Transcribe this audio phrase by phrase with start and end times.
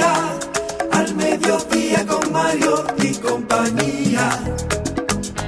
[0.00, 4.30] Al mediodía con Mario y compañía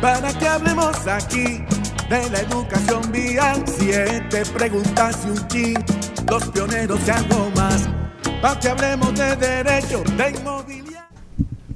[0.00, 1.62] para que hablemos aquí
[2.08, 3.64] de la educación vial.
[3.66, 5.84] Siete preguntas y un chin,
[6.28, 7.88] los pioneros y algo más.
[8.40, 10.98] Para que hablemos de derecho, de inmobiliario.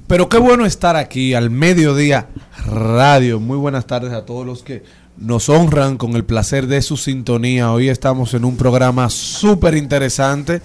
[0.07, 2.27] Pero qué bueno estar aquí al mediodía
[2.65, 3.39] radio.
[3.39, 4.83] Muy buenas tardes a todos los que
[5.17, 7.71] nos honran con el placer de su sintonía.
[7.71, 10.61] Hoy estamos en un programa súper interesante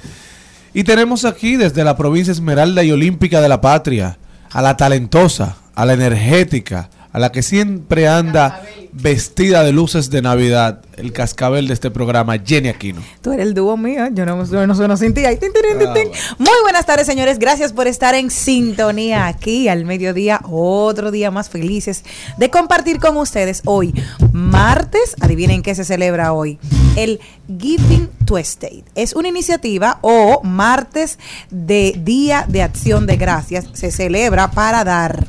[0.78, 4.16] y tenemos aquí desde la provincia Esmeralda y Olímpica de la Patria
[4.52, 8.62] a la talentosa, a la energética, a la que siempre anda
[8.92, 13.02] vestida de luces de Navidad, el cascabel de este programa, Jenny Aquino.
[13.22, 15.24] Tú eres el dúo mío, yo no, yo no sueno sin ti.
[15.24, 16.12] Ay, tin, tin, tin, tin.
[16.38, 17.40] Muy buenas tardes, señores.
[17.40, 22.04] Gracias por estar en sintonía aquí al mediodía, otro día más felices
[22.36, 23.92] de compartir con ustedes hoy,
[24.32, 25.16] martes.
[25.20, 26.60] Adivinen qué se celebra hoy.
[26.94, 27.18] El
[27.48, 28.84] Giving Tuesday.
[28.94, 31.18] Es una iniciativa o martes
[31.50, 33.66] de Día de Acción de Gracias.
[33.72, 35.26] Se celebra para dar.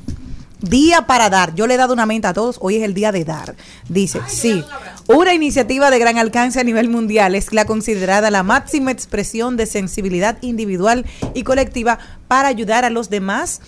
[0.61, 1.55] Día para dar.
[1.55, 2.57] Yo le he dado una mente a todos.
[2.61, 3.55] Hoy es el día de dar.
[3.87, 4.63] Dice, sí.
[5.07, 9.65] Una iniciativa de gran alcance a nivel mundial es la considerada la máxima expresión de
[9.65, 13.61] sensibilidad individual y colectiva para ayudar a los demás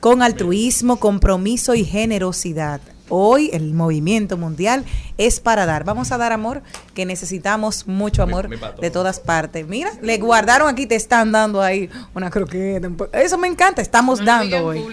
[0.00, 2.80] con altruismo, compromiso y generosidad.
[3.08, 4.84] Hoy el movimiento mundial
[5.18, 5.84] es para dar.
[5.84, 6.62] Vamos a dar amor,
[6.94, 8.48] que necesitamos mucho amor
[8.80, 9.66] de todas partes.
[9.66, 12.88] Mira, le guardaron aquí, te están dando ahí una croqueta.
[13.12, 14.84] Eso me encanta, estamos dando hoy.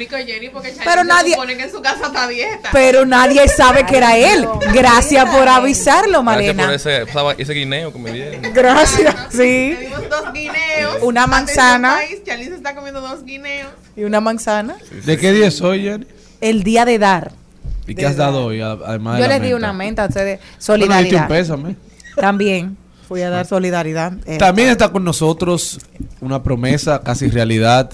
[0.85, 2.69] Pero nadie- que en su casa está dieta.
[2.71, 4.47] Pero nadie sabe que era él.
[4.73, 6.73] Gracias por avisarlo, Gracias por Malena.
[7.37, 8.53] ese, guineo que me dieron.
[8.53, 9.75] Gracias, sí.
[10.09, 10.97] Dos guineos.
[11.01, 11.97] Una manzana.
[12.25, 13.71] Se está comiendo dos guineos.
[13.95, 14.77] Y una manzana.
[15.05, 16.07] ¿De qué día es hoy, Jenny?
[16.41, 17.42] El día de dar.
[17.87, 20.39] ¿Y qué has dado hoy, además de Yo les di una menta a ustedes.
[20.39, 21.21] Bueno, Solidaridad.
[21.23, 21.75] un pésame.
[22.15, 22.77] También
[23.07, 24.13] fui a dar solidaridad.
[24.25, 25.79] Eh, También está con nosotros
[26.21, 27.91] una promesa, casi realidad,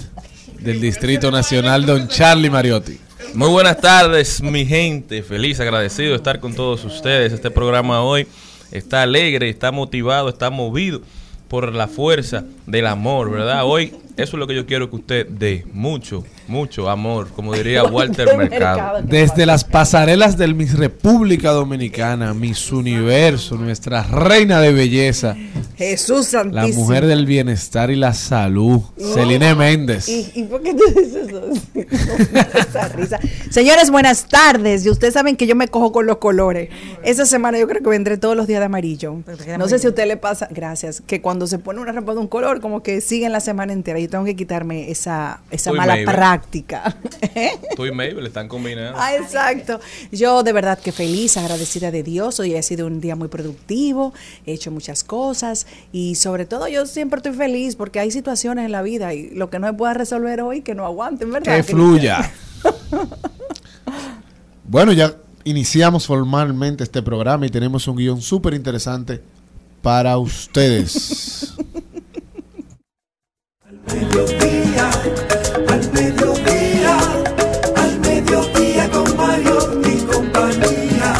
[0.59, 2.99] del Distrito Nacional, don Charlie Mariotti.
[3.33, 5.23] Muy buenas tardes, mi gente.
[5.23, 7.31] Feliz, agradecido de estar con todos ustedes.
[7.31, 8.27] Este programa hoy
[8.71, 11.01] está alegre, está motivado, está movido
[11.47, 13.65] por la fuerza del amor, ¿verdad?
[13.65, 13.93] Hoy
[14.23, 15.65] eso es lo que yo quiero que usted dé.
[15.73, 19.01] Mucho, mucho amor, como diría Walter Mercado.
[19.03, 25.35] Desde las pasarelas del Miss República Dominicana, Miss Universo, nuestra reina de belleza,
[25.77, 26.83] Jesús la Santísimo.
[26.83, 30.09] mujer del bienestar y la salud, Celine Méndez.
[30.09, 31.43] ¿Y, y por qué tú dices eso?
[32.59, 33.19] Esa risa.
[33.49, 34.85] Señores, buenas tardes.
[34.85, 36.69] Y ustedes saben que yo me cojo con los colores.
[37.03, 39.17] Esa semana yo creo que vendré todos los días de amarillo.
[39.57, 42.19] No sé si a usted le pasa, gracias, que cuando se pone una ropa de
[42.19, 43.99] un color, como que siguen la semana entera.
[44.09, 46.97] Yo tengo que quitarme esa, esa mala práctica.
[47.75, 48.97] Tú y Mabel están combinando.
[48.99, 49.79] Ah, exacto.
[50.11, 52.39] Yo de verdad que feliz, agradecida de Dios.
[52.39, 54.11] Hoy ha sido un día muy productivo,
[54.47, 58.71] he hecho muchas cosas y sobre todo yo siempre estoy feliz porque hay situaciones en
[58.71, 61.55] la vida y lo que no se pueda resolver hoy que no aguanten, ¿verdad?
[61.55, 62.31] Que fluya.
[64.71, 65.15] Bueno, ya
[65.45, 69.19] iniciamos formalmente este programa y tenemos un guion súper interesante
[69.81, 71.55] para ustedes.
[73.89, 74.89] Al mediodía,
[75.67, 76.97] al mediodía,
[77.75, 81.13] al mediodía con Mario y compañía.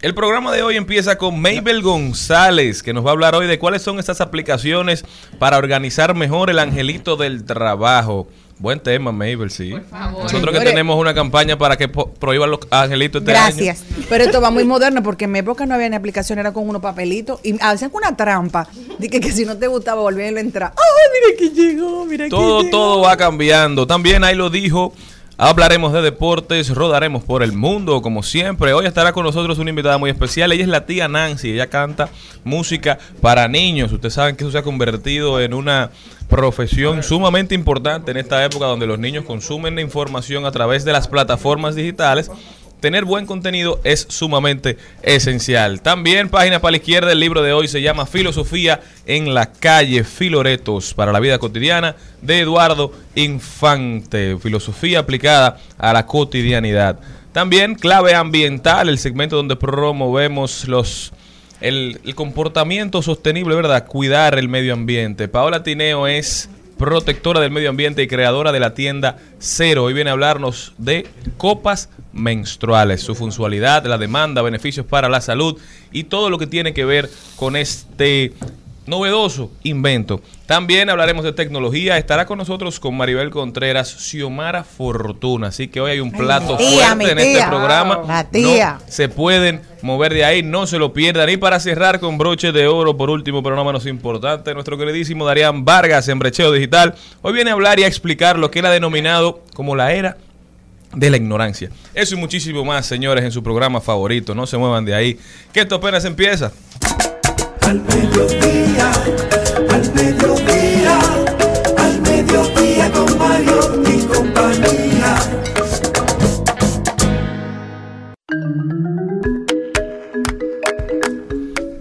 [0.00, 3.58] El programa de hoy empieza con Mabel González, que nos va a hablar hoy de
[3.58, 5.04] cuáles son estas aplicaciones
[5.40, 8.28] para organizar mejor el angelito del trabajo.
[8.60, 9.72] Buen tema, Mabel, sí.
[9.90, 13.82] Nosotros que tenemos una campaña para que prohíban los angelitos este Gracias.
[14.06, 16.68] Pero esto va muy moderno porque en mi época no había ni aplicación, era con
[16.68, 18.68] unos papelitos y hacían una trampa.
[18.98, 20.74] De que, que si no te gustaba, volvían a entrar.
[20.76, 22.04] ¡Ay, mira que llegó!
[22.04, 22.70] Mira Todo, llegó!
[22.70, 23.86] todo va cambiando.
[23.86, 24.92] También ahí lo dijo.
[25.38, 28.74] Hablaremos de deportes, rodaremos por el mundo, como siempre.
[28.74, 30.52] Hoy estará con nosotros una invitada muy especial.
[30.52, 31.52] Ella es la tía Nancy.
[31.52, 32.10] Ella canta
[32.44, 33.90] música para niños.
[33.90, 35.92] Ustedes saben que eso se ha convertido en una
[36.30, 40.92] profesión sumamente importante en esta época donde los niños consumen la información a través de
[40.92, 42.30] las plataformas digitales.
[42.80, 45.82] Tener buen contenido es sumamente esencial.
[45.82, 50.02] También, página para la izquierda, el libro de hoy se llama Filosofía en la calle,
[50.02, 54.38] Filoretos para la vida cotidiana de Eduardo Infante.
[54.38, 56.98] Filosofía aplicada a la cotidianidad.
[57.32, 61.12] También, clave ambiental, el segmento donde promovemos los
[61.60, 63.86] el, comportamiento sostenible, ¿verdad?
[63.86, 65.28] Cuidar el medio ambiente.
[65.28, 66.48] Paola Tineo es
[66.78, 69.84] protectora del medio ambiente y creadora de la tienda Cero.
[69.84, 75.58] Hoy viene a hablarnos de copas menstruales, su funcionalidad, la demanda, beneficios para la salud
[75.92, 78.32] y todo lo que tiene que ver con este
[78.90, 80.20] novedoso invento.
[80.46, 81.96] También hablaremos de tecnología.
[81.96, 85.46] Estará con nosotros con Maribel Contreras, Xiomara Fortuna.
[85.46, 88.02] Así que hoy hay un plato tía, fuerte en este programa.
[88.06, 88.78] La tía.
[88.80, 91.30] No se pueden mover de ahí, no se lo pierdan.
[91.30, 95.24] Y para cerrar con broche de oro, por último, pero no menos importante, nuestro queridísimo
[95.24, 96.94] Darían Vargas en Brecheo Digital.
[97.22, 100.18] Hoy viene a hablar y a explicar lo que él ha denominado como la era
[100.94, 101.70] de la ignorancia.
[101.94, 104.34] Eso y muchísimo más, señores, en su programa favorito.
[104.34, 105.18] No se muevan de ahí,
[105.52, 106.52] que esto apenas empieza.
[107.70, 108.90] Al mediodía,
[109.70, 110.98] al mediodía,
[111.78, 115.16] al mediodía con Mario y compañía.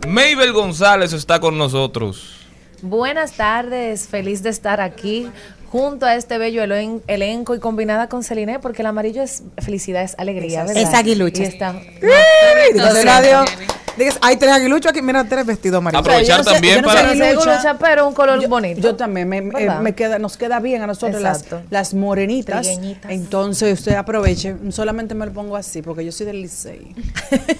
[0.07, 2.35] Mabel González está con nosotros.
[2.83, 5.27] Buenas tardes, feliz de estar aquí
[5.71, 10.03] junto a este bello elen- elenco y combinada con Celine, porque el amarillo es felicidad,
[10.03, 10.81] es alegría, ¿verdad?
[10.81, 11.41] Es aguilucho.
[11.43, 11.75] Y está-.
[13.97, 16.07] Dígase, hay tres aguiluchos aquí, mira, tres vestidos amarillos.
[16.07, 18.79] Aprovechar también para- pero un color Yo- bonito.
[18.79, 22.61] Yo también, me, me- queda, nos queda bien a nosotros las, las morenitas.
[22.65, 23.11] Trigueñitas.
[23.11, 26.95] Entonces usted aproveche, solamente me lo pongo así porque yo soy del Licey.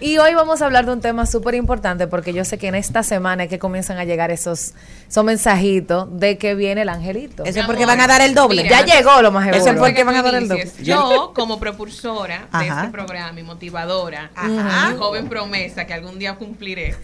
[0.00, 2.74] Y hoy vamos a hablar de un tema súper importante porque yo sé que en
[2.74, 4.72] esta semana es que comienzan a llegar esos,
[5.08, 6.88] esos mensajitos de que viene el
[7.18, 7.44] angelito.
[7.44, 8.68] Eso es porque van a dar el doble.
[8.68, 9.72] ya llegó lo más Eso seguro.
[9.72, 10.70] es porque van a dar el doble.
[10.82, 12.80] Yo, como propulsora de Ajá.
[12.80, 14.94] este programa y motivadora, Ajá.
[14.98, 16.96] joven promesa que algún día cumpliré,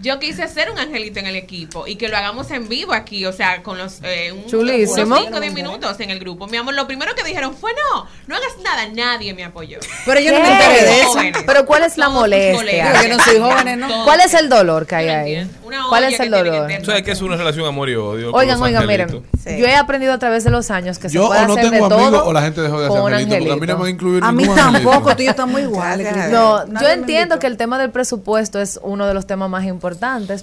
[0.00, 3.24] yo quise hacer un angelito en el equipo y que lo hagamos en vivo aquí,
[3.26, 5.06] o sea, con los eh, un- Chulísimo.
[5.16, 6.46] unos 5 o 10 minutos en el grupo.
[6.46, 9.78] Mi amor, lo primero que dijeron fue no, no hagas nada, nadie me apoyó.
[10.04, 11.08] Pero yo no me enteré de eso.
[11.10, 11.42] Jóvenes.
[11.46, 13.02] Pero ¿cuál es la Todos molestia?
[13.02, 14.04] yo no soy joven, ¿no?
[14.04, 15.50] ¿Cuál es el dolor que hay ahí?
[15.88, 16.66] ¿Cuál es que el dolor?
[16.66, 18.32] tener- ¿Sabes que es una relación amor y odio?
[18.32, 19.08] Oigan, oigan, miren,
[19.42, 19.56] Sí.
[19.58, 21.64] yo he aprendido a través de los años que se Yo puede o no hacer
[21.66, 23.78] de tengo amigos todo o la gente dejó de hacer angelito, porque a mí no
[23.84, 24.90] me incluido A mí ningún angelito.
[24.90, 26.06] tampoco, tú y yo estamos iguales.
[26.12, 26.28] A.
[26.28, 29.85] No, yo entiendo que el tema del presupuesto es uno de los temas más importantes,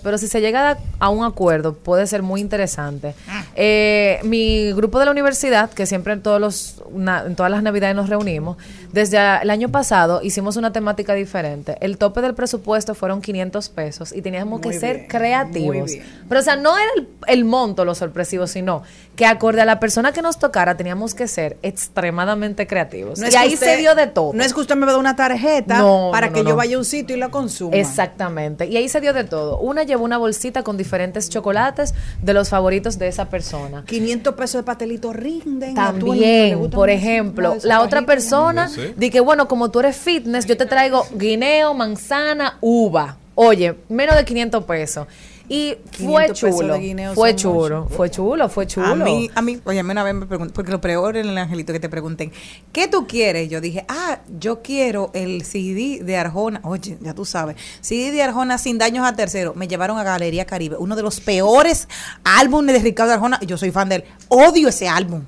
[0.04, 3.14] pero si se llega a, un acuerdo puede ser muy interesante.
[3.56, 7.62] Eh, mi grupo de la universidad, que siempre en, todos los, na- en todas las
[7.64, 8.58] navidades nos reunimos,
[8.92, 11.78] desde el año pasado hicimos una temática diferente.
[11.82, 15.92] El tope del presupuesto fueron 500 pesos y teníamos que ser creativos.
[16.30, 18.84] Pero o sea, no era el, el monto lo sorpresivo, sino
[19.16, 23.20] que acorde a la persona que nos tocara teníamos que ser extremadamente creativos.
[23.20, 24.32] No y ahí usted- se dio de todo.
[24.34, 26.56] No es que usted me va a dar una tarjeta No, para no, que yo
[26.56, 27.76] vaya a un sitio y la consuma.
[27.76, 28.66] Exactamente.
[28.68, 29.33] Y ahí se dio de todo.
[29.34, 33.84] Una llevó una bolsita con diferentes chocolates de los favoritos de esa persona.
[33.86, 35.78] 500 pesos de pastelito rinden.
[35.78, 40.46] a También, por ejemplo, la otra persona No di que bueno, como tú eres fitness,
[40.46, 43.18] yo te traigo guineo, manzana, uva.
[43.36, 45.08] Oye, menos de 500 pesos.
[45.50, 47.14] Y fue 500 pesos chulo.
[47.16, 48.88] Fue chulo, fue chulo, fue chulo.
[48.88, 51.28] A mí, a mí, oye, a mí una vez me preguntan, porque lo peor en
[51.28, 52.32] el angelito que te pregunten,
[52.72, 53.50] ¿qué tú quieres?
[53.50, 58.24] Yo dije, ah, yo quiero el CD de Arjona, oye, ya tú sabes, CD de
[58.24, 59.54] Arjona sin daños a tercero.
[59.56, 61.90] Me llevaron a Galería Caribe, uno de los peores
[62.24, 65.24] álbumes de Ricardo Arjona, y yo soy fan de él, odio ese álbum.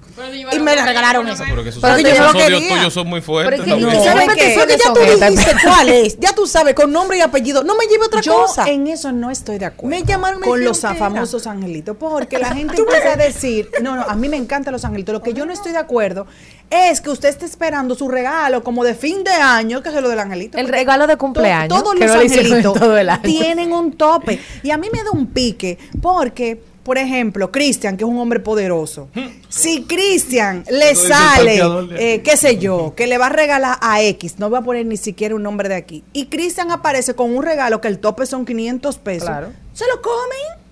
[0.53, 1.43] Y me le regalaron eso.
[1.47, 3.59] Pero que esos, Pero que yo esos no lo odios tuyos son muy fuertes.
[3.61, 3.89] Pero que- ¿no?
[3.89, 4.35] ¿y tú ¿Tú sabes qué?
[4.35, 4.53] qué?
[4.55, 4.99] Fue que ya tú
[5.31, 8.33] dijiste cuál es, ya tú sabes, con nombre y apellido, no me lleve otra Yo
[8.43, 8.65] cosa.
[8.69, 10.04] en eso no estoy de acuerdo.
[10.05, 11.97] Llamaron, me con los que famosos angelitos.
[11.97, 15.13] Porque la gente empieza a decir, no, no, a mí me encantan los angelitos.
[15.13, 16.27] Lo que yo no estoy de acuerdo
[16.69, 20.09] es que usted esté esperando su regalo como de fin de año, que es lo
[20.09, 20.57] del angelito.
[20.57, 24.39] El regalo de cumpleaños, todos que los angelitos todo tienen un tope.
[24.63, 28.39] Y a mí me da un pique porque por ejemplo, Cristian, que es un hombre
[28.39, 29.09] poderoso,
[29.49, 31.59] si Cristian le sale,
[31.97, 34.85] eh, qué sé yo, que le va a regalar a X, no voy a poner
[34.85, 38.27] ni siquiera un nombre de aquí, y Cristian aparece con un regalo que el tope
[38.27, 39.51] son 500 pesos, Claro.
[39.73, 40.63] se lo comen.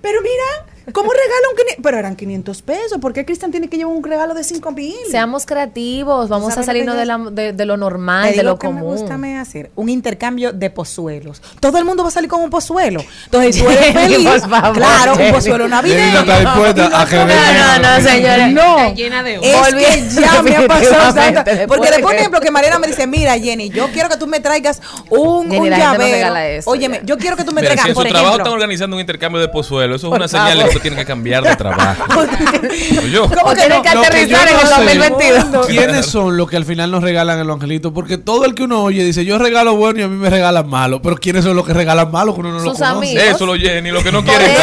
[0.00, 1.82] Pero mira, ¿cómo regala un 500?
[1.82, 2.98] Pero eran 500 pesos.
[3.00, 4.94] ¿Por qué Cristian tiene que llevar un regalo de 5 mil?
[5.10, 8.42] Seamos creativos, vamos a ¿Sabes lo salirnos de, la- de- de lo Te normal, de
[8.42, 8.96] lo que me común.
[8.96, 11.40] gusta me hacer un intercambio de pozuelos.
[11.60, 13.02] Todo el mundo va a salir con un pozuelo.
[13.26, 14.28] Entonces tú eres feliz.
[14.48, 16.12] favor, claro, un pozuelo navideño.
[16.12, 18.52] no está dispuesta a que No, no, no, señores.
[18.52, 18.94] No.
[18.94, 21.42] Llena de Es que ya me ha pasado tanto.
[21.44, 24.16] Porque de después, por que- ejemplo, que Mariana me dice, mira, Jenny, yo quiero que
[24.16, 26.36] tú me traigas un, Jenny, un no llavero.
[26.36, 27.02] eso, Óyeme, ya.
[27.04, 29.40] yo quiero que tú me Mira, si traigas, en su trabajo están organizando un intercambio
[29.40, 30.58] de pozuelo, eso es una señal.
[30.80, 32.04] Tú tienes que cambiar de trabajo.
[33.12, 33.24] Yo.
[33.24, 35.66] O tienen que que aterrizar en el no sé, 2022.
[35.66, 37.92] ¿Quiénes son los que al final nos regalan el angelito?
[37.92, 40.68] Porque todo el que uno oye dice, yo regalo bueno y a mí me regalan
[40.68, 41.00] malo.
[41.02, 42.96] Pero ¿quiénes son los que regalan malo que uno no lo Sus conoce?
[42.96, 43.24] amigos.
[43.24, 44.54] Eso lo Jenny, lo que no quiere.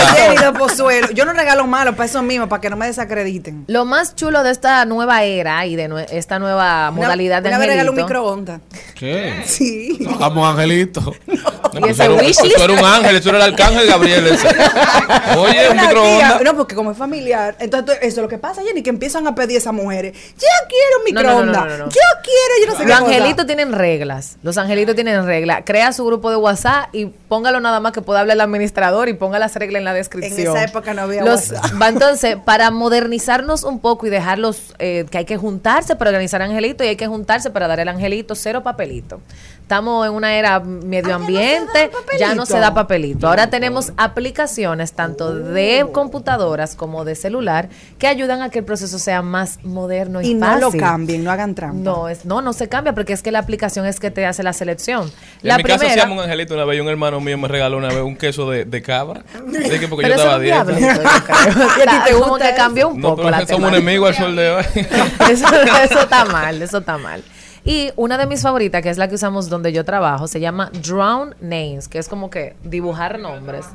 [1.13, 3.65] Yo no regalo malo para eso mismo, para que no me desacrediten.
[3.67, 7.59] Lo más chulo de esta nueva era y de nue- esta nueva modalidad de vez
[7.59, 8.03] regaló un angelito.
[8.05, 8.61] microondas.
[8.95, 9.43] ¿Qué?
[9.45, 9.97] Sí.
[10.19, 11.01] Vamos, angelito.
[11.27, 11.33] No,
[11.73, 12.37] ¿Y pues ese tú eres-?
[12.37, 14.27] Tú eres un ángel, eso era el arcángel Gabriel.
[14.27, 14.47] ese.
[15.37, 16.06] Oye, un microondas.
[16.43, 19.35] No, porque como es familiar, entonces eso es lo que pasa, Jenny, que empiezan a
[19.35, 20.13] pedir esas mujeres.
[20.13, 21.65] Yo quiero un No, no, no, microondas.
[21.65, 21.89] no, no, no.
[21.91, 24.37] Yo quiero, yo no sé qué Los angelitos tienen reglas.
[24.43, 25.61] Los angelitos tienen reglas.
[25.65, 29.13] Crea su grupo de WhatsApp y póngalo nada más que pueda hablar el administrador y
[29.13, 30.39] ponga las reglas en la descripción.
[30.39, 31.81] En esa época no había Los- WhatsApp.
[31.81, 36.41] va, entonces, para modernizarnos un poco y dejarlos, eh, que hay que juntarse para organizar
[36.41, 39.21] angelitos y hay que juntarse para dar el angelito cero papelito.
[39.67, 43.27] Estamos en una era medio ambiente, ya no se da papelito.
[43.27, 47.67] Ahora tenemos aplicaciones tanto de computadoras como de celular
[47.99, 50.61] que ayudan a que el proceso sea más moderno y, Y no fácil.
[50.61, 51.81] lo cambien, no hagan trampa.
[51.83, 54.41] No, es, no, no se cambia porque es que la aplicación es que te hace
[54.41, 55.11] la selección.
[55.43, 57.49] En La mi casa primera, hacíamos un angelito una vez y un hermano mío me
[57.49, 59.23] regaló una vez un queso de, de cabra.
[59.81, 61.67] Que porque pero yo estaba diablito, yo creo.
[61.77, 64.15] ¿Y a ti te Como que cambió un No, poco pero la somos enemigos al
[64.15, 64.63] sol de hoy.
[65.29, 65.45] eso,
[65.83, 67.21] eso está mal, eso está mal.
[67.67, 70.71] Y una de mis favoritas, que es la que usamos donde yo trabajo, se llama
[70.71, 73.65] Drown Names, que es como que dibujar nombres.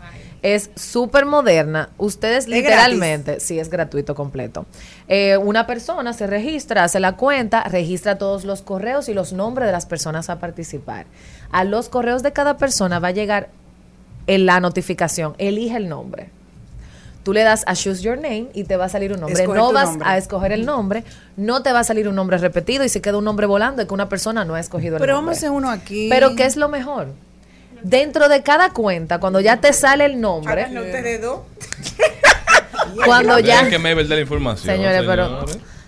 [0.40, 1.90] Es súper moderna.
[1.98, 4.64] Ustedes literalmente, sí, es gratuito completo.
[5.08, 9.66] Eh, una persona se registra, hace la cuenta, registra todos los correos y los nombres
[9.66, 11.04] de las personas a participar.
[11.50, 13.50] A los correos de cada persona va a llegar
[14.26, 15.34] en la notificación.
[15.36, 16.30] Elige el nombre.
[17.22, 19.42] Tú le das a Choose Your Name y te va a salir un nombre.
[19.42, 20.08] Escoge no vas nombre.
[20.08, 21.04] a escoger el nombre,
[21.36, 23.86] no te va a salir un nombre repetido y se queda un nombre volando de
[23.86, 25.26] que una persona no ha escogido el Pero nombre.
[25.26, 26.08] vamos a hacer uno aquí.
[26.10, 27.08] Pero ¿qué es lo mejor?
[27.82, 30.66] Dentro de cada cuenta, cuando ya te sale el nombre,
[33.04, 33.68] cuando ya...
[33.68, 34.74] Que de la información.
[34.74, 35.44] Señores, pero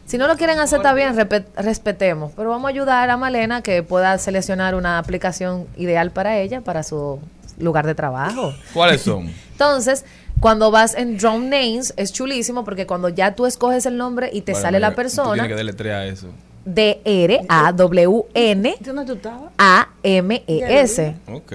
[0.06, 1.14] si no lo quieren hacer está bien,
[1.56, 2.32] respetemos.
[2.36, 6.82] Pero vamos a ayudar a Malena que pueda seleccionar una aplicación ideal para ella, para
[6.82, 7.20] su
[7.58, 8.54] lugar de trabajo.
[8.73, 9.30] ¿Cuáles son?
[9.52, 10.04] Entonces,
[10.40, 14.42] cuando vas en Drone Names, es chulísimo porque cuando ya tú escoges el nombre y
[14.42, 16.28] te Bueno, sale la mira, Tú persona, tienes que deletrear eso.
[16.66, 19.52] D-R-A-W-N ¿Dónde tú estabas?
[19.58, 21.14] A-M-E-S.
[21.32, 21.52] Ok.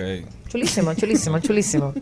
[0.47, 1.93] Chulísimo, chulísimo, chulísimo.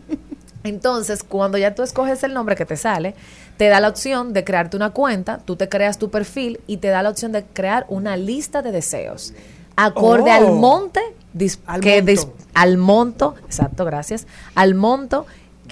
[0.64, 3.14] Entonces, cuando ya tú escoges el nombre que te sale,
[3.56, 6.88] te da la opción de crearte una cuenta, tú te creas tu perfil y te
[6.88, 9.32] da la opción de crear una lista de deseos.
[9.76, 10.48] Acorde Oh.
[10.48, 11.00] al monte,
[11.34, 12.26] dis- Al que dis-
[12.62, 15.26] al monto, exacto, gracias, al monto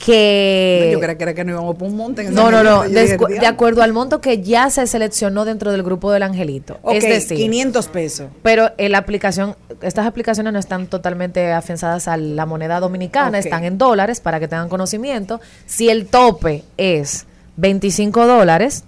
[0.04, 0.90] que...
[0.92, 2.22] Yo creía que no íbamos por un monte.
[2.26, 3.48] en No, no, no, de, dije, de "Diablo".
[3.48, 6.78] acuerdo al monto que ya se seleccionó dentro del grupo del angelito.
[6.92, 8.28] Es decir, 500 pesos.
[8.42, 13.64] pero en la aplicación, estas aplicaciones no están totalmente afianzadas a la moneda dominicana, están
[13.64, 15.40] en dólares para que tengan conocimiento.
[15.64, 17.26] Si el tope es
[17.56, 18.84] 25 dólares,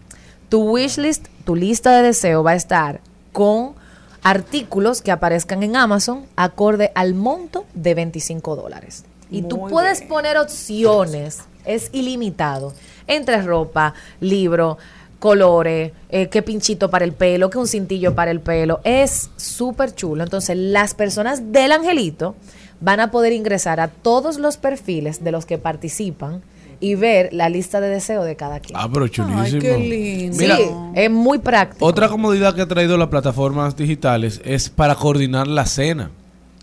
[0.51, 3.01] tu wishlist, tu lista de deseo va a estar
[3.33, 3.73] con
[4.23, 9.05] artículos que aparezcan en Amazon acorde al monto de 25 dólares.
[9.31, 10.09] Y tú puedes bien.
[10.09, 12.73] poner opciones, es ilimitado,
[13.07, 14.79] entre ropa, libro,
[15.19, 18.81] colores, eh, qué pinchito para el pelo, qué un cintillo para el pelo.
[18.85, 20.23] Es súper chulo.
[20.25, 22.35] Entonces, las personas del angelito
[22.81, 26.43] van a poder ingresar a todos los perfiles de los que participan
[26.81, 28.79] y ver la lista de deseo de cada quien.
[28.79, 29.41] Ah, pero chulísimo.
[29.43, 30.37] Ay, qué lindo.
[30.39, 31.85] Mira, sí, es muy práctico.
[31.85, 36.11] Otra comodidad que ha traído las plataformas digitales es para coordinar la cena.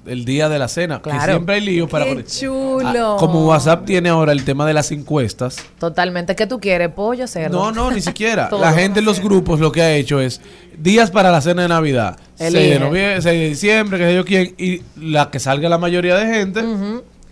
[0.06, 0.98] El día de la cena.
[1.02, 1.34] Que Claro.
[1.34, 2.32] siempre hay lío para Qué coordinar.
[2.32, 3.16] chulo.
[3.16, 5.58] Ah, como WhatsApp tiene ahora el tema de las encuestas.
[5.80, 6.36] Totalmente.
[6.36, 6.90] ¿Qué tú quieres?
[6.90, 7.58] ¿Pollo, cerdo?
[7.58, 8.48] No, no, ni siquiera.
[8.62, 10.42] La gente en los grupos lo que ha hecho es
[10.78, 12.18] días para la cena de Navidad.
[12.36, 14.54] 6 de noviembre, 6 de diciembre, qué sé yo quién.
[14.60, 16.62] Y la que salga la mayoría de gente.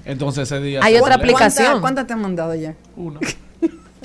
[0.06, 0.80] Entonces ese día.
[0.84, 1.66] Hay otra aplicación.
[1.66, 2.76] ¿Cuántas cuántas te han mandado ya?
[2.96, 3.20] Una.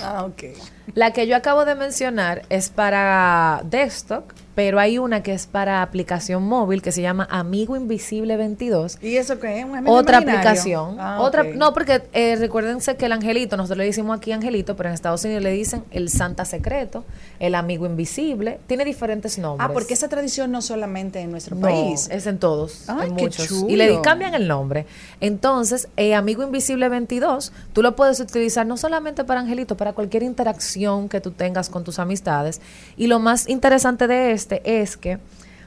[0.01, 0.57] Ah, ok.
[0.95, 5.83] La que yo acabo de mencionar es para desktop, pero hay una que es para
[5.83, 8.99] aplicación móvil que se llama Amigo Invisible 22.
[9.01, 9.65] ¿Y eso qué es?
[9.65, 10.41] ¿Un amigo Otra imaginario?
[10.51, 10.97] aplicación.
[10.99, 11.55] Ah, otra, ok.
[11.55, 15.23] No, porque eh, recuérdense que el angelito, nosotros le decimos aquí angelito, pero en Estados
[15.25, 17.05] Unidos le dicen el Santa Secreto,
[17.39, 18.59] el amigo invisible.
[18.67, 19.65] Tiene diferentes nombres.
[19.71, 22.09] Ah, porque esa tradición no solamente en nuestro No, país.
[22.11, 23.47] es en todos, Ay, en qué muchos.
[23.47, 23.69] chulo.
[23.73, 24.87] Y le cambian el nombre.
[25.21, 30.25] Entonces, eh, Amigo Invisible 22, tú lo puedes utilizar no solamente para Angelito, para cualquier
[30.25, 32.61] interacción que tú tengas con tus amistades.
[32.97, 34.33] Y lo más interesante de
[34.65, 35.19] es que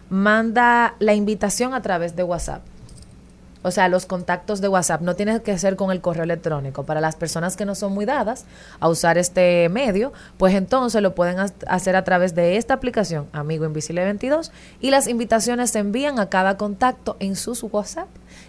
[0.09, 2.61] manda la invitación a través de WhatsApp.
[3.63, 6.83] O sea, los contactos de WhatsApp no tiene que ser con el correo electrónico.
[6.83, 8.45] Para las personas que no son muy dadas
[8.79, 13.27] a usar este medio, pues entonces lo pueden ha- hacer a través de esta aplicación,
[13.33, 18.07] Amigo Invisible 22, y las invitaciones se envían a cada contacto en sus WhatsApp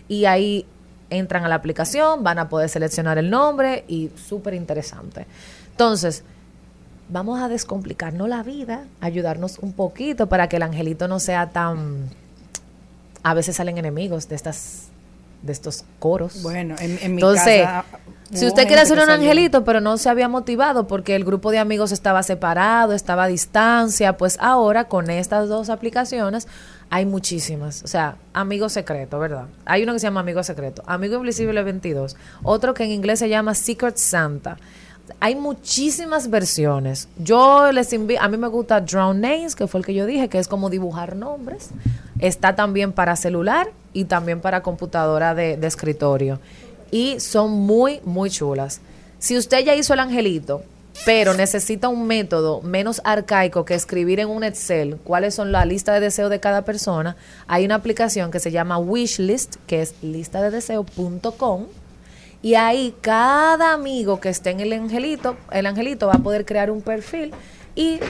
[0.09, 0.65] y ahí
[1.11, 5.27] entran a la aplicación, van a poder seleccionar el nombre y súper interesante.
[5.73, 6.25] Entonces,
[7.13, 12.09] vamos a descomplicarnos la vida, ayudarnos un poquito para que el angelito no sea tan...
[13.23, 14.89] A veces salen enemigos de estas
[15.43, 16.43] de estos coros.
[16.43, 17.85] Bueno, en, en mi Entonces, casa.
[18.33, 19.15] si usted quiere que un salió.
[19.15, 23.27] angelito, pero no se había motivado porque el grupo de amigos estaba separado, estaba a
[23.27, 26.47] distancia, pues ahora con estas dos aplicaciones
[26.91, 27.83] hay muchísimas.
[27.83, 29.47] O sea, amigo secreto, ¿verdad?
[29.65, 33.29] Hay uno que se llama amigo secreto, amigo invisible 22, otro que en inglés se
[33.29, 34.59] llama Secret Santa.
[35.21, 37.09] Hay muchísimas versiones.
[37.19, 40.29] Yo les invito, a mí me gusta Draw Names, que fue el que yo dije,
[40.29, 41.71] que es como dibujar nombres.
[42.19, 46.39] Está también para celular y también para computadora de, escritorio.
[46.91, 48.81] Y son muy, muy chulas.
[49.19, 50.63] Si usted ya hizo el angelito,
[51.05, 55.95] pero necesita un método menos arcaico que escribir en un Excel cuáles son la lista
[55.95, 57.17] de deseos de cada persona,
[57.47, 61.67] hay una aplicación que se llama Wishlist, que es listadedeseo.com.
[62.43, 66.73] Y ahí cada amigo que esté en el angelito, el angelito va a poder crear
[66.73, 67.33] un perfil
[67.75, 68.01] y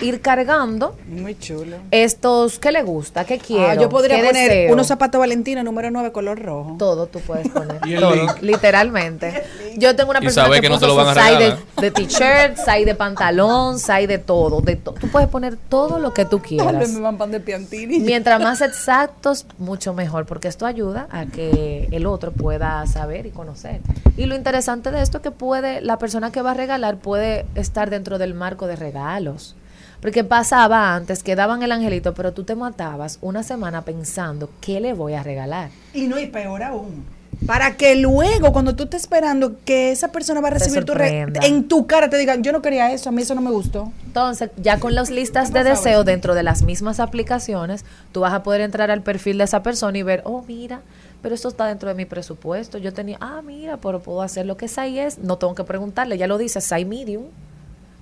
[0.00, 1.76] ir cargando Muy chulo.
[1.90, 3.68] estos que le gusta, que quiero.
[3.68, 4.72] Ah, yo podría poner deseo.
[4.72, 6.76] unos zapatos Valentina número 9 color rojo.
[6.78, 7.78] Todo tú puedes poner.
[7.86, 8.30] Y el todo, link.
[8.40, 9.42] literalmente.
[9.76, 11.56] Yo tengo una persona que, que no puso te lo van su a size de,
[11.82, 14.60] de t-shirt, size de pantalón, size de todo.
[14.62, 16.88] De to- tú puedes poner todo lo que tú quieras.
[16.90, 18.00] me van pan de Piantini.
[18.00, 23.30] Mientras más exactos, mucho mejor, porque esto ayuda a que el otro pueda saber y
[23.30, 23.80] conocer.
[24.16, 27.46] Y lo interesante de esto es que puede, la persona que va a regalar puede
[27.54, 28.76] estar dentro del marco de
[29.14, 29.56] regalos.
[30.00, 34.80] Porque pasaba antes que daban el angelito, pero tú te matabas una semana pensando, ¿qué
[34.80, 35.68] le voy a regalar?
[35.92, 37.04] Y no, y peor aún.
[37.46, 41.08] Para que luego, cuando tú estés esperando que esa persona va a recibir tu re-
[41.08, 41.40] sorprenda.
[41.46, 43.92] en tu cara, te digan, yo no quería eso, a mí eso no me gustó.
[44.06, 48.42] Entonces, ya con las listas de deseo dentro de las mismas aplicaciones, tú vas a
[48.42, 50.80] poder entrar al perfil de esa persona y ver, oh, mira,
[51.22, 52.78] pero esto está dentro de mi presupuesto.
[52.78, 55.18] Yo tenía, ah, mira, pero puedo hacer lo que size es.
[55.18, 57.24] No tengo que preguntarle, ya lo dice, size medium.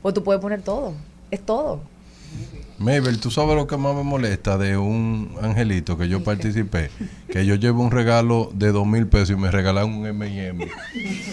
[0.03, 0.95] O tú puedes poner todo.
[1.31, 1.81] Es todo.
[2.79, 6.91] Mabel, tú sabes lo que más me molesta de un angelito que yo participé,
[7.29, 10.69] que yo llevo un regalo de dos mil pesos y me regalaron un M&M.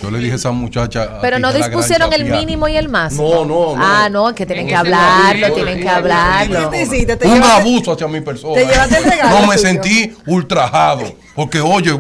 [0.02, 3.30] Yo le dije a esa muchacha, a Pero no dispusieron el mínimo y el máximo.
[3.30, 3.84] No, no, no.
[3.86, 6.72] Ah, no, que tienen En que hablarlo, tienen que hablarlo.
[6.72, 7.16] ¿Qué te hiciste?
[7.16, 8.56] Te un llevaste- abuso hacia mi persona.
[8.56, 11.04] te llevaste el regalo No me sentí ultrajado.
[11.36, 11.92] Porque, oye,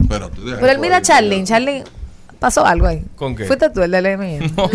[0.00, 0.36] espérate.
[0.44, 1.04] Pero él mira a ahí.
[1.04, 1.84] Charlene, Charlene,
[2.44, 3.02] pasó algo ahí.
[3.16, 3.44] ¿Con qué?
[3.46, 4.38] Fuiste tú el del M.
[4.56, 4.68] No,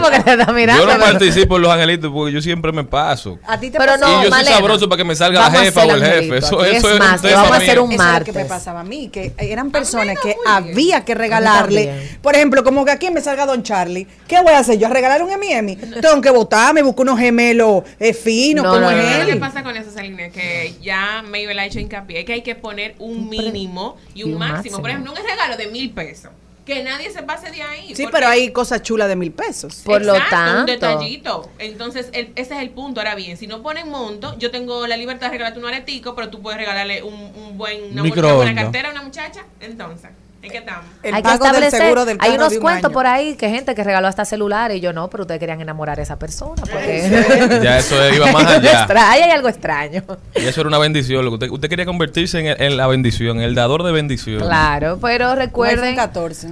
[0.00, 0.82] porque te está mirando.
[0.84, 3.38] Yo no pero- participo en los angelitos porque yo siempre me paso.
[3.46, 5.60] A ti te Pero pasó- no, y yo soy sabroso para que me salga la
[5.60, 6.36] jefa o el jefe.
[6.38, 6.76] Eso, aquí.
[6.76, 8.46] eso Es es más, un vamos a hacer un Eso es lo que me martes.
[8.46, 12.18] pasaba a mí, que eran personas que había que regalarle.
[12.22, 14.06] Por ejemplo, como que aquí me salga Don Charlie.
[14.28, 14.78] ¿Qué voy a hacer?
[14.78, 15.76] ¿Yo a regalar un M&M?
[16.00, 19.26] Tengo que votarme, busco unos gemelos eh, finos No, como no, no, ¿qué él.
[19.26, 20.28] le pasa con eso, Salina?
[20.30, 24.32] Que ya Mabel ha hecho hincapié que hay que poner un mínimo y un, y
[24.34, 24.56] un máximo.
[24.56, 24.80] máximo.
[24.80, 26.30] Por ejemplo, un regalo de mil pesos.
[26.66, 27.94] Que nadie se pase de ahí.
[27.94, 29.82] Sí, pero hay cosas chulas de mil pesos.
[29.84, 31.48] Por lo tanto- un detallito.
[31.60, 33.00] Entonces, el- ese es el punto.
[33.00, 36.28] Ahora bien, si no ponen monto, yo tengo la libertad de regalarte un aretico, pero
[36.28, 39.44] tú puedes regalarle un, un buen, una, una buena cartera a una muchacha.
[39.60, 40.10] Entonces,
[40.46, 40.84] ¿en qué estamos?
[41.02, 41.80] El hay que del establecer.
[41.80, 42.94] seguro del hay unos de un cuentos año.
[42.94, 45.98] por ahí que gente que regaló hasta celulares y yo no, pero ustedes querían enamorar
[45.98, 46.54] a esa persona.
[46.62, 48.72] Porque Ya eso iba más allá.
[48.78, 50.02] extra- ahí hay algo extraño.
[50.34, 51.24] Y eso era una bendición.
[51.24, 53.92] Lo que usted, usted quería convertirse en, el- en la bendición, en el dador de
[53.92, 54.40] bendición.
[54.40, 56.48] Claro, pero recuerden, iPhone 14.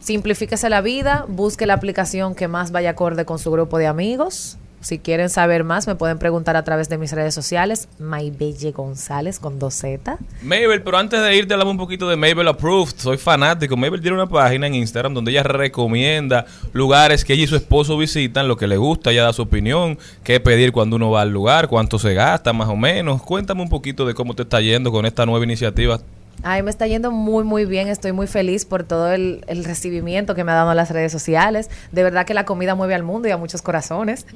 [0.00, 4.58] simplifíquese la vida, busque la aplicación que más vaya acorde con su grupo de amigos.
[4.84, 9.38] Si quieren saber más, me pueden preguntar a través de mis redes sociales, Maybelle González
[9.38, 10.18] con dos Z.
[10.42, 12.92] Mabel, pero antes de irte, hablamos un poquito de Mabel Approved.
[12.98, 13.78] Soy fanático.
[13.78, 16.44] Mabel tiene una página en Instagram donde ella recomienda
[16.74, 19.98] lugares que ella y su esposo visitan, lo que le gusta, ella da su opinión,
[20.22, 23.22] qué pedir cuando uno va al lugar, cuánto se gasta más o menos.
[23.22, 25.98] Cuéntame un poquito de cómo te está yendo con esta nueva iniciativa
[26.42, 27.88] Ay, me está yendo muy, muy bien.
[27.88, 31.12] Estoy muy feliz por todo el, el recibimiento que me ha dado en las redes
[31.12, 31.70] sociales.
[31.92, 34.26] De verdad que la comida mueve al mundo y a muchos corazones.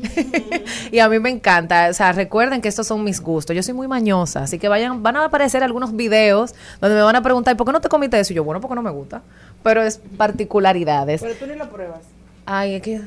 [0.92, 1.88] y a mí me encanta.
[1.90, 3.54] O sea, recuerden que estos son mis gustos.
[3.54, 7.16] Yo soy muy mañosa, así que vayan, van a aparecer algunos videos donde me van
[7.16, 8.32] a preguntar, ¿por qué no te comiste eso?
[8.32, 9.22] Y yo, bueno, porque no me gusta.
[9.62, 11.20] Pero es particularidades.
[11.20, 12.00] Pero tú ni lo pruebas.
[12.46, 13.00] Ay, es que...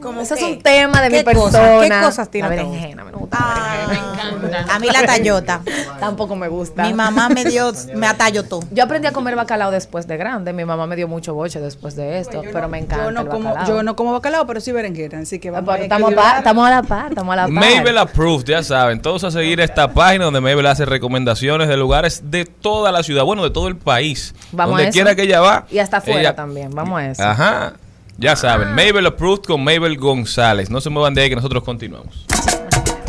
[0.00, 0.46] ¿Cómo Eso es qué?
[0.46, 1.80] un tema de mi ¿Qué persona.
[1.80, 4.38] ¿Qué cosas tiene La berenjena, me gusta la berenjena.
[4.38, 4.74] Me encanta.
[4.74, 5.60] A mí la tallota.
[6.00, 6.84] Tampoco me gusta.
[6.84, 8.60] Mi mamá me dio, me atallotó.
[8.70, 10.52] Yo aprendí a comer bacalao después de grande.
[10.52, 13.28] Mi mamá me dio mucho boche después de esto, pero me encanta Yo no, el
[13.28, 13.68] como, bacalao.
[13.76, 15.18] yo no como bacalao, pero sí berenjena.
[15.20, 17.52] Así que Ah, vamos a estamos, a estamos a la par, estamos a la par.
[17.52, 22.30] Mabel Approved, ya saben, todos a seguir esta página donde Mabel hace recomendaciones de lugares
[22.30, 24.34] de toda la ciudad, bueno, de todo el país.
[24.52, 24.92] Vamos a donde eso.
[24.92, 25.66] quiera que ella va.
[25.70, 27.22] Y hasta afuera ella- también, vamos a eso.
[27.22, 27.72] Ajá.
[28.20, 30.70] Ya saben, Mabel Approved con Mabel González.
[30.70, 32.26] No se muevan de ahí que nosotros continuamos.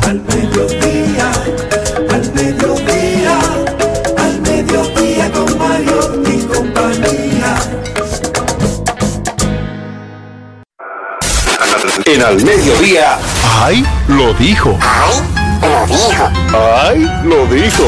[0.06, 1.32] Al mediodía,
[2.08, 3.40] al mediodía,
[4.16, 7.56] al mediodía con Mario y compañía.
[12.06, 13.18] En al mediodía.
[13.60, 13.84] ¡Ay!
[14.06, 14.78] Lo dijo.
[14.80, 15.24] ¡Ay!
[17.24, 17.84] Lo dijo.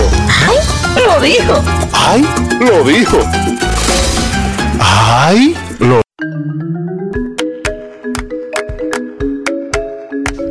[0.49, 0.59] ¡Ay!
[1.07, 1.63] Lo dijo.
[1.93, 2.27] ¡Ay!
[2.59, 3.21] Lo dijo.
[4.81, 5.57] ¡Ay!
[5.79, 6.03] Lo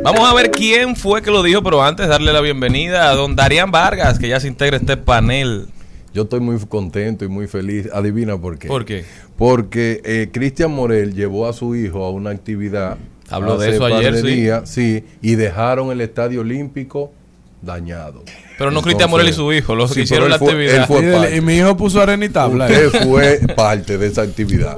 [0.02, 3.36] Vamos a ver quién fue que lo dijo, pero antes darle la bienvenida a don
[3.36, 5.68] Darían Vargas, que ya se integra este panel.
[6.12, 7.88] Yo estoy muy contento y muy feliz.
[7.92, 8.68] Adivina por qué.
[8.68, 9.04] ¿Por qué?
[9.38, 12.98] Porque eh, Cristian Morel llevó a su hijo a una actividad.
[13.30, 14.48] Habló de eso ayer, sí.
[14.64, 17.12] sí, y dejaron el estadio olímpico
[17.62, 18.24] dañado.
[18.58, 20.74] Pero no Cristian Morel y su hijo, los que hicieron la fue- actividad.
[20.76, 21.36] él fue Y, parte.
[21.36, 22.66] y mi hijo puso arena y tabla.
[22.66, 24.76] Usted fue parte de esa actividad.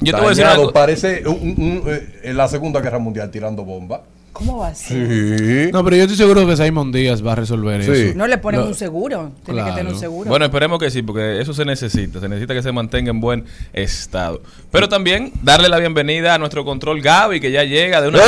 [0.00, 0.72] Yo te voy a decir Dañado, algo.
[0.72, 4.00] parece un- un- un, eh, en la Segunda Guerra Mundial tirando bombas.
[4.34, 5.38] ¿Cómo va a ser?
[5.38, 5.70] Sí.
[5.72, 7.90] No, pero yo estoy seguro que Simon Díaz va a resolver Sí.
[7.92, 8.18] eso.
[8.18, 9.30] No le ponen un seguro.
[9.44, 9.94] Tiene que tener Claro.
[9.94, 10.28] un seguro.
[10.28, 12.18] Bueno, esperemos que sí, porque eso se necesita.
[12.20, 14.42] Se necesita que se mantenga en buen estado.
[14.72, 18.18] Pero también darle la bienvenida a nuestro control Gaby, que ya llega de una.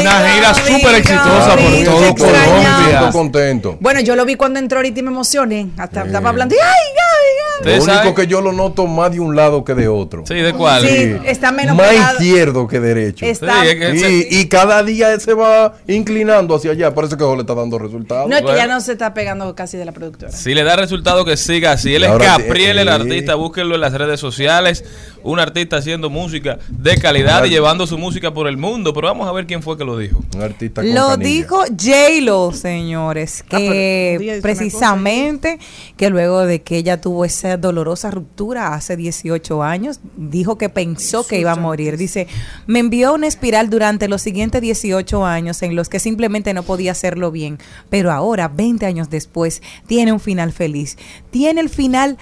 [0.00, 2.14] Una gira súper exitosa por todo.
[2.14, 2.90] Colombia.
[2.92, 3.76] Estoy contento.
[3.80, 5.68] Bueno, yo lo vi cuando entró ahorita y me emocioné.
[5.78, 6.54] Hasta estaba hablando.
[6.54, 7.29] y, ¡Ay, Gaby, ¿Ustedes
[7.64, 8.14] Lo único saben?
[8.14, 10.24] que yo lo noto más de un lado que de otro.
[10.26, 10.86] Sí, ¿de cuál?
[10.86, 12.12] Sí, está menos Más pegado.
[12.22, 13.26] izquierdo que derecho.
[13.26, 16.94] Está- Sí, es que- Y, y cada día se va inclinando hacia allá.
[16.94, 18.28] Parece que eso le está dando resultados.
[18.28, 18.58] No es que Bueno.
[18.58, 20.32] ya no se está pegando casi de la productora.
[20.32, 21.94] Si le da resultado que siga así.
[21.94, 23.34] Él es sí, Capriel, el artista.
[23.34, 24.84] Búsquenlo en las redes sociales.
[25.22, 28.94] Un artista haciendo música de calidad y llevando su música por el mundo.
[28.94, 30.20] Pero vamos a ver quién fue que lo dijo.
[30.34, 31.28] Un artista con Lo canilla.
[31.30, 35.58] dijo J-Lo, señores, Ah, pero que una precisamente
[35.96, 41.26] que luego de que ella tuvo esa dolorosa ruptura hace 18 años, dijo que pensó
[41.26, 41.96] que iba a morir.
[41.96, 42.28] Dice,
[42.66, 46.92] me envió una espiral durante los siguientes 18 años en los que simplemente no podía
[46.92, 47.58] hacerlo bien,
[47.88, 50.96] pero ahora, 20 años después, tiene un final feliz.
[51.30, 52.18] Tiene el final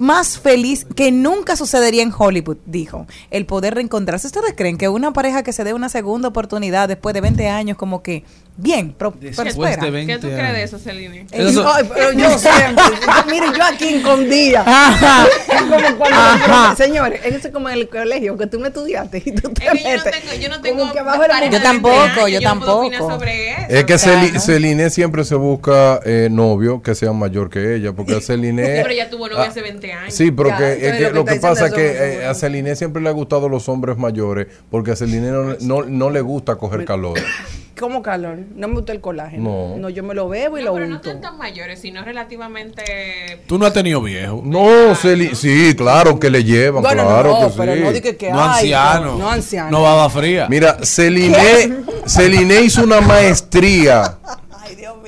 [0.00, 3.06] más feliz que nunca sucedería en Hollywood, dijo.
[3.30, 4.26] El poder reencontrarse.
[4.26, 7.76] ¿Ustedes creen que una pareja que se dé una segunda oportunidad después de 20 años,
[7.76, 8.24] como que,
[8.56, 9.84] bien, pro- Después prospera?
[9.84, 11.26] de 20 ¿Qué tú crees de eso, Celine?
[11.30, 12.84] Eso- Ay, pero yo siempre.
[13.30, 14.62] Mire, yo aquí escondía.
[14.66, 15.26] Ajá.
[15.26, 16.76] Es como cuando- Ajá.
[16.76, 19.72] Señores, eso es como en el colegio, que tú me estudiaste y tú te Es
[19.72, 20.20] que yo no metes.
[20.22, 20.98] tengo, yo no tengo que
[21.50, 23.10] Yo tampoco, 20 años, yo no tampoco.
[23.10, 23.60] sobre eso.
[23.68, 24.40] Es que Claro.
[24.40, 28.62] Celine siempre se busca eh, novio que sea mayor que ella, porque Celine...
[28.62, 30.14] Pero ella tuvo novio Ah, hace 20 años.
[30.14, 31.82] Sí, pero Ya, que, entonces es que lo que lo que está pasa es que
[31.82, 35.54] no eh, a Celine siempre le ha gustado los hombres mayores, porque a Celine no,
[35.60, 37.18] no, no le gusta coger calor.
[37.78, 38.38] ¿Cómo calor?
[38.56, 39.76] No me gusta el colágeno.
[39.78, 39.88] No.
[39.88, 41.08] yo me lo bebo y No, lo pero no unto.
[41.08, 42.82] están tan mayores, sino relativamente...
[43.46, 44.42] Tú no has tenido viejo.
[44.44, 47.80] No, Celine, sí, claro que le llevan, Bueno, claro no, que pero sí.
[47.80, 49.16] no di que, No ay, anciano.
[49.16, 49.70] No, anciano.
[49.70, 50.46] No baba fría.
[50.50, 54.18] Mira, Celine, Celine hizo una maestría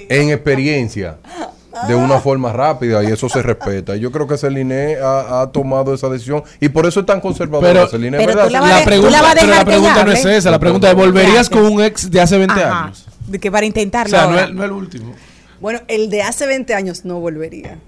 [0.09, 1.18] en experiencia
[1.89, 3.97] de una forma rápida y eso se respeta.
[3.97, 7.21] Y Yo creo que Celine ha, ha tomado esa decisión y por eso es tan
[7.21, 7.73] conservadora.
[7.73, 8.47] Pero- Celine, pero ¿verdad?
[8.47, 10.37] tú la de- pregunta, la pero la pregunta no es hable?
[10.37, 10.51] esa.
[10.51, 12.85] La pregunta es, ¿volverías con un ex de hace 20 Ajá.
[12.85, 13.07] años?
[13.27, 14.11] De que para O intentarlo.
[14.17, 15.15] sea, no es, no es el último.
[15.61, 17.79] Bueno, el de hace 20 años no volvería.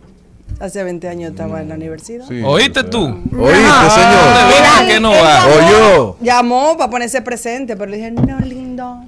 [0.61, 2.25] Hace 20 años estaba en la universidad.
[2.29, 3.05] Sí, ¿Oíste o tú?
[3.07, 4.87] ¿Oíste, ¿Dónde señor?
[4.89, 5.45] que no va?
[5.47, 6.17] Oyó.
[6.21, 9.01] Llamó para ponerse presente, pero le dije, no, lindo.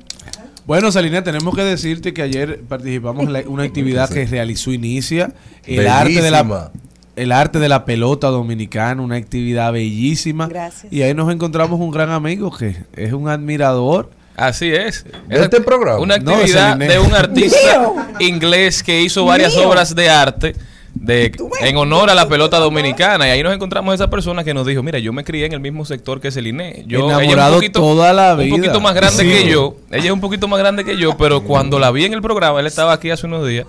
[0.67, 5.33] Bueno, Salina, tenemos que decirte que ayer participamos en la- una actividad que realizó Inicia,
[5.65, 5.99] el Bellísima.
[6.01, 6.71] arte de la
[7.15, 10.49] el arte de la pelota dominicana, una actividad bellísima.
[10.49, 10.93] Gracias.
[10.93, 14.11] Y ahí nos encontramos un gran amigo que es un admirador.
[14.37, 15.07] Así es.
[15.27, 15.99] ¿De este programa?
[15.99, 19.67] Una actividad de un artista inglés que hizo varias Mío.
[19.71, 20.55] obras de arte
[20.99, 23.27] de, en honor a la pelota dominicana.
[23.29, 25.53] Y ahí nos encontramos a esa persona que nos dijo, mira, yo me crié en
[25.53, 26.85] el mismo sector que Celine.
[26.87, 28.57] Yo, ella es un Enamorado toda la Un vida.
[28.57, 29.29] poquito más grande Sí.
[29.29, 29.77] que yo.
[29.91, 32.61] Ella es un poquito más grande que yo, pero cuando la vi en el programa,
[32.61, 33.67] él estaba aquí hace unos días.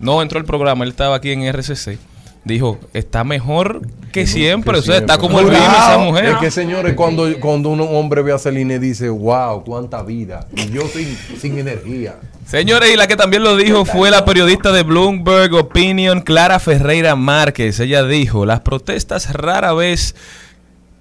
[0.00, 1.98] no entró al programa, él estaba aquí en RCC,
[2.44, 6.26] dijo, está mejor que siempre, Que o sea, está como el bim esa mujer.
[6.26, 10.46] Es que, señores, cuando, cuando un hombre ve a Celine dice, wow, cuánta vida.
[10.54, 12.16] Y yo sin, sin energía.
[12.46, 17.16] Señores, y la que también lo dijo fue la periodista de Bloomberg Opinion, Clara Ferreira
[17.16, 17.80] Márquez.
[17.80, 20.14] Ella dijo, las protestas rara vez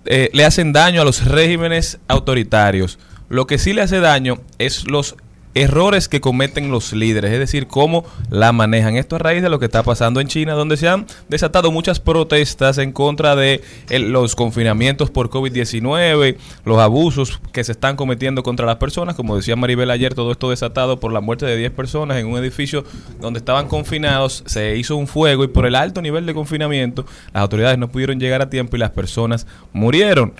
[0.05, 2.97] eh, le hacen daño a los regímenes autoritarios.
[3.29, 5.15] Lo que sí le hace daño es los
[5.55, 8.95] errores que cometen los líderes, es decir, cómo la manejan.
[8.95, 11.99] Esto a raíz de lo que está pasando en China, donde se han desatado muchas
[11.99, 18.43] protestas en contra de el- los confinamientos por COVID-19, los abusos que se están cometiendo
[18.43, 21.71] contra las personas, como decía Maribel ayer, todo esto desatado por la muerte de 10
[21.71, 22.83] personas en un edificio
[23.21, 27.41] donde estaban confinados, se hizo un fuego y por el alto nivel de confinamiento, las
[27.41, 30.33] autoridades no pudieron llegar a tiempo y las personas murieron.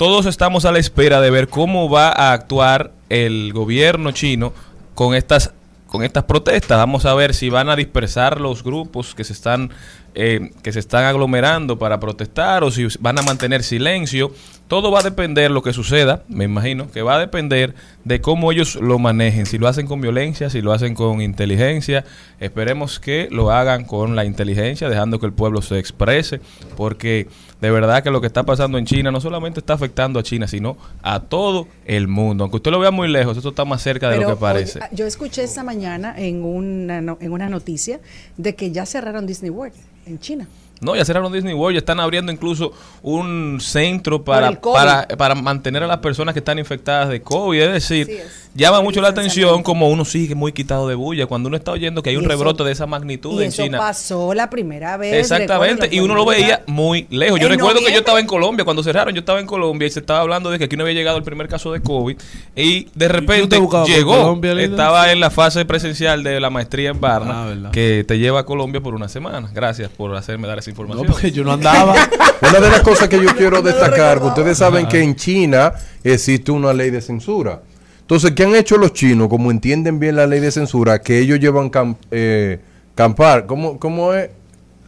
[0.00, 4.54] Todos estamos a la espera de ver cómo va a actuar el gobierno chino
[4.94, 5.52] con estas
[5.88, 6.78] con estas protestas.
[6.78, 9.72] Vamos a ver si van a dispersar los grupos que se están
[10.14, 14.32] eh, que se están aglomerando para protestar o si van a mantener silencio.
[14.68, 18.52] Todo va a depender lo que suceda, me imagino, que va a depender de cómo
[18.52, 22.04] ellos lo manejen, si lo hacen con violencia, si lo hacen con inteligencia.
[22.38, 26.40] Esperemos que lo hagan con la inteligencia, dejando que el pueblo se exprese,
[26.76, 27.26] porque
[27.60, 30.46] de verdad que lo que está pasando en China no solamente está afectando a China,
[30.46, 32.44] sino a todo el mundo.
[32.44, 34.78] Aunque usted lo vea muy lejos, esto está más cerca de Pero, lo que parece.
[34.78, 37.98] oye, yo escuché esta mañana en una, no- en una noticia
[38.36, 39.74] de que ya cerraron Disney World
[40.10, 40.46] en China.
[40.80, 45.82] No, ya cerraron Disney World, ya están abriendo incluso un centro para, para, para mantener
[45.82, 47.60] a las personas que están infectadas de COVID.
[47.60, 48.48] Es decir, es.
[48.54, 52.02] llama mucho la atención como uno sigue muy quitado de bulla cuando uno está oyendo
[52.02, 53.78] que hay Y un eso- rebrote de esa magnitud Y en eso China.
[53.78, 55.14] pasó la primera vez.
[55.16, 57.38] Exactamente, y uno lo veía muy lejos.
[57.40, 60.00] Yo recuerdo que yo estaba en Colombia cuando cerraron, yo estaba en Colombia y se
[60.00, 62.16] estaba hablando de que aquí no había llegado el primer caso de COVID
[62.56, 64.16] y de repente por llegó.
[64.16, 68.40] Colombia, estaba en la fase presencial de la maestría en Barna Ah, que te lleva
[68.40, 69.50] a Colombia por una semana.
[69.52, 71.06] Gracias por hacerme dar esa No, información.
[71.12, 71.94] porque yo no andaba.
[72.42, 76.50] Una de las cosas que yo quiero destacar, que ustedes saben que en China existe
[76.50, 77.60] una ley de censura.
[78.00, 79.28] Entonces, ¿qué han hecho los chinos?
[79.28, 82.58] Como entienden bien la ley de censura, que ellos llevan cam- eh,
[82.94, 84.30] campar, ¿cómo, cómo es?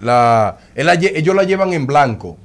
[0.00, 2.36] La, ellos la llevan en blanco.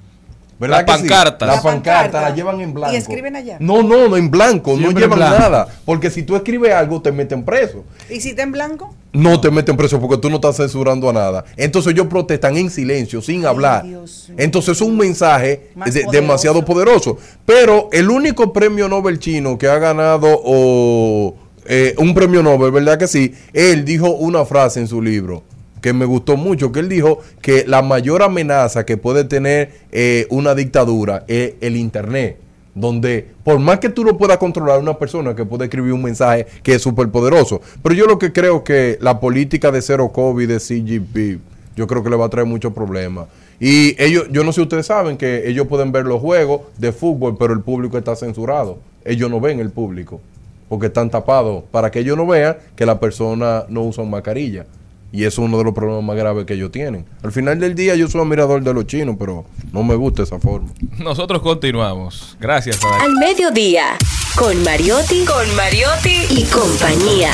[0.60, 1.08] ¿Verdad Las que sí?
[1.10, 1.48] pancartas.
[1.48, 2.30] La La pancarta pancarta.
[2.30, 2.94] la llevan en blanco.
[2.94, 3.58] ¿Y escriben allá?
[3.60, 4.72] No, no, no, en blanco.
[4.72, 5.40] no Siempre llevan blanco.
[5.40, 5.68] nada.
[5.86, 7.84] Porque si tú escribes algo, te meten preso.
[8.10, 8.94] ¿Y si está en blanco?
[9.14, 11.46] No te meten preso porque tú no estás censurando a nada.
[11.58, 13.84] Entonces ellos protestan en silencio, sin hablar.
[13.84, 14.32] Dios.
[14.38, 16.22] Entonces es un mensaje Más de- poderoso.
[16.22, 17.18] demasiado poderoso.
[17.46, 22.98] Pero el único premio Nobel chino que ha ganado o, eh, un premio Nobel, ¿verdad
[22.98, 23.34] que sí?
[23.54, 25.44] Él dijo una frase en su libro
[25.88, 30.28] que me gustó mucho, que él dijo que la mayor amenaza que puede tener eh,
[30.30, 32.40] una dictadura es el Internet
[32.76, 36.46] donde por más que tú no puedas controlar una persona que puede escribir un mensaje
[36.62, 40.48] que es súper poderoso, pero yo lo que creo que la política de cero COVID
[40.48, 41.40] de CGP,
[41.78, 43.28] yo creo que le va a traer muchos problemas.
[43.58, 46.92] Y ellos, yo no sé si ustedes saben que ellos pueden ver los juegos de
[46.92, 48.78] fútbol, pero el público está censurado.
[49.06, 50.20] Ellos no ven el público,
[50.68, 54.66] porque están tapados, para que ellos no vean que la persona no usa mascarilla.
[55.12, 57.06] Y eso es uno de los problemas más graves que ellos tienen.
[57.24, 60.40] Al final del día yo soy admirador de los chinos, pero no me gusta esa
[60.40, 60.70] forma.
[61.00, 62.36] Nosotros continuamos.
[62.40, 62.80] Gracias.
[63.02, 63.98] Al mediodía,
[64.36, 67.32] con Mariotti, con Mariotti y compañía.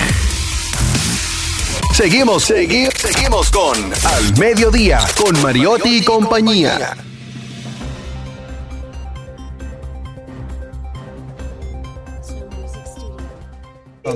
[1.93, 6.95] Seguimos, seguimos, seguimos con Al Mediodía, con Mariotti y compañía.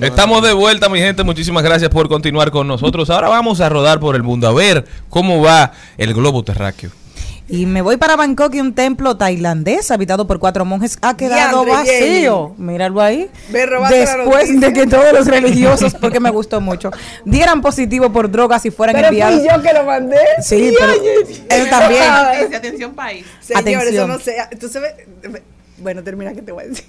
[0.01, 1.23] Estamos de vuelta, mi gente.
[1.23, 3.09] Muchísimas gracias por continuar con nosotros.
[3.09, 6.91] Ahora vamos a rodar por el mundo a ver cómo va el globo terráqueo.
[7.49, 11.65] Y me voy para Bangkok y un templo tailandés habitado por cuatro monjes ha quedado
[11.65, 12.53] vacío.
[12.57, 13.29] Míralo ahí.
[13.49, 16.91] Después de que todos los religiosos, porque me gustó mucho,
[17.23, 19.39] dieran positivo por drogas y fueran Pero enviados.
[19.39, 20.17] fui yo que lo mandé.
[20.43, 20.91] Sí, pero
[21.49, 22.03] él también.
[22.03, 23.25] Atención, atención, país.
[23.39, 24.09] Señores, eso Atención.
[24.09, 24.49] no sea.
[24.51, 24.83] Entonces,
[25.77, 26.85] bueno, termina que te voy a decir.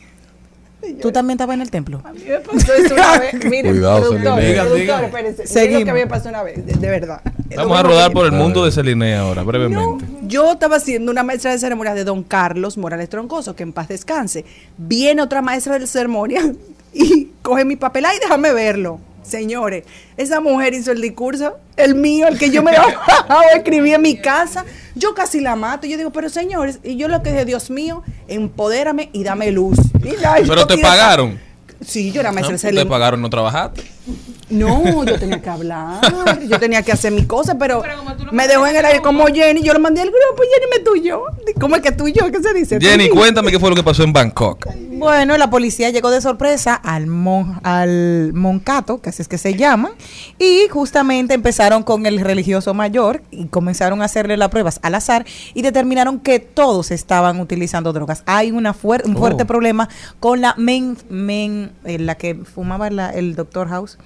[1.03, 2.01] ¿Tú también estabas en el templo?
[2.05, 3.35] A mí me pasó eso una vez.
[3.45, 4.49] Miren, Cuidado, productor, Celine.
[4.49, 5.07] Diga, productor, diga.
[5.07, 5.43] espérense.
[5.43, 5.81] Miren Seguimos.
[5.81, 7.21] lo que a mí me pasó una vez, de, de verdad.
[7.57, 10.05] Vamos a rodar por el mundo de Celine ahora, No, brevemente.
[10.23, 13.89] yo estaba haciendo una maestra de ceremonias de don Carlos Morales Troncoso, que en paz
[13.89, 14.45] descanse.
[14.77, 16.41] Viene otra maestra de ceremonia
[16.95, 19.01] y coge mi papel, ay, déjame verlo.
[19.23, 19.85] Señores,
[20.17, 22.73] esa mujer hizo el discurso, el mío, el que yo me
[23.57, 24.65] escribí en mi casa.
[24.95, 25.87] Yo casi la mato.
[25.87, 29.79] Yo digo, pero señores, y yo lo que dije, Dios mío, empodérame y dame luz.
[30.03, 31.39] Y la- yo Pero te pagaron.
[31.85, 33.83] Sí, yo era maestra No, de te pagaron, no trabajaste.
[34.51, 36.01] No, yo tenía que hablar,
[36.49, 37.83] yo tenía que hacer mi cosa, pero,
[38.33, 41.23] me dejó en el aire como Jenny, yo lo mandé al grupo, Jenny me tuyó.
[41.61, 42.31] ¿Cómo es que tuyo?
[42.33, 42.79] ¿Qué se dice?
[42.81, 44.67] Jenny, cuéntame qué fue lo que pasó en Bangkok.
[44.93, 49.55] Bueno, la policía llegó de sorpresa al, mon- al Moncato, que así es que se
[49.55, 49.91] llama,
[50.39, 55.25] y justamente empezaron con el religioso mayor y comenzaron a hacerle las pruebas al azar
[55.55, 58.23] y determinaron que todos estaban utilizando drogas.
[58.27, 59.19] Hay una fuer- un Oh.
[59.19, 59.89] fuerte problema
[60.21, 63.98] con la men, men- eh, la que fumaba la- el doctor House,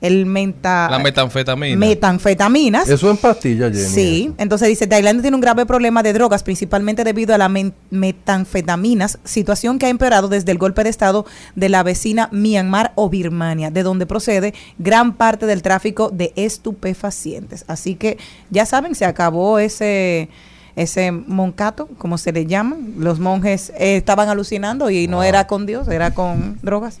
[0.00, 1.78] el menta, La metanfetamina.
[1.78, 2.88] metanfetaminas.
[2.90, 3.88] Eso en pastillas, Jenny.
[3.88, 7.50] Sí, entonces dice, Tailandia tiene un grave problema de drogas, principalmente debido a las
[7.90, 13.08] metanfetaminas, situación que ha empeorado desde el golpe de Estado de la vecina Myanmar o
[13.08, 17.64] Birmania, de donde procede gran parte del tráfico de estupefacientes.
[17.66, 18.18] Así que
[18.50, 20.28] ya saben, se acabó ese
[20.76, 22.76] ese moncato, como se le llama.
[22.98, 26.98] Los monjes eh, estaban alucinando y no era con Dios, era con drogas.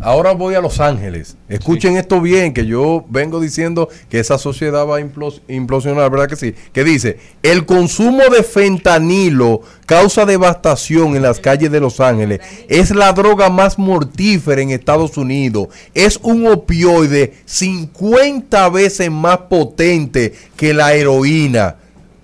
[0.00, 1.36] Ahora voy a Los Ángeles.
[1.48, 6.28] Escuchen esto bien, que yo vengo diciendo que esa sociedad va a implos- implosionar, ¿verdad
[6.28, 6.54] que sí?
[6.72, 12.40] Que dice, el consumo de fentanilo causa devastación en las calles de Los Ángeles.
[12.68, 15.68] Es la droga más mortífera en Estados Unidos.
[15.94, 21.74] Es un opioide 50 veces más potente que la heroína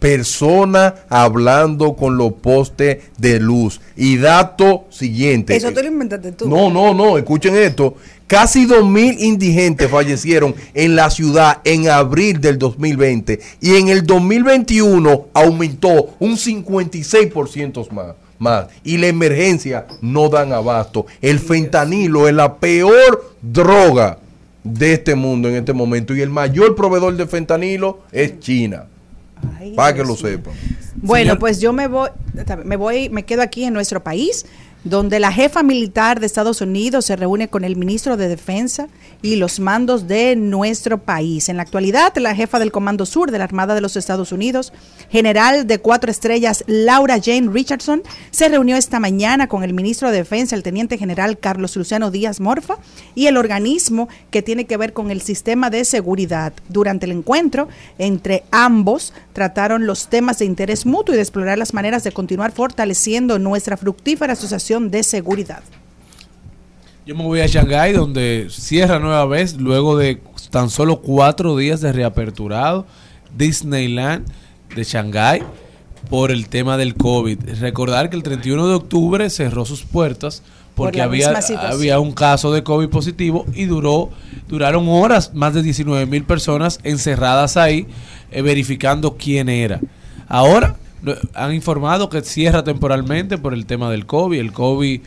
[0.04, 3.80] persona hablando con los postes de luz.
[3.96, 5.56] Y dato siguiente.
[5.56, 6.46] Eso te lo inventaste tú.
[6.46, 7.96] No, no, no, escuchen esto.
[8.26, 15.28] Casi 2.000 indigentes fallecieron en la ciudad en abril del 2020 y en el 2021
[15.32, 18.66] aumentó un 56% más, más.
[18.82, 21.06] Y la emergencia no dan abasto.
[21.22, 24.18] El fentanilo es la peor droga
[24.64, 28.84] de este mundo en este momento y el mayor proveedor de fentanilo es China.
[29.74, 30.54] Para que lo sepan.
[30.96, 32.10] Bueno, Señor- pues yo me voy,
[32.64, 34.46] me voy, me quedo aquí en nuestro país,
[34.84, 38.88] donde la jefa militar de Estados Unidos se reúne con el ministro de Defensa
[39.22, 41.48] y los mandos de nuestro país.
[41.48, 44.72] En la actualidad, la jefa del Comando Sur de la Armada de los Estados Unidos,
[45.10, 50.18] general de cuatro estrellas Laura Jane Richardson, se reunió esta mañana con el ministro de
[50.18, 52.76] Defensa, el teniente general Carlos Luciano Díaz Morfa,
[53.14, 56.52] y el organismo que tiene que ver con el sistema de seguridad.
[56.68, 57.68] Durante el encuentro
[57.98, 62.52] entre ambos trataron los temas de interés mutuo y de explorar las maneras de continuar
[62.52, 65.62] fortaleciendo nuestra fructífera asociación de seguridad.
[67.06, 71.80] Yo me voy a Shanghái, donde cierra nueva vez, luego de tan solo cuatro días
[71.80, 72.86] de reaperturado,
[73.36, 74.26] Disneyland
[74.74, 75.42] de Shanghái
[76.08, 77.38] por el tema del COVID.
[77.60, 80.42] Recordar que el 31 de octubre cerró sus puertas
[80.74, 84.10] Por porque había, había un caso de COVID positivo y duró
[84.48, 87.86] duraron horas, más de 19 mil personas encerradas ahí,
[88.30, 89.80] eh, verificando quién era.
[90.26, 90.76] Ahora
[91.34, 94.38] han informado que cierra temporalmente por el tema del COVID.
[94.38, 95.00] El COVID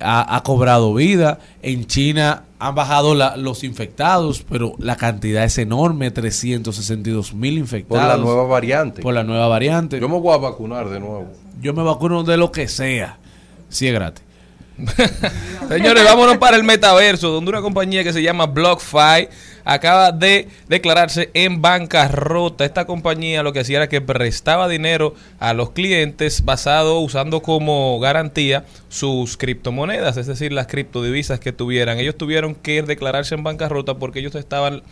[0.00, 1.38] ha, ha cobrado vida.
[1.62, 7.58] En China han bajado la- los infectados, pero la cantidad es enorme, 362 mil Por
[7.60, 8.06] infectados.
[8.06, 9.02] la nueva variante.
[9.02, 10.00] Por la nueva variante.
[10.00, 11.26] Yo me voy a vacunar de nuevo.
[11.60, 13.18] Yo me vacuno de lo que sea,
[13.68, 14.24] si es gratis.
[15.68, 19.28] Señores, vámonos para el metaverso, donde una compañía que se llama BlockFi
[19.64, 22.64] acaba de declararse en bancarrota.
[22.64, 27.98] Esta compañía lo que hacía era que prestaba dinero a los clientes basado usando como
[28.00, 31.98] garantía sus criptomonedas, es decir, las criptodivisas que tuvieran.
[31.98, 34.82] Ellos tuvieron que declararse en bancarrota porque ellos estaban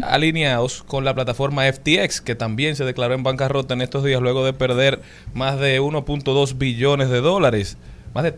[0.00, 4.44] alineados con la plataforma FTX, que también se declaró en bancarrota en estos días luego
[4.44, 5.00] de perder
[5.34, 7.76] más de 1.2 billones de dólares,
[8.14, 8.34] más de,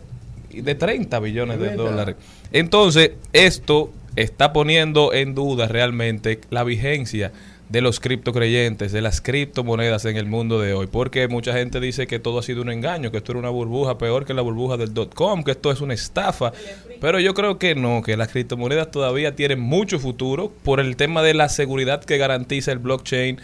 [0.61, 2.15] de 30 billones de dólares.
[2.51, 7.31] Entonces, esto está poniendo en duda realmente la vigencia
[7.69, 12.05] de los criptocreyentes, de las criptomonedas en el mundo de hoy, porque mucha gente dice
[12.05, 14.77] que todo ha sido un engaño, que esto era una burbuja peor que la burbuja
[14.77, 16.53] del dot com, que esto es una estafa,
[17.01, 21.23] pero yo creo que no, que las criptomonedas todavía tienen mucho futuro por el tema
[21.23, 23.39] de la seguridad que garantiza el blockchain.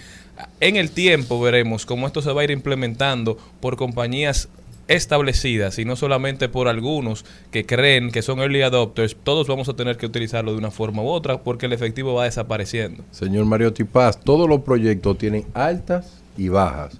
[0.59, 4.49] En el tiempo veremos cómo esto se va a ir implementando por compañías
[4.87, 9.75] establecidas y no solamente por algunos que creen que son early adopters, todos vamos a
[9.75, 13.03] tener que utilizarlo de una forma u otra porque el efectivo va desapareciendo.
[13.11, 16.99] Señor Mario Tipaz, todos los proyectos tienen altas y bajas.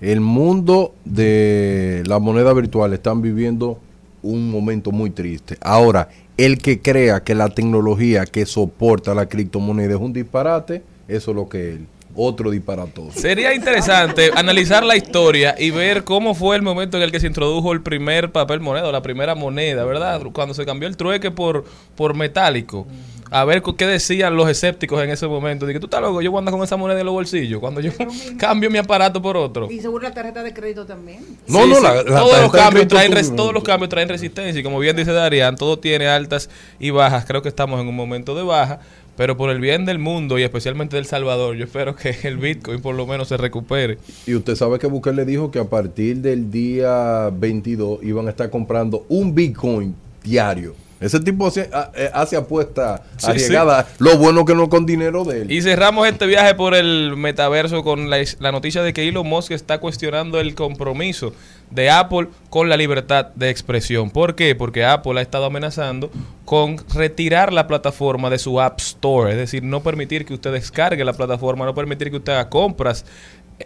[0.00, 3.78] El mundo de la moneda virtual están viviendo
[4.22, 5.56] un momento muy triste.
[5.60, 11.30] Ahora, el que crea que la tecnología que soporta la criptomoneda es un disparate, eso
[11.30, 11.86] es lo que él.
[12.14, 13.18] Otro disparatoso.
[13.18, 17.26] Sería interesante analizar la historia y ver cómo fue el momento en el que se
[17.26, 20.20] introdujo el primer papel moneda, la primera moneda, ¿verdad?
[20.32, 21.64] Cuando se cambió el trueque por,
[21.96, 22.86] por metálico.
[23.34, 25.64] A ver qué decían los escépticos en ese momento.
[25.64, 27.60] Dije, tú estás loco, yo voy a andar con esa moneda en los bolsillos.
[27.60, 27.90] Cuando yo
[28.38, 29.70] cambio mi aparato por otro.
[29.70, 31.20] Y seguro la tarjeta de crédito también.
[31.46, 31.82] No, Sí, no, sí.
[31.82, 34.60] la- la todos, tarjeta los de cambios crédito traen tú- todos los cambios traen resistencia
[34.60, 37.24] y como bien dice Darian, todo tiene altas y bajas.
[37.24, 38.80] Creo que estamos en un momento de baja,
[39.16, 42.80] Pero por el bien del mundo y especialmente del Salvador, yo espero que el Bitcoin
[42.80, 43.98] por lo menos se recupere.
[44.26, 48.48] Y usted sabe que Bukele dijo que a partir del día 22 iban a estar
[48.48, 50.74] comprando un Bitcoin diario.
[51.02, 53.86] Ese tipo hace, eh, hace apuesta Sí, arriesgada.
[53.98, 55.52] Lo bueno que no con dinero de él.
[55.52, 59.50] Y cerramos este viaje por el metaverso con la, la noticia de que Elon Musk
[59.52, 61.32] está cuestionando el compromiso
[61.70, 64.10] de Apple con la libertad de expresión.
[64.10, 64.54] ¿Por qué?
[64.54, 66.10] Porque Apple ha estado amenazando
[66.44, 71.04] con retirar la plataforma de su App Store, es decir, no permitir que usted descargue
[71.04, 73.04] la plataforma, no permitir que usted haga compras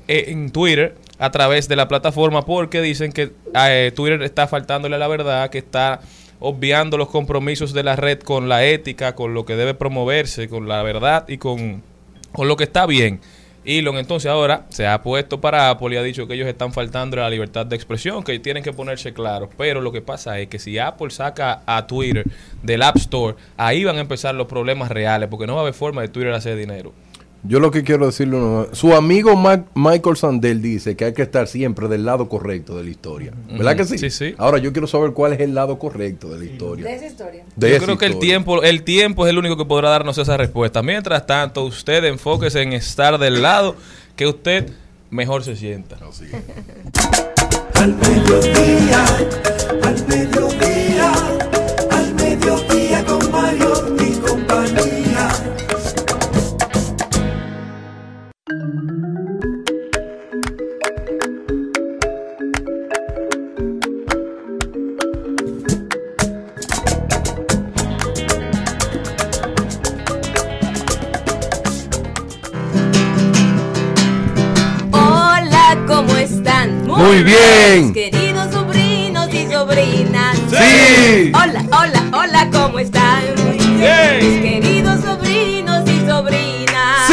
[0.09, 4.99] eh, en Twitter a través de la plataforma porque dicen que eh, Twitter está faltándole
[4.99, 6.01] la verdad, que está
[6.41, 10.68] obviando los compromisos de la red con la ética, con lo que debe promoverse, con
[10.68, 11.82] la verdad y con,
[12.32, 13.20] con lo que está bien.
[13.66, 17.16] Elon entonces ahora se ha puesto para Apple y ha dicho que ellos están faltando
[17.16, 19.49] a la libertad de expresión, que tienen que ponerse claros.
[19.59, 22.24] Pero lo que pasa es que si Apple saca a Twitter
[22.62, 25.74] del App Store, ahí van a empezar los problemas reales, porque no va a haber
[25.74, 26.93] forma de Twitter hacer dinero.
[27.49, 29.34] Yo lo que quiero decirle, uno- su amigo
[29.74, 33.32] Michael Sandel dice que hay que estar siempre del lado correcto de la historia.
[33.51, 33.99] ¿Verdad que sí?
[33.99, 34.34] Sí, sí.
[34.38, 36.90] Ahora yo quiero saber cuál es el lado correcto de la historia.
[36.90, 37.44] esa historia.
[37.55, 38.28] De Yo esa creo que el historia.
[38.30, 40.82] tiempo, el tiempo es el único que podrá darnos esa respuesta.
[40.82, 43.76] Mientras tanto, usted enfóquese en estar del lado
[44.16, 44.70] que usted
[45.11, 45.97] mejor se sienta.
[47.74, 49.05] Al mediodía,
[49.82, 50.86] al mediodía,
[76.97, 77.84] Muy bien.
[77.86, 80.36] Mis queridos sobrinos y sobrinas.
[80.51, 81.32] Sí.
[81.34, 83.22] Hola, hola, hola, ¿cómo están?
[83.78, 84.18] Bien.
[84.20, 87.11] Mis queridos sobrinos y sobrinas.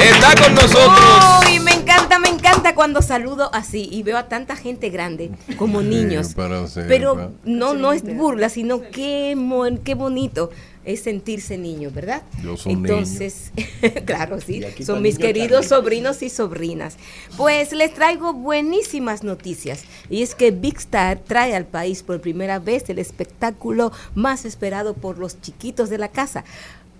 [0.00, 1.44] Está con nosotros.
[1.48, 5.80] Uy, me encanta, me encanta cuando saludo así y veo a tanta gente grande como
[5.82, 6.32] niños.
[6.36, 10.50] pero sí, Pero pero- no, no es burla, sino qué, mon- qué bonito
[10.86, 12.22] es sentirse niño, ¿verdad?
[12.42, 13.50] Yo soy Entonces,
[14.06, 16.96] claro, sí, son mis queridos sobrinos y sobrinas.
[17.36, 19.82] Pues les traigo buenísimas noticias.
[20.08, 24.94] Y es que Big Star trae al país por primera vez el espectáculo más esperado
[24.94, 26.44] por los chiquitos de la casa.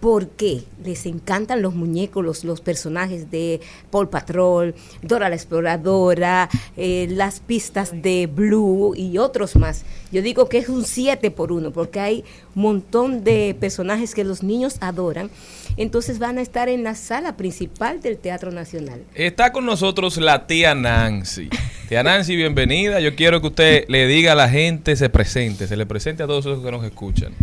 [0.01, 7.07] Porque les encantan los muñecos, los, los personajes de Paul Patrol, Dora la Exploradora, eh,
[7.11, 9.85] las pistas de Blue y otros más.
[10.13, 12.25] Yo digo que es un 7 por uno, porque hay
[12.55, 15.31] un montón de personajes que los niños adoran.
[15.77, 19.03] Entonces van a estar en la sala principal del Teatro Nacional.
[19.15, 21.51] Está con nosotros la tía Nancy.
[21.89, 22.99] Tía Nancy, bienvenida.
[23.01, 26.27] Yo quiero que usted le diga a la gente, se presente, se le presente a
[26.27, 27.35] todos esos que nos escuchan.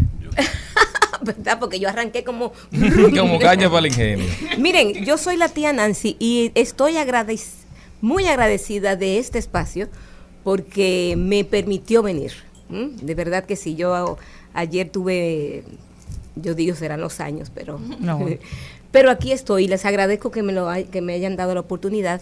[1.26, 1.60] ¿Verdad?
[1.60, 2.52] Porque yo arranqué como...
[3.18, 4.26] Como caña para el ingenio.
[4.58, 7.64] Miren, yo soy la tía Nancy y estoy agradec-
[8.02, 9.88] muy agradecida de este espacio
[10.44, 12.34] porque me permitió venir.
[12.70, 14.18] De verdad que sí, yo
[14.54, 15.64] ayer tuve,
[16.36, 18.20] yo digo serán los años, pero, No.
[18.92, 21.60] pero aquí estoy y les agradezco que me, lo, hay- que me hayan dado la
[21.60, 22.22] oportunidad.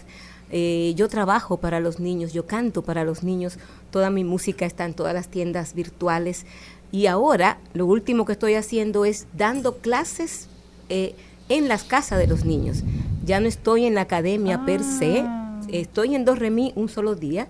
[0.54, 3.58] Eh, yo trabajo para los niños, yo canto para los niños,
[3.90, 6.44] toda mi música está en todas las tiendas virtuales
[6.92, 10.48] y ahora lo último que estoy haciendo es dando clases
[10.90, 11.16] eh,
[11.48, 12.84] en las casas de los niños.
[13.24, 15.24] Ya no estoy en la academia per se,
[15.68, 17.48] estoy en Dos Remí un solo día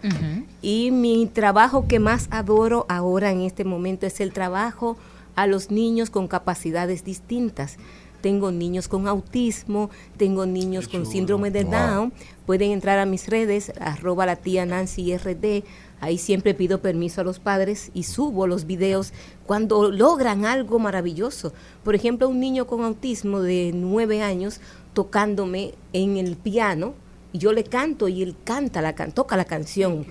[0.62, 4.96] y mi trabajo que más adoro ahora en este momento es el trabajo
[5.34, 7.78] a los niños con capacidades distintas.
[8.20, 12.12] Tengo niños con autismo, tengo niños con síndrome de Down.
[12.46, 15.64] Pueden entrar a mis redes, arroba la tía Nancy RD.
[16.02, 19.12] Ahí siempre pido permiso a los padres y subo los videos
[19.46, 21.52] cuando logran algo maravilloso.
[21.84, 24.60] Por ejemplo, un niño con autismo de nueve años
[24.94, 26.94] tocándome en el piano
[27.32, 30.04] y yo le canto y él canta la can toca la canción.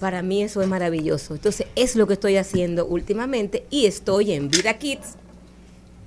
[0.00, 1.34] Para mí eso es maravilloso.
[1.34, 5.16] Entonces es lo que estoy haciendo últimamente y estoy en Vida Kids,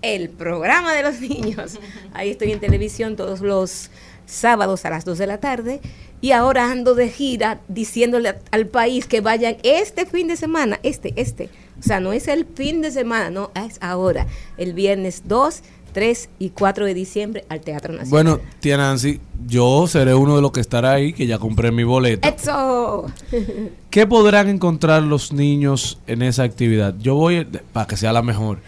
[0.02, 1.78] el programa de los niños.
[2.14, 3.92] Ahí estoy en televisión todos los
[4.26, 5.82] sábados a las 2 de la tarde
[6.22, 11.13] y ahora ando de gira diciéndole al país que vayan este fin de semana, este,
[11.15, 11.49] este.
[11.80, 15.61] O sea, no es el fin de semana, no, es ahora, el viernes 2,
[15.93, 18.09] 3 y 4 de diciembre al Teatro Nacional.
[18.09, 21.84] Bueno, tía Nancy, yo seré uno de los que estará ahí, que ya compré mi
[21.84, 22.28] boleto.
[22.28, 23.05] ¡Eso!
[23.89, 26.95] ¿Qué podrán encontrar los niños en esa actividad?
[26.99, 28.59] Yo voy, para que sea la mejor,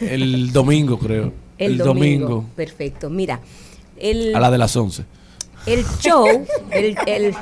[0.00, 1.32] el domingo creo.
[1.58, 2.44] El, domingo.
[2.56, 3.08] Perfecto.
[3.08, 3.38] Mira,
[3.96, 5.04] el, A la de las 11.
[5.66, 6.26] El show,
[6.70, 7.34] el, el-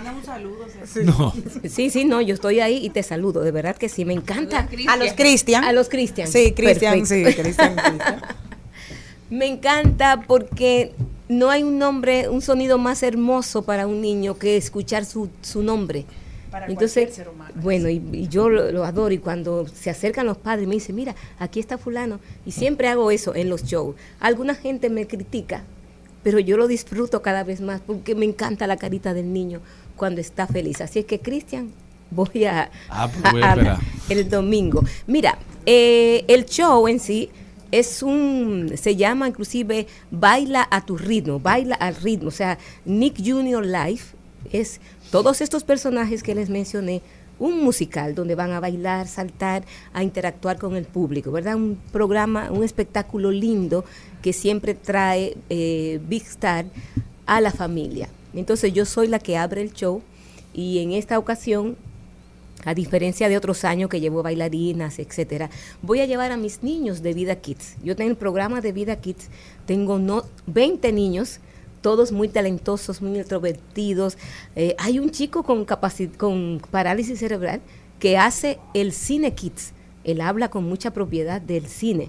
[1.05, 1.33] No.
[1.69, 4.69] Sí, sí, no, yo estoy ahí y te saludo, de verdad que sí, me encanta.
[4.89, 5.65] A los Cristian.
[5.65, 6.27] A los Cristian.
[6.29, 7.77] Sí, Cristian, sí, Cristian.
[9.31, 10.93] Me encanta porque
[11.29, 15.63] no hay un nombre, un sonido más hermoso para un niño que escuchar su, su
[15.63, 16.05] nombre.
[16.51, 17.53] Para Entonces, ser humano.
[17.63, 20.97] bueno, y, y yo lo, lo adoro y cuando se acercan los padres me dicen,
[20.97, 22.19] mira, aquí está fulano.
[22.45, 23.95] Y siempre hago eso en los shows.
[24.19, 25.63] Alguna gente me critica,
[26.23, 29.61] pero yo lo disfruto cada vez más porque me encanta la carita del niño
[29.97, 30.81] cuando está feliz.
[30.81, 31.71] Así es que, Cristian,
[32.11, 34.83] voy a, Ah, pues voy a el domingo.
[35.07, 37.31] Mira, eh, el show en sí
[37.71, 42.29] es un, se llama inclusive Baila a tu ritmo, baila al ritmo.
[42.29, 44.03] O sea, Nick Junior Live
[44.53, 47.03] es todos estos personajes que les mencioné,
[47.41, 51.57] un musical donde van a bailar, saltar, a interactuar con el público, ¿verdad?
[51.57, 53.85] Un programa, un espectáculo lindo
[54.23, 56.67] que siempre trae eh, Big Star
[57.27, 58.09] a la familia.
[58.35, 60.03] Entonces yo soy la que abre el show
[60.53, 61.77] y en esta ocasión
[62.65, 65.49] a diferencia de otros años que llevo bailarinas, etcétera,
[65.81, 67.77] voy a llevar a mis niños de Vida Kids.
[67.83, 69.29] Yo tengo el programa de Vida Kids,
[69.67, 71.41] tengo no 20 niños,
[71.81, 74.19] todos muy talentosos, muy introvertidos.
[74.57, 75.65] Eh, hay un chico con
[76.17, 77.61] con parálisis cerebral
[77.99, 79.73] que hace el cine kids.
[80.05, 82.09] Él habla con mucha propiedad del cine.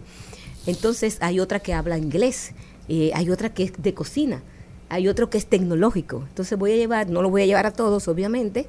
[0.65, 2.53] Entonces hay otra que habla inglés,
[2.87, 4.43] eh, hay otra que es de cocina,
[4.89, 6.23] hay otro que es tecnológico.
[6.27, 8.67] Entonces voy a llevar, no lo voy a llevar a todos, obviamente,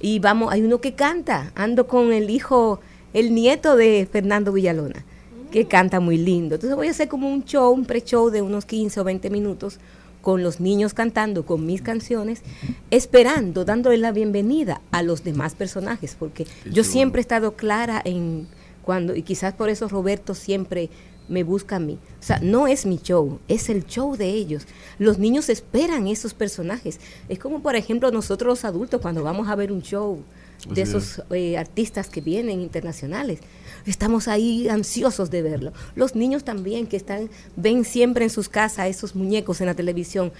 [0.00, 2.80] y vamos, hay uno que canta, ando con el hijo,
[3.14, 5.04] el nieto de Fernando Villalona,
[5.52, 6.56] que canta muy lindo.
[6.56, 9.78] Entonces voy a hacer como un show, un pre-show de unos 15 o 20 minutos
[10.20, 12.42] con los niños cantando con mis canciones,
[12.90, 18.46] esperando, dándole la bienvenida a los demás personajes, porque yo siempre he estado clara en
[18.82, 20.90] cuando, y quizás por eso Roberto siempre
[21.28, 21.98] me busca a mí.
[22.18, 24.66] O sea, no es mi show, es el show de ellos.
[24.98, 26.98] Los niños esperan esos personajes.
[27.28, 30.22] Es como, por ejemplo, nosotros los adultos cuando vamos a ver un show
[30.68, 33.40] de esos eh, artistas que vienen internacionales.
[33.88, 35.72] Estamos ahí ansiosos de verlo.
[35.94, 40.30] Los niños también que están ven siempre en sus casas esos muñecos en la televisión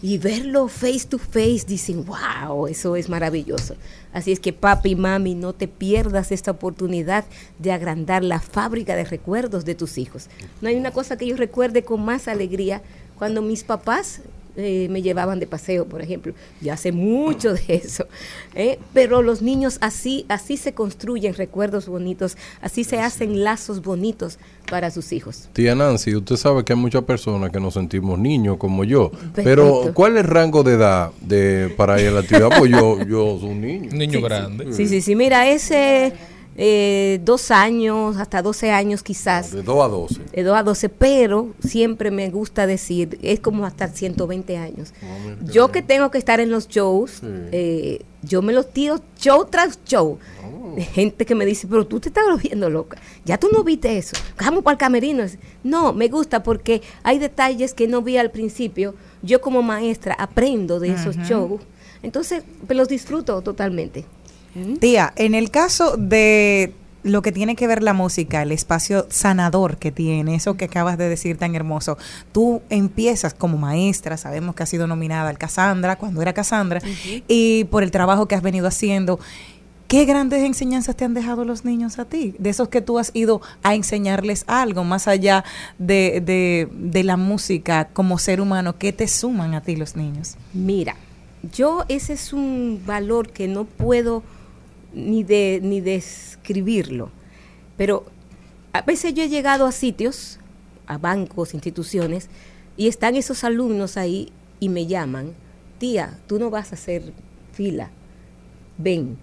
[0.00, 3.74] y verlo face to face dicen, "Wow, eso es maravilloso."
[4.12, 7.24] Así es que papi y mami, no te pierdas esta oportunidad
[7.58, 10.28] de agrandar la fábrica de recuerdos de tus hijos.
[10.60, 12.80] No hay una cosa que yo recuerde con más alegría
[13.18, 14.20] cuando mis papás
[14.56, 16.32] eh, me llevaban de paseo, por ejemplo.
[16.60, 18.06] Ya hace mucho de eso.
[18.54, 18.78] ¿eh?
[18.92, 24.38] Pero los niños así, así se construyen recuerdos bonitos, así se hacen lazos bonitos
[24.70, 25.48] para sus hijos.
[25.52, 29.10] Tía Nancy, usted sabe que hay muchas personas que nos sentimos niños como yo.
[29.34, 29.92] Pero.
[29.94, 32.48] ¿cuál es el rango de edad de para ir a la actividad?
[32.58, 33.90] Pues yo, yo soy un niño.
[33.92, 34.72] Niño grande.
[34.72, 35.14] Sí, sí, sí.
[35.14, 36.12] Mira, ese
[36.56, 39.50] eh, dos años, hasta 12 años quizás.
[39.50, 40.20] De 2 a 12.
[40.32, 44.92] De 2 a 12, pero siempre me gusta decir, es como hasta 120 años.
[45.42, 47.20] Yo que tengo que estar en los shows,
[47.52, 50.18] eh, yo me los tiro show tras show.
[50.76, 52.98] De gente que me dice, pero tú te estás volviendo loca.
[53.24, 54.16] Ya tú no viste eso.
[54.40, 55.24] Vamos para el camerino.
[55.62, 58.94] No, me gusta porque hay detalles que no vi al principio.
[59.22, 61.60] Yo como maestra aprendo de esos shows.
[62.02, 64.04] Entonces, pues, los disfruto totalmente.
[64.80, 66.74] Tía, en el caso de
[67.04, 70.98] lo que tiene que ver la música, el espacio sanador que tiene, eso que acabas
[70.98, 71.98] de decir tan hermoso,
[72.32, 76.80] tú empiezas como maestra, sabemos que has sido nominada al Cassandra, cuando era Cassandra,
[77.28, 79.20] y por el trabajo que has venido haciendo.
[79.86, 82.34] ¿Qué grandes enseñanzas te han dejado los niños a ti?
[82.38, 85.44] De esos que tú has ido a enseñarles algo, más allá
[85.78, 90.36] de, de, de la música como ser humano, ¿qué te suman a ti los niños?
[90.54, 90.96] Mira,
[91.52, 94.22] yo ese es un valor que no puedo
[94.94, 97.10] ni de ni describirlo,
[97.76, 98.06] pero
[98.72, 100.38] a veces yo he llegado a sitios,
[100.86, 102.28] a bancos, instituciones,
[102.76, 104.30] y están esos alumnos ahí
[104.60, 105.32] y me llaman,
[105.78, 107.12] tía, tú no vas a hacer
[107.52, 107.90] fila,
[108.78, 109.16] ven.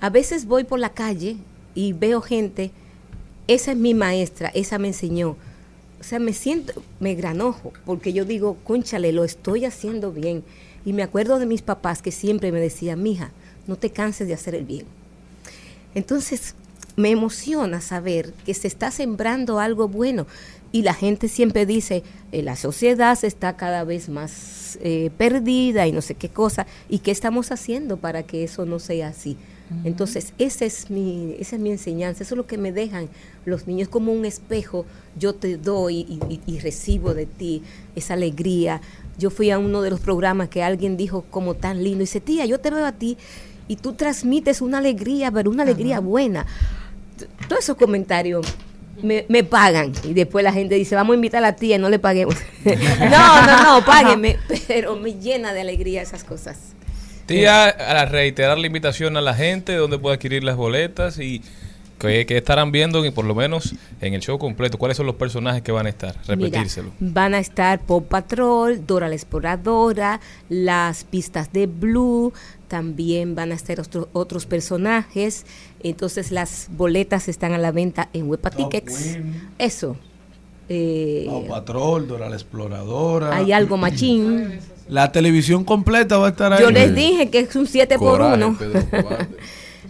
[0.00, 1.36] A veces voy por la calle
[1.74, 2.72] y veo gente,
[3.46, 5.36] esa es mi maestra, esa me enseñó.
[6.00, 10.44] O sea, me siento, me granojo, porque yo digo, conchale, lo estoy haciendo bien.
[10.84, 13.32] Y me acuerdo de mis papás que siempre me decían, mija,
[13.66, 14.86] no te canses de hacer el bien.
[15.98, 16.54] Entonces,
[16.96, 20.26] me emociona saber que se está sembrando algo bueno.
[20.70, 25.92] Y la gente siempre dice, eh, la sociedad está cada vez más eh, perdida y
[25.92, 26.66] no sé qué cosa.
[26.90, 29.36] ¿Y qué estamos haciendo para que eso no sea así?
[29.84, 33.10] Entonces, esa es, mi, esa es mi enseñanza, eso es lo que me dejan
[33.44, 34.86] los niños, como un espejo,
[35.18, 37.62] yo te doy y, y- y recibo de ti
[37.94, 38.80] esa alegría.
[39.18, 42.20] Yo fui a uno de los programas que alguien dijo como tan lindo, y dice,
[42.20, 43.18] tía, yo te veo a ti
[43.68, 46.46] y tú transmites una alegría, pero una alegría buena.
[47.48, 48.46] Todos esos comentarios
[49.02, 51.88] me, me pagan y después la gente dice, vamos a invitar a la tía, no
[51.88, 52.34] le paguemos.
[52.64, 56.58] no, no, no, páguenme, pero me llena de alegría esas cosas.
[57.26, 61.42] Tía, a reiterar la invitación a la gente donde puede adquirir las boletas y
[61.98, 64.78] ¿Qué, qué estarán viendo y por lo menos en el show completo?
[64.78, 66.14] ¿Cuáles son los personajes que van a estar?
[66.26, 66.92] Repetírselo.
[67.00, 72.32] Mira, van a estar Pop Patrol, Dora la Exploradora, las pistas de Blue,
[72.68, 75.44] también van a estar otro- otros personajes.
[75.82, 79.18] Entonces las boletas están a la venta en Huepa Tickets.
[79.58, 79.96] Eso.
[80.68, 83.34] Eh, Pau Patrol, Dora la Exploradora.
[83.34, 84.60] hay algo machín.
[84.88, 86.62] La televisión completa va a estar ahí.
[86.62, 88.58] Yo les dije que es un 7 por Coraje, 1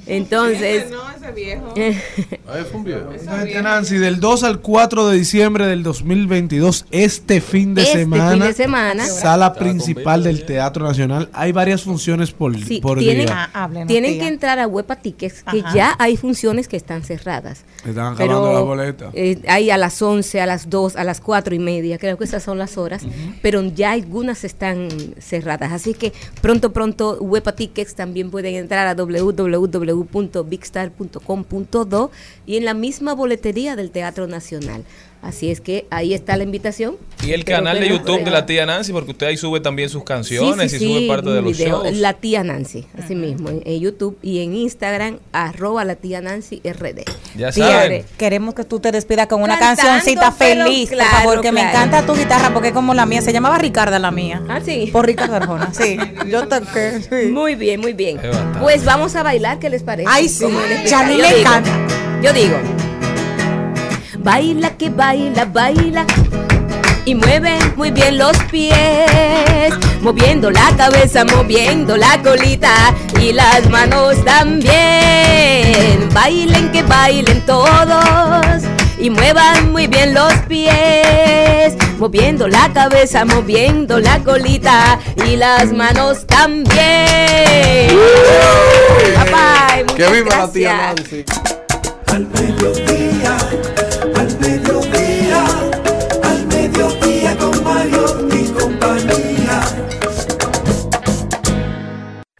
[0.09, 1.75] Entonces, No, ese viejo.
[2.49, 3.11] Fue un viejo.
[3.13, 8.31] Fíjate, Nancy, del 2 al 4 de diciembre del 2022, este fin de Este semana,
[8.33, 9.07] fin de semana.
[9.07, 11.29] sala principal del Teatro Nacional.
[11.33, 13.51] Hay varias funciones por, Sí, por tienen, día.
[13.53, 14.23] Ah, háblenos, tienen tía.
[14.23, 15.75] que entrar a Huepa Tickets, que Ajá.
[15.75, 17.65] ya hay funciones que están cerradas.
[17.87, 19.11] Están acabando la boleta.
[19.13, 22.25] eh, hay a las 11, a las 2, a las 4 y media, creo que
[22.25, 23.03] esas son las horas,
[23.43, 24.89] pero ya algunas están
[25.21, 25.73] cerradas.
[25.73, 28.95] Así que pronto, pronto, Huepa Tickets también pueden entrar a
[29.99, 32.11] www.bigstar.com.do
[32.47, 34.85] y en la misma boletería del Teatro Nacional.
[35.21, 36.97] Así es que ahí está la invitación.
[37.27, 40.05] Y el canal de YouTube de la tía Nancy, porque usted ahí sube también sus
[40.05, 41.83] canciones Sí, sí, y sube sí, parte de los video.
[41.85, 41.97] shows.
[41.97, 46.63] La tía Nancy, así mismo, en, en YouTube y en Instagram, arroba la tía Nancy
[46.65, 47.03] RD.
[47.37, 48.05] Ya Tía, saben.
[48.17, 51.63] queremos que tú te despidas con una Cantando, cancioncita feliz, claro, por favor, que me
[51.63, 54.43] encanta tu guitarra porque es como la mía, se llamaba Ricarda la mía.
[54.49, 54.89] Ah, sí.
[54.93, 55.99] Por Ricardo Arjona, sí.
[56.31, 57.31] Yo toqué, sí.
[57.33, 58.21] Muy bien, muy bien.
[58.61, 60.09] Pues vamos a bailar, ¿qué les parece?
[60.11, 60.47] Ay, sí.
[60.69, 61.71] Les Ya me digo, encanta.
[62.23, 62.57] Yo digo,
[64.19, 66.05] baila que baila, baila.
[67.05, 74.23] Y mueve muy bien los pies, moviendo la cabeza, moviendo la colita y las manos
[74.25, 76.09] también.
[76.13, 78.63] Bailen que bailen todos
[78.99, 86.27] y muevan muy bien los pies, moviendo la cabeza, moviendo la colita y las manos
[86.27, 86.67] también.
[89.15, 91.25] Bye bye, muchas Que viva la tía gracias.
[91.27, 91.49] Nancy.
[92.13, 92.27] Al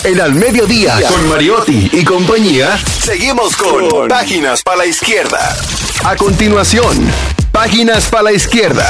[0.09, 5.55] En Al Mediodía, con Mariotti y compañía, seguimos con Páginas para la Izquierda.
[6.03, 6.97] A continuación,
[7.53, 8.87] Páginas para la Izquierda.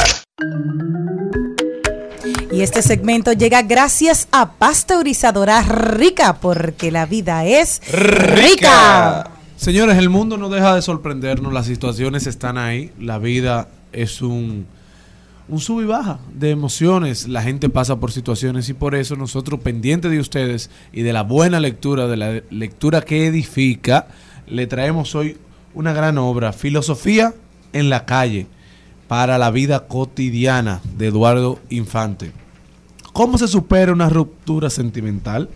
[2.53, 9.29] Y este segmento llega gracias a Pasteurizadora Rica, porque la vida es rica.
[9.57, 14.69] Señores, el mundo no deja de sorprendernos, las situaciones están ahí, la vida es un,
[15.49, 19.61] un sub y baja de emociones, la gente pasa por situaciones y por eso nosotros
[19.61, 24.09] pendientes de ustedes y de la buena lectura, de la lectura que edifica,
[24.47, 25.37] le traemos hoy
[25.75, 27.35] una gran obra, Filosofía
[27.73, 28.47] en la calle,
[29.09, 32.33] para la vida cotidiana de Eduardo Infante.
[33.13, 35.49] ¿Cómo se supera una ruptura sentimental?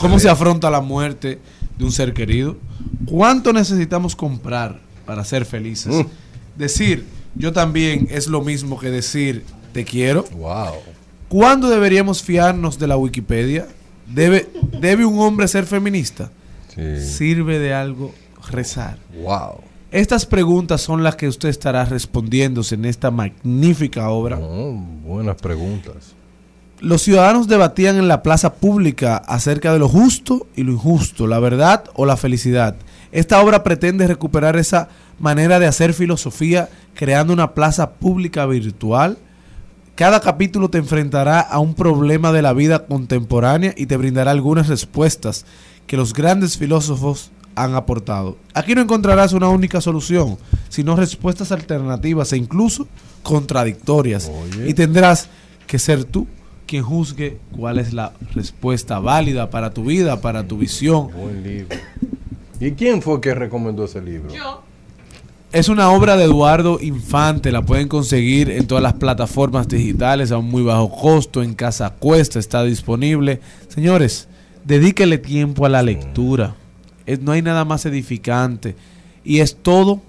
[0.00, 1.40] ¿Cómo se afronta la muerte
[1.78, 2.56] de un ser querido?
[3.06, 5.94] ¿Cuánto necesitamos comprar para ser felices?
[5.94, 6.58] Mm.
[6.58, 10.24] Decir yo también es lo mismo que decir te quiero.
[10.32, 10.74] Wow.
[11.28, 13.66] ¿Cuándo deberíamos fiarnos de la Wikipedia?
[14.06, 14.48] ¿Debe,
[14.80, 16.30] ¿Debe un hombre ser feminista?
[16.74, 17.00] Sí.
[17.00, 18.14] ¿Sirve de algo
[18.50, 18.98] rezar?
[19.22, 19.60] Wow.
[19.90, 24.38] Estas preguntas son las que usted estará respondiéndose en esta magnífica obra.
[24.40, 24.72] Oh,
[25.04, 26.14] buenas preguntas.
[26.80, 31.38] Los ciudadanos debatían en la plaza pública acerca de lo justo y lo injusto, la
[31.38, 32.76] verdad o la felicidad.
[33.12, 39.18] Esta obra pretende recuperar esa manera de hacer filosofía creando una plaza pública virtual.
[39.94, 44.68] Cada capítulo te enfrentará a un problema de la vida contemporánea y te brindará algunas
[44.68, 45.46] respuestas
[45.86, 48.36] que los grandes filósofos han aportado.
[48.54, 50.36] Aquí no encontrarás una única solución,
[50.68, 52.88] sino respuestas alternativas e incluso
[53.22, 54.30] contradictorias.
[54.30, 54.68] Oye.
[54.68, 55.28] Y tendrás
[55.66, 56.26] que ser tú
[56.66, 61.10] quien juzgue cuál es la respuesta válida para tu vida, para tu visión.
[61.12, 61.76] Buen libro.
[62.58, 64.34] ¿Y quién fue que recomendó ese libro?
[64.34, 64.65] Yo.
[65.52, 70.38] Es una obra de Eduardo Infante, la pueden conseguir en todas las plataformas digitales a
[70.38, 73.40] un muy bajo costo, en Casa Cuesta está disponible.
[73.68, 74.28] Señores,
[74.64, 76.56] dedíquele tiempo a la lectura.
[77.06, 78.74] Es- no hay nada más edificante
[79.24, 80.02] y es todo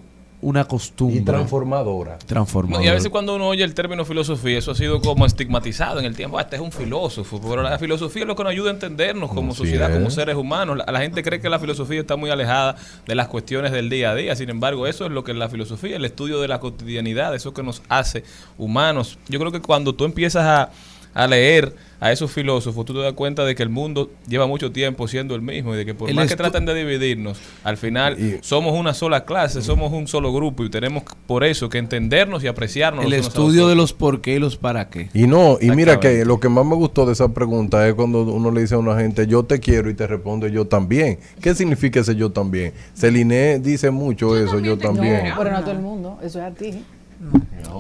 [0.48, 1.18] una costumbre.
[1.20, 2.18] Y transformadora.
[2.20, 2.86] transformadora.
[2.86, 6.06] Y a veces cuando uno oye el término filosofía, eso ha sido como estigmatizado en
[6.06, 6.38] el tiempo.
[6.40, 7.42] Ah, este es un filósofo.
[7.42, 10.14] Pero la filosofía es lo que nos ayuda a entendernos como Así sociedad, como es.
[10.14, 10.78] seres humanos.
[10.78, 14.12] La, la gente cree que la filosofía está muy alejada de las cuestiones del día
[14.12, 14.36] a día.
[14.38, 17.54] Sin embargo, eso es lo que es la filosofía, el estudio de la cotidianidad, eso
[17.54, 18.24] que nos hace
[18.58, 19.18] humanos.
[19.28, 20.70] Yo creo que cuando tú empiezas a
[21.18, 24.72] a leer a esos filósofos, tú te das cuenta de que el mundo lleva mucho
[24.72, 27.78] tiempo siendo el mismo y de que por El más que traten de dividirnos, al
[27.78, 32.44] final somos una sola clase, somos un solo grupo y tenemos por eso que entendernos
[32.44, 33.04] y apreciarnos.
[33.04, 35.10] El estudio de los por qué y los para qué.
[35.16, 38.22] Y no, y mira que lo que más me gustó de esa pregunta es cuando
[38.22, 41.18] uno le dice a una gente, yo te quiero y te responde yo también.
[41.42, 42.74] ¿Qué significa ese yo también?
[42.94, 45.30] Celine dice mucho eso, yo también.
[45.30, 46.20] No, pero no todo el mundo.
[46.22, 46.84] Eso es a ti.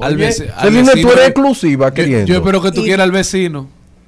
[0.01, 2.25] Al Oye, veci- al Celine, tú vecino eres exclusiva Yo, queriendo.
[2.27, 3.67] yo espero que tú Y- quieras al vecino,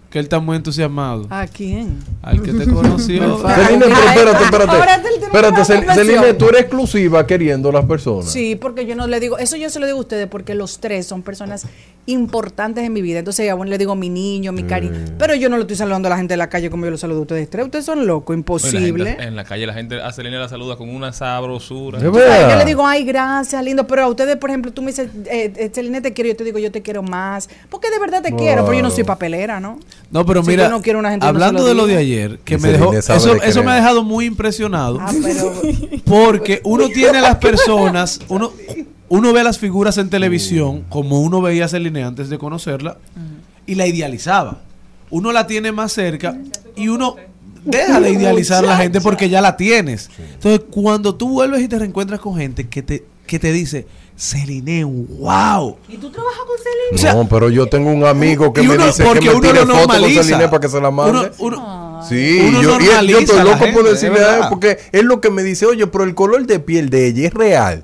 [0.10, 1.28] que él está muy entusiasmado.
[1.30, 2.00] ¿A quién?
[2.22, 3.38] Al que te conoció.
[3.48, 4.72] Celine, pero espérate, espérate.
[4.72, 5.66] Ahora él tiene Espérate.
[5.96, 8.32] Celine, tú eres exclusiva queriendo a las personas.
[8.32, 10.80] Sí, porque yo no le digo, eso yo se lo digo a ustedes porque los
[10.80, 11.66] tres son personas
[12.08, 13.20] importantes en mi vida.
[13.20, 14.94] Entonces, ya bueno, le digo mi niño, mi cariño.
[15.20, 16.98] Pero yo no lo estoy saludando a la gente de la calle como yo lo
[16.98, 17.66] saludo a ustedes tres.
[17.66, 19.06] Ustedes son locos, la imposible.
[19.06, 22.00] gente- en la calle la gente a Celina la saluda con una sabrosura.
[22.00, 23.86] Yo le digo, ay, gracias, lindo.
[23.86, 26.30] Pero a ustedes, por ejemplo, tú me dices, eh, eh, Celine, te quiero.
[26.30, 27.48] Yo te digo, yo te quiero más.
[27.70, 29.80] Porque de verdad te quiero, pero yo no soy papelera, ¿no?
[30.12, 32.40] No, pero Si mira, no quieres una gente, no hablando lo de lo de ayer,
[32.40, 35.54] que Y me dejó, eso, de eso me ha dejado muy impresionado, Ah, pero.
[36.06, 38.52] porque uno tiene a las personas, uno,
[39.08, 42.98] uno ve a las figuras en televisión, como uno veía a Celine antes de conocerla,
[43.68, 44.62] y la idealizaba.
[45.12, 46.38] Uno la tiene más cerca
[46.76, 47.16] y uno
[47.66, 50.10] deja de idealizar a la gente porque ya la tienes.
[50.34, 53.88] Entonces, cuando tú vuelves y te reencuentras con gente que te, que te dice,
[54.20, 55.78] Celine, wow.
[55.88, 56.96] ¿Y tú trabajas con Celine?
[56.96, 59.66] O sea, no, pero yo tengo un amigo que me uno- dice que me tire
[59.66, 60.12] lo fotos con.
[60.12, 61.32] Celine para que se la mande.
[61.40, 64.38] Uno- uno- Sí, Uno yo, y él- yo normaliza estoy loco gente, por decirle a
[64.38, 67.28] él, porque es lo que me dice, oye, pero el color de piel de ella
[67.28, 67.84] es real.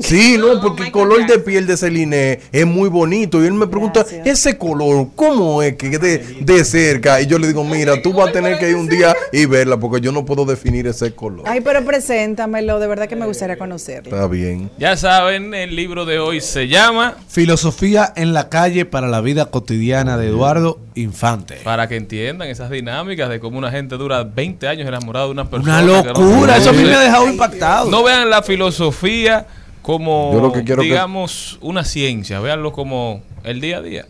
[0.00, 3.42] Sí, no, porque el color de piel de Celine es muy bonito.
[3.42, 4.26] Y él me pregunta, Gracias.
[4.26, 7.20] ese color, ¿cómo es que de, de cerca?
[7.20, 9.76] Y yo le digo, mira, tú vas a tener que ir un día y verla,
[9.78, 11.44] porque yo no puedo definir ese color.
[11.46, 12.78] Ay, pero preséntamelo.
[12.80, 14.10] De verdad que me gustaría conocerlo.
[14.16, 14.70] Está bien.
[14.78, 19.46] Ya saben, el libro de hoy se llama Filosofía en la calle para la vida
[19.46, 21.56] cotidiana de Eduardo Infante.
[21.64, 25.48] para que entiendan esas dinámicas de cómo una gente dura 20 años enamorada de una
[25.50, 25.82] persona.
[25.82, 27.90] Una no locura, eso a mí me ha dejado impactado.
[27.90, 29.46] No vean la filosofía
[29.82, 34.06] como, Yo lo que quiero que- digamos, una ciencia, véanlo como el día a día.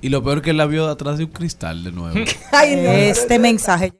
[0.00, 2.18] Y lo peor que él la vio de atrás de un cristal de nuevo.
[2.52, 2.90] Ay, no.
[2.90, 3.92] Este mensaje.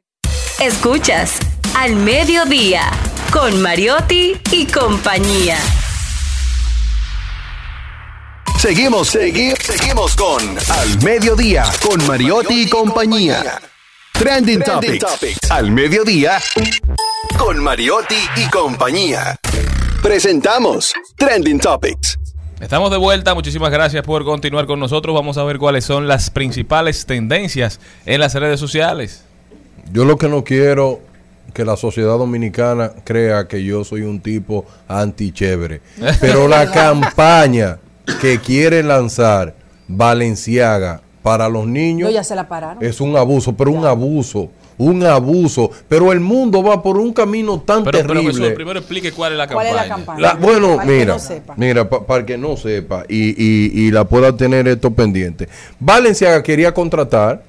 [0.61, 1.39] Escuchas
[1.77, 2.83] Al Mediodía
[3.33, 5.57] con Mariotti y compañía.
[8.63, 13.61] Seguimos, segui- seguimos con Al Mediodía, con Mariotti y compañía.
[14.13, 15.51] Trending, Topics.
[15.51, 16.39] Al Mediodía,
[17.37, 19.37] con Mariotti y compañía.
[20.01, 22.21] Presentamos Trending Topics.
[22.61, 25.13] Estamos de vuelta, muchísimas gracias por continuar con nosotros.
[25.13, 29.25] Vamos a ver cuáles son las principales tendencias en las redes sociales.
[29.91, 31.01] Yo lo que no quiero
[31.53, 35.81] que la sociedad dominicana crea que yo soy un tipo antichévere.
[36.21, 37.81] Pero la campaña
[38.21, 39.55] que quiere lanzar
[39.89, 42.83] Valenciaga para los niños Yo ya se la pararon.
[42.85, 45.71] es un abuso, pero un abuso, un abuso.
[45.89, 48.33] Pero el mundo va por un camino tan Pero, pero terrible.
[48.33, 49.83] Jesús, primero explique cuál es la ¿Cuál campaña.
[49.85, 50.21] es la campaña?
[50.21, 51.55] La- bueno, Para el que mira, no sepa.
[51.57, 55.49] mira, pa- para el que no sepa y, y- y la pueda tener esto pendiente.
[55.79, 57.45] Valenciaga quería contratar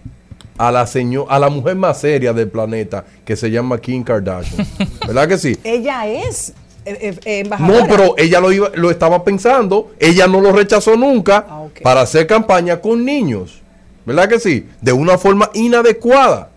[0.60, 4.68] a la señor, a la mujer más seria del planeta que se llama Kim Kardashian.
[5.08, 5.58] ¿Verdad que sí?
[5.64, 6.54] Ella es
[6.86, 7.79] eh, eh, eh, embajadora.
[7.81, 12.01] No, pero ella lo iba, lo estaba pensando, ella no lo rechazó nunca Ah, para
[12.01, 13.61] hacer campaña con niños.
[14.05, 14.67] ¿Verdad que sí?
[14.81, 16.49] De una forma inadecuada.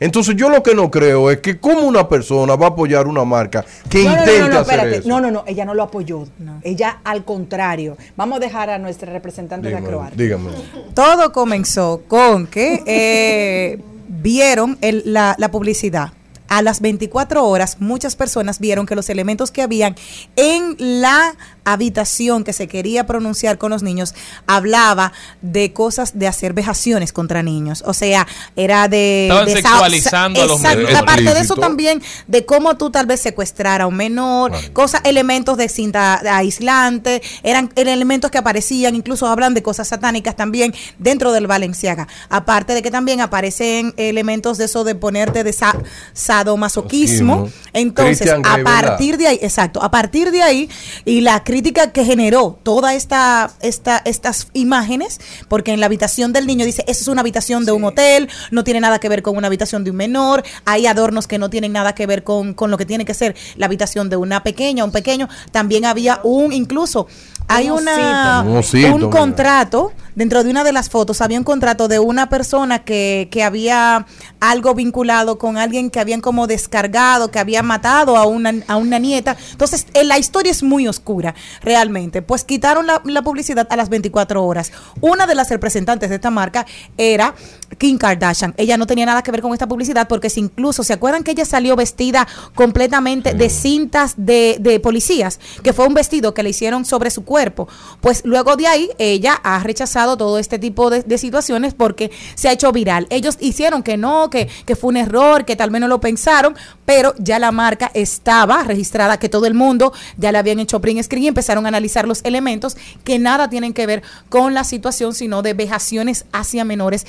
[0.00, 3.24] Entonces yo lo que no creo es que como una persona va a apoyar una
[3.24, 4.96] marca que No, no, no, no, no, hacer espérate.
[4.96, 5.08] eso.
[5.08, 6.26] No, no, no, ella no lo apoyó.
[6.62, 7.96] Ella al contrario.
[8.16, 10.14] Vamos a dejar a nuestra representante de Acroar.
[10.16, 10.50] dígame.
[10.94, 13.78] Todo comenzó con que eh,
[14.08, 16.10] vieron el- la, la publicidad.
[16.54, 19.96] A las 24 horas, muchas personas vieron que los elementos que habían
[20.36, 21.34] en la
[21.64, 24.14] habitación que se quería pronunciar con los niños
[24.46, 25.12] hablaba
[25.42, 27.82] de cosas de hacer vejaciones contra niños.
[27.86, 29.24] O sea, era de.
[29.28, 30.78] Estaban de esa- sexualizando a los Exacto.
[30.78, 30.98] menores.
[30.98, 35.56] Aparte de eso, también de cómo tú tal vez secuestrar a un menor, cosas, elementos
[35.56, 41.32] de cinta aislante, eran eran elementos que aparecían, incluso hablan de cosas satánicas también dentro
[41.32, 42.06] del Valenciaga.
[42.28, 45.76] Aparte de que también aparecen elementos de eso de ponerte de sa-
[46.12, 47.36] sadomasoquismo.
[47.36, 47.50] Masoquismo.
[47.72, 50.68] Entonces, Christian a partir de ahí, exacto, a partir de ahí,
[51.04, 56.48] y la crítica que generó toda esta, esta, estas imágenes, porque en la habitación del
[56.48, 59.36] niño dice, esa es una habitación de un hotel, no tiene nada que ver con
[59.36, 62.72] una habitación de un menor, hay adornos que no tienen nada que ver con, con
[62.72, 66.52] lo que tiene que ser la habitación de una pequeña, un pequeño, también había un,
[66.52, 67.06] incluso,
[67.48, 68.50] hay Un una, osito.
[68.50, 69.10] Un osito, un mira.
[69.10, 73.42] contrato, dentro de una de las fotos, había un contrato de una persona que, que
[73.42, 74.06] había
[74.40, 78.98] algo vinculado con alguien que habían como descargado, que había matado a una, a una
[78.98, 79.36] nieta.
[79.52, 81.34] Entonces, eh, la historia es muy oscura.
[81.62, 82.22] realmente?
[82.22, 84.72] Pues quitaron la, la publicidad a las 24 horas.
[85.00, 86.66] Una de las representantes de esta marca
[86.96, 87.34] era
[87.76, 88.54] Kim Kardashian.
[88.56, 91.32] Ella no tenía nada que ver con esta publicidad porque si incluso, ¿se acuerdan que
[91.32, 95.40] ella salió vestida completamente de cintas de, de policías?
[95.62, 97.68] Que fue un vestido que le hicieron sobre su cuerpo.
[98.00, 102.48] Pues luego de ahí ella ha rechazado todo este tipo de, de situaciones porque se
[102.48, 103.06] ha hecho viral.
[103.10, 106.54] Ellos hicieron que no, que, que fue un error, que tal vez no lo pensaron,
[106.84, 111.02] pero ya la marca estaba registrada, que todo el mundo ya le habían hecho print
[111.02, 115.14] screen y empezaron a analizar los elementos que nada tienen que ver con la situación,
[115.14, 117.06] sino de vejaciones hacia menores,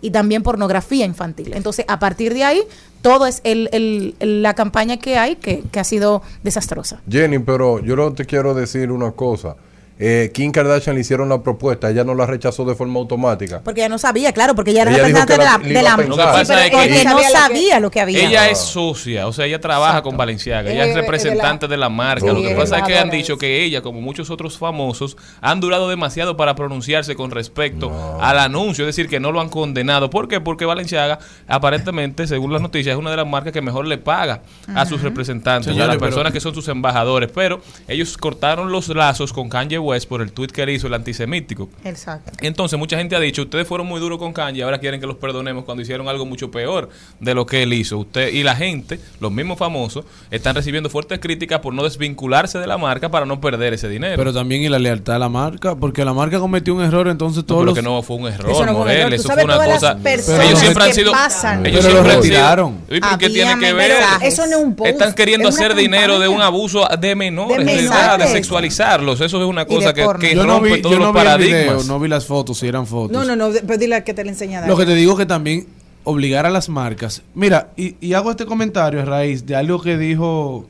[0.00, 1.52] y también pornografía infantil.
[1.54, 2.62] Entonces, a partir de ahí,
[3.02, 7.00] todo es el, el- la campaña que hay que, que ha sido desastrosa.
[7.08, 9.56] Jenny, pero yo te quiero decir una cosa.
[9.98, 13.62] Eh, Kim Kardashian le hicieron la propuesta, ella no la rechazó de forma automática.
[13.64, 16.40] Porque ella no sabía, claro, porque ella era Ella representante de la- de la a
[16.42, 18.28] es que porque no sabía lo que- había.
[18.28, 21.88] Ella es socia, o sea, ella trabaja con Valenciaga, ella es de representante de la
[21.88, 22.26] marca.
[22.26, 25.60] Sí, Lo que pasa es que han dicho que ella, como muchos otros famosos, han
[25.60, 27.90] durado demasiado para pronunciarse con respecto
[28.20, 30.10] al anuncio, es decir, que no lo han condenado.
[30.10, 30.40] ¿Por qué?
[30.42, 34.42] Porque Valenciaga, aparentemente, según las noticias, es una de las marcas que mejor le paga
[34.74, 37.30] a sus representantes, a Señores, las pero- personas que son sus embajadores.
[37.34, 40.94] Pero ellos cortaron los lazos con Kanye West por el tweet que él hizo, el
[40.94, 41.68] antisemítico.
[41.84, 42.32] Exacto.
[42.40, 45.16] Entonces, mucha gente ha dicho, ustedes fueron muy duros con Kanye, ahora quieren que los
[45.16, 46.88] perdonemos cuando hicieron algo mucho peor
[47.20, 47.98] de lo que él hizo.
[47.98, 52.66] Usted y la gente, los mismos famosos, están recibiendo fuertes críticas por no desvincularse de
[52.66, 54.16] la marca para no perder ese dinero.
[54.16, 57.38] Pero también y la lealtad a la marca, porque la marca cometió un error, entonces
[57.42, 57.74] No, todos pero los...
[57.74, 59.08] que no fue un error, Eso no fue un Morel, error.
[59.10, 59.98] Tú eso sabes fue una cosa.
[60.04, 61.12] ellos siempre han sido.
[61.12, 61.66] pasan.
[61.66, 62.78] Ellos Pero lo siempre han sido- retiraron.
[62.90, 63.92] ¿Y por qué tiene que ver?
[64.22, 64.90] Eso no es un post.
[64.90, 69.20] Están queriendo hacer dinero de un abuso de menores, De de, edad, de sexualizarlos.
[69.20, 70.20] Eso es una de cosa que, porno.
[70.20, 71.60] que yo no vi, todos yo los no vi el paradigmas.
[71.62, 73.12] video, no vi las fotos, si eran fotos.
[73.12, 74.66] No, no, no, pero dile que te la enseña.
[74.66, 75.66] Lo que te digo que también
[76.04, 77.22] obligar a las marcas.
[77.34, 80.66] Mira, y, y hago este comentario a raíz de algo que dijo.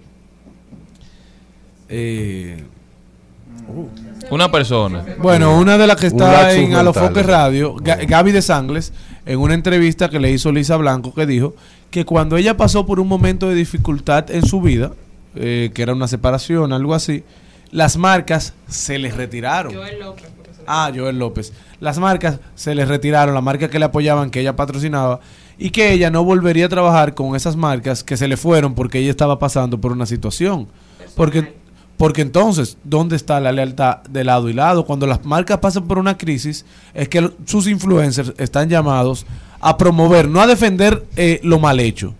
[1.89, 2.65] eh,
[4.31, 5.05] Una persona.
[5.19, 7.23] bueno, una de las que está en Alofoque.
[7.23, 8.93] Radio, Ga- Gaby de Sangles,
[9.25, 11.55] en una entrevista que le hizo Lisa Blanco, que dijo
[11.91, 14.93] que cuando ella pasó por un momento de dificultad en su vida,
[15.37, 17.23] eh, que era una separación, algo así,
[17.71, 19.75] las marcas se les retiraron.
[19.75, 20.27] Joel López.
[20.67, 21.53] Ah, Joel López.
[21.81, 25.21] Las marcas se les retiraron, las marcas que le apoyaban, que ella patrocinaba,
[25.59, 28.99] y que ella no volvería a trabajar con esas marcas que se le fueron porque
[28.99, 30.69] ella estaba pasando por una situación.
[31.15, 31.55] Porque,
[31.97, 34.85] porque entonces, ¿dónde está la lealtad de lado y lado?
[34.85, 39.27] Cuando las marcas pasan por una crisis, es que sus influencers están llamados
[39.61, 42.15] a promover, no a defender eh, lo mal hecho,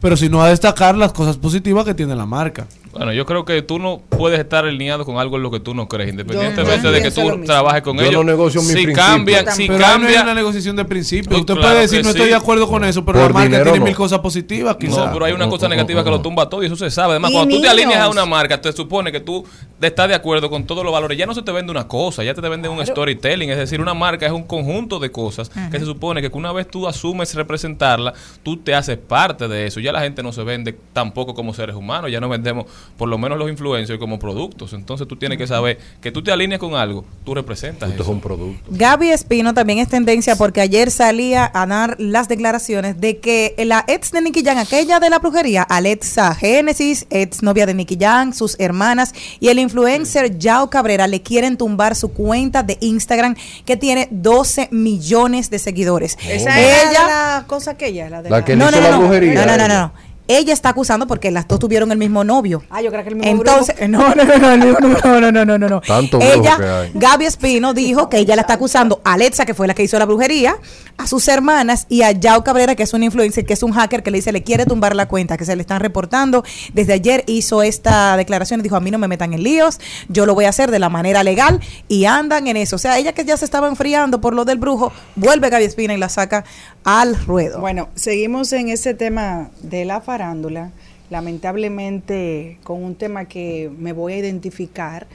[0.00, 2.66] pero sino a destacar las cosas positivas que tiene la marca.
[2.96, 5.74] Bueno, yo creo que tú no puedes estar alineado con algo en lo que tú
[5.74, 8.24] no crees, independientemente yo de que tú trabajes con Yo ellos.
[8.24, 11.38] no si cambian, si pero ahí no hay cambia, una negociación de principio.
[11.38, 13.64] Usted claro puede decir, no estoy de acuerdo con eso, pero Por la marca dinero
[13.64, 13.84] tiene no.
[13.84, 14.98] mil cosas positivas, quizás.
[15.06, 17.12] No, pero hay una cosa negativa que lo tumba todo y eso se sabe.
[17.12, 17.72] Además, cuando tú te niños.
[17.84, 19.44] alineas a una marca, te supone que tú
[19.80, 21.18] estás de acuerdo con todos los valores.
[21.18, 23.50] Ya no se te vende una cosa, ya te, te vende un storytelling.
[23.50, 26.68] Es decir, una marca es un conjunto de cosas que se supone que una vez
[26.68, 29.80] tú asumes representarla, tú te haces parte de eso.
[29.80, 33.18] Ya la gente no se vende tampoco como seres humanos, ya no vendemos, por lo
[33.18, 34.72] menos los influencers, como productos.
[34.72, 38.08] Entonces tú tienes que saber que tú te alineas con algo, tú representas Esto es
[38.08, 38.62] un producto.
[38.70, 43.84] Gaby Espino también es tendencia porque ayer salía a dar las declaraciones de que la
[43.88, 48.32] ex de Nicky Jam, aquella de la brujería, Alexa Génesis, ex novia de Nicky Jam,
[48.32, 53.34] sus hermanas y el influencer Yao Cabrera le quieren tumbar su cuenta de Instagram
[53.64, 56.16] que tiene 12 millones de seguidores.
[56.28, 57.06] Esa Ella era
[57.40, 59.34] la cosa aquella, la de La la- que no, hizo no, la brujería.
[59.34, 59.92] no, no, no, no.
[60.28, 62.62] Ella está acusando porque las dos tuvieron el mismo novio.
[62.70, 64.88] Ah, yo creo que el mismo Entonces, no, no, no, no, no, no,
[65.20, 65.80] no, no, no, no, no.
[65.80, 66.90] Tanto Ella, que hay.
[66.94, 69.98] Gaby Espino dijo que ella la está acusando a Alexa, que fue la que hizo
[69.98, 70.56] la brujería,
[70.98, 74.02] a sus hermanas y a Yao Cabrera, que es un influencer, que es un hacker,
[74.02, 76.44] que le dice le quiere tumbar la cuenta, que se le están reportando.
[76.72, 80.26] Desde ayer hizo esta declaración y dijo, a mí no me metan en líos, yo
[80.26, 82.76] lo voy a hacer de la manera legal y andan en eso.
[82.76, 85.94] O sea, ella que ya se estaba enfriando por lo del brujo, vuelve Gaby Espina
[85.94, 86.44] y la saca
[86.86, 87.60] al ruedo.
[87.60, 90.70] Bueno, seguimos en ese tema de la farándula,
[91.10, 95.06] lamentablemente con un tema que me voy a identificar.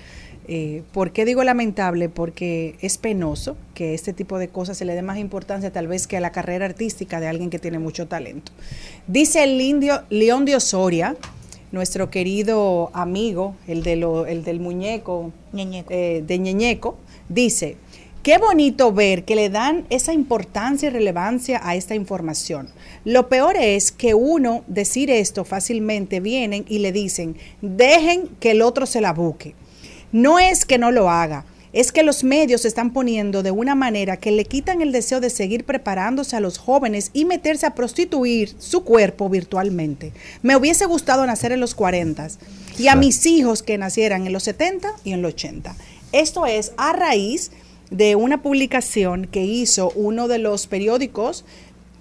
[0.47, 2.09] Eh, ¿Por qué digo lamentable?
[2.09, 6.07] Porque es penoso que este tipo de cosas se le dé más importancia tal vez
[6.07, 8.51] que a la carrera artística de alguien que tiene mucho talento.
[9.07, 11.15] Dice el indio León de Osoria,
[11.71, 15.87] nuestro querido amigo, el, de lo- el del muñeco Ñeñeco.
[15.93, 16.97] eh, de Ñeñeco,
[17.29, 17.77] dice,
[18.23, 22.69] qué bonito ver que le dan esa importancia y relevancia a esta información.
[23.03, 28.61] Lo peor es que uno decir esto fácilmente vienen y le dicen, dejen que el
[28.61, 29.55] otro se la busque.
[30.11, 33.75] No es que no lo haga, es que los medios se están poniendo de una
[33.75, 37.75] manera que le quitan el deseo de seguir preparándose a los jóvenes y meterse a
[37.75, 40.11] prostituir su cuerpo virtualmente.
[40.41, 42.27] Me hubiese gustado nacer en los 40
[42.77, 45.75] y a mis hijos que nacieran en los 70 y en los 80.
[46.11, 47.51] Esto es a raíz
[47.91, 51.45] de una publicación que hizo uno de los periódicos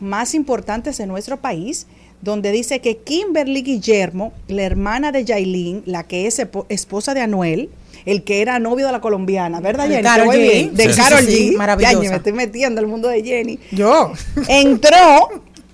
[0.01, 1.87] más importantes de nuestro país,
[2.23, 7.71] donde dice que Kimberly Guillermo, la hermana de Yailin, la que es esposa de Anuel,
[8.07, 10.27] el que era novio de la colombiana, ¿verdad, De Jenny?
[10.27, 10.41] Voy G.
[10.41, 10.75] bien.
[10.75, 11.57] De Sí, sí, Carol sí, sí, G.
[11.59, 12.03] maravillosa.
[12.03, 13.59] Ya, me estoy metiendo al mundo de Jenny.
[13.73, 14.13] Yo.
[14.49, 14.97] Entró,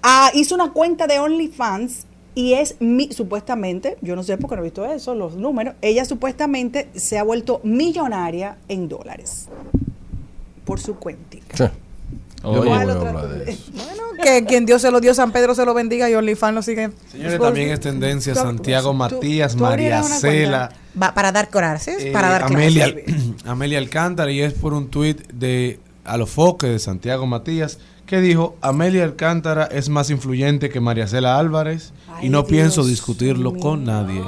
[0.02, 4.56] a- hizo una cuenta de OnlyFans y es mi, supuestamente, yo no sé por qué
[4.56, 9.46] no he visto eso, los números, ella supuestamente se ha vuelto millonaria en dólares
[10.66, 11.56] por su cuentica.
[11.56, 11.70] Yo
[12.42, 12.58] no Oye.
[12.58, 13.72] voy a ¿Cuál otra hablar de tú- eso.
[14.22, 16.90] Que quien Dios se lo dio, San Pedro se lo bendiga y OnlyFans lo sigue.
[17.10, 22.02] Señores, también es tendencia Tú- Santiago tú- Matías, tú María Cela, Va, para dar clases,
[22.04, 23.14] eh, para dar Amelia, clases.
[23.46, 29.02] Amelia Alcántara, y es por un tuit de Alofoque de Santiago Matías, que dijo, Amelia
[29.04, 31.92] Alcántara es más influyente que María Cela Álvarez
[32.22, 33.60] y no pienso discutirlo mío.
[33.60, 34.22] con nadie.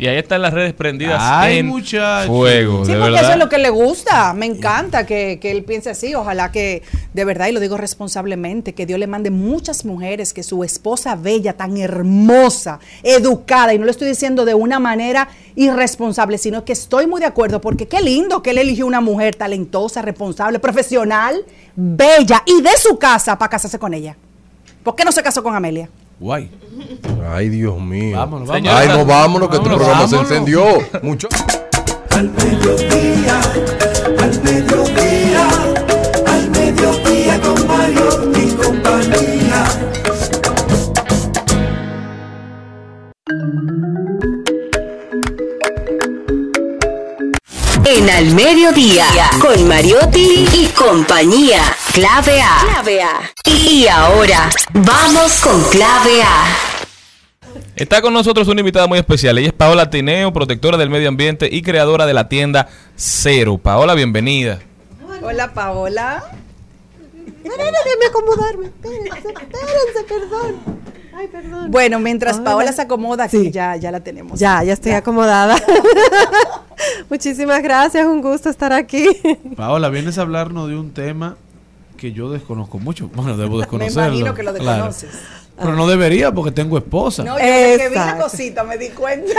[0.00, 2.26] Y ahí están las redes prendidas Ay, en muchacho.
[2.32, 3.22] fuego, Sí, de porque verdad.
[3.22, 4.32] eso es lo que le gusta.
[4.32, 6.14] Me encanta que, que él piense así.
[6.14, 6.82] Ojalá que,
[7.12, 11.16] de verdad, y lo digo responsablemente, que Dios le mande muchas mujeres, que su esposa
[11.16, 16.72] bella, tan hermosa, educada, y no lo estoy diciendo de una manera irresponsable, sino que
[16.72, 21.44] estoy muy de acuerdo, porque qué lindo que él eligió una mujer talentosa, responsable, profesional,
[21.76, 24.16] bella, y de su casa para casarse con ella.
[24.82, 25.90] ¿Por qué no se casó con Amelia?
[26.20, 26.50] Guay.
[27.32, 28.16] Ay, Dios mío.
[28.18, 30.30] Vámonos, Señora, Ay, no, vámonos, que este vámonos, programa se vámonos.
[30.32, 30.64] encendió.
[31.02, 31.28] Mucho.
[32.10, 33.40] Al mediodía,
[34.20, 34.89] al mediodía,
[47.92, 49.04] En Al Mediodía,
[49.40, 51.60] con Mariotti y compañía.
[51.92, 52.60] Clave A.
[52.64, 53.32] Clave A.
[53.44, 56.44] Y ahora, vamos con Clave A.
[57.74, 59.38] Está con nosotros una invitada muy especial.
[59.38, 63.58] Ella es Paola Tineo, protectora del medio ambiente y creadora de la tienda Cero.
[63.58, 64.60] Paola, bienvenida.
[65.20, 66.22] Hola, Paola.
[67.42, 68.66] Déjenme acomodarme.
[68.66, 70.60] Espérense, espérense, perdón.
[71.20, 71.70] Ay, perdón.
[71.70, 72.44] Bueno, mientras Hola.
[72.44, 73.50] Paola se acomoda Sí.
[73.50, 74.40] ya, ya la tenemos.
[74.40, 75.54] Ya, ya estoy acomodada.
[77.10, 79.06] Muchísimas gracias, un gusto estar aquí.
[79.56, 81.36] Paola, vienes a hablarnos de un tema
[81.98, 83.10] que yo desconozco mucho.
[83.14, 84.06] Bueno, debo Me desconocerlo.
[84.08, 84.84] imagino que lo claro.
[84.86, 85.20] desconoces.
[85.58, 87.22] Pero no debería porque tengo esposa.
[87.22, 89.34] No, yo desde que vi la cosita me di cuenta.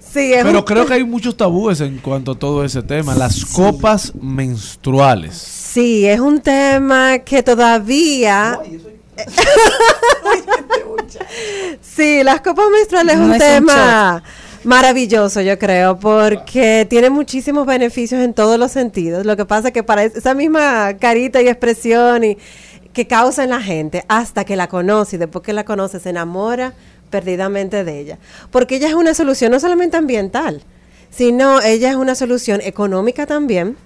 [0.00, 3.14] Sí, es Pero un- creo que hay muchos tabúes en cuanto a todo ese tema.
[3.14, 5.36] Las copas menstruales.
[5.36, 8.58] Sí, es un tema que todavía...
[11.80, 14.22] sí, las copas menstruales es No un es un tema
[14.64, 19.24] maravilloso, yo creo, porque tiene muchísimos beneficios en todos los sentidos.
[19.24, 22.38] Lo que pasa es que para esa misma carita y expresión y
[22.92, 26.10] que causa en la gente, hasta que la conoce y después que la conoce se
[26.10, 26.72] enamora
[27.10, 28.18] perdidamente de ella.
[28.50, 30.62] Porque ella es una solución no solamente ambiental,
[31.10, 33.76] sino ella es una solución económica también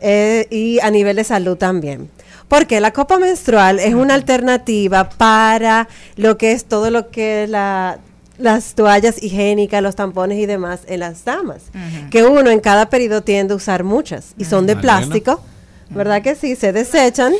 [0.00, 2.10] eh, y a nivel de salud también.
[2.52, 7.98] Porque la copa menstrual es una alternativa para lo que es todo lo que la,
[8.36, 11.62] las toallas higiénicas, los tampones y demás en las damas.
[12.10, 14.98] Que uno en cada periodo tiende a usar muchas y son de Malena.
[14.98, 15.42] plástico,
[15.88, 16.54] ¿verdad que sí?
[16.54, 17.32] Se desechan.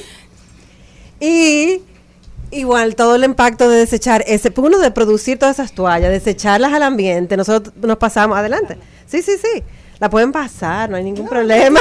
[1.20, 1.82] Y
[2.50, 6.72] igual todo el impacto de desechar ese, pues, uno de producir todas esas toallas, desecharlas
[6.72, 8.78] al ambiente, nosotros nos pasamos adelante.
[9.06, 9.62] Sí, sí, sí.
[10.02, 11.78] La pueden pasar, no hay ningún problema.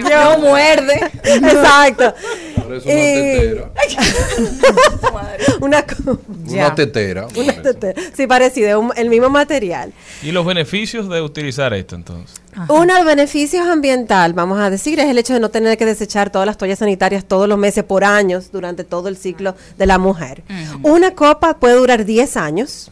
[0.00, 0.98] No muerde.
[1.24, 2.14] Exacto.
[2.66, 3.70] Una Y- tetera.
[5.60, 7.26] una, tetera.
[7.36, 8.02] una tetera.
[8.16, 9.92] Sí, parecido, un- el mismo material.
[10.22, 12.40] ¿Y los beneficios de utilizar esto entonces?
[12.68, 15.84] Uno de los beneficios ambiental, vamos a decir, es el hecho de no tener que
[15.84, 19.84] desechar todas las toallas sanitarias todos los meses por años durante todo el ciclo de
[19.86, 20.42] la mujer.
[20.82, 22.90] Una copa puede durar 10 años.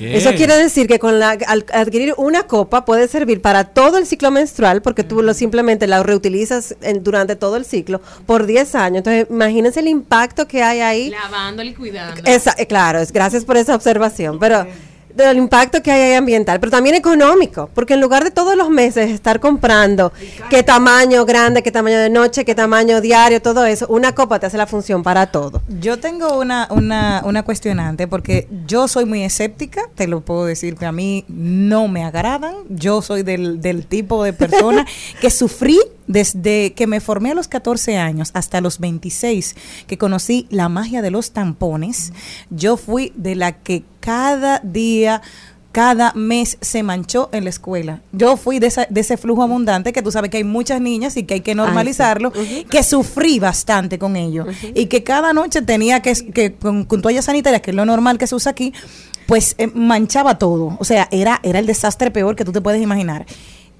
[0.00, 4.06] Eso quiere decir que con la, al adquirir una copa puede servir para todo el
[4.06, 8.74] ciclo menstrual porque tú lo simplemente la reutilizas en- durante todo el ciclo por 10
[8.74, 8.98] años.
[8.98, 11.10] Entonces, imagínense el impacto que hay ahí.
[11.10, 12.20] Lavándolo y cuidando.
[12.24, 14.66] Esa, eh, claro, es, gracias por esa observación, pero
[15.24, 18.70] del impacto que hay ahí ambiental, pero también económico, porque en lugar de todos los
[18.70, 20.12] meses estar comprando
[20.50, 24.46] qué tamaño grande, qué tamaño de noche, qué tamaño diario, todo eso, una copa te
[24.46, 25.62] hace la función para todo.
[25.80, 30.76] Yo tengo una, una, una cuestionante porque yo soy muy escéptica, te lo puedo decir
[30.76, 32.54] que a mí no me agradan.
[32.68, 34.86] Yo soy del, del tipo de persona
[35.20, 35.78] que sufrí
[36.08, 39.54] desde que me formé a los 14 años hasta los 26,
[39.86, 42.12] que conocí la magia de los tampones.
[42.50, 45.22] Yo fui de la que cada día
[45.70, 48.00] cada mes se manchó en la escuela.
[48.12, 51.16] Yo fui de, esa- de ese flujo abundante que tú sabes que hay muchas niñas
[51.18, 52.32] y que hay que normalizarlo,
[52.68, 57.26] que sufrí bastante con ello y que cada noche tenía que, que con, con toallas
[57.26, 58.72] sanitarias, que es lo normal que se usa aquí,
[59.26, 60.76] pues eh, manchaba todo.
[60.80, 63.26] O sea, era, era el desastre peor que tú te puedes imaginar.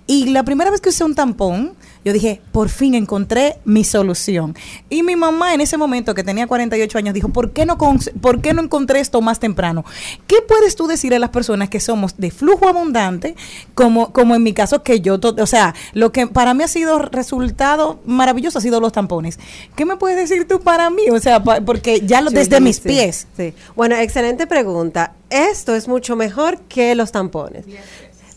[0.07, 1.73] Y la primera vez que usé un tampón,
[2.05, 4.57] yo dije, por fin encontré mi solución.
[4.91, 8.13] Y mi mamá en ese momento, que tenía 48 años, dijo, ¿por qué no, cons-
[8.21, 9.85] ¿por qué no encontré esto más temprano?
[10.27, 13.35] ¿Qué puedes tú decir a las personas que somos de flujo abundante,
[13.75, 16.99] como, como en mi caso, que yo, o sea, lo que para mí ha sido
[17.01, 19.39] resultado maravilloso ha sido los tampones.
[19.77, 21.03] ¿Qué me puedes decir tú para mí?
[21.11, 22.83] O sea, porque ya lo, desde sí, mis sí.
[22.89, 23.27] pies.
[23.37, 23.53] Sí.
[23.77, 25.15] Bueno, excelente pregunta.
[25.31, 27.65] Esto es mucho mejor que los tampones.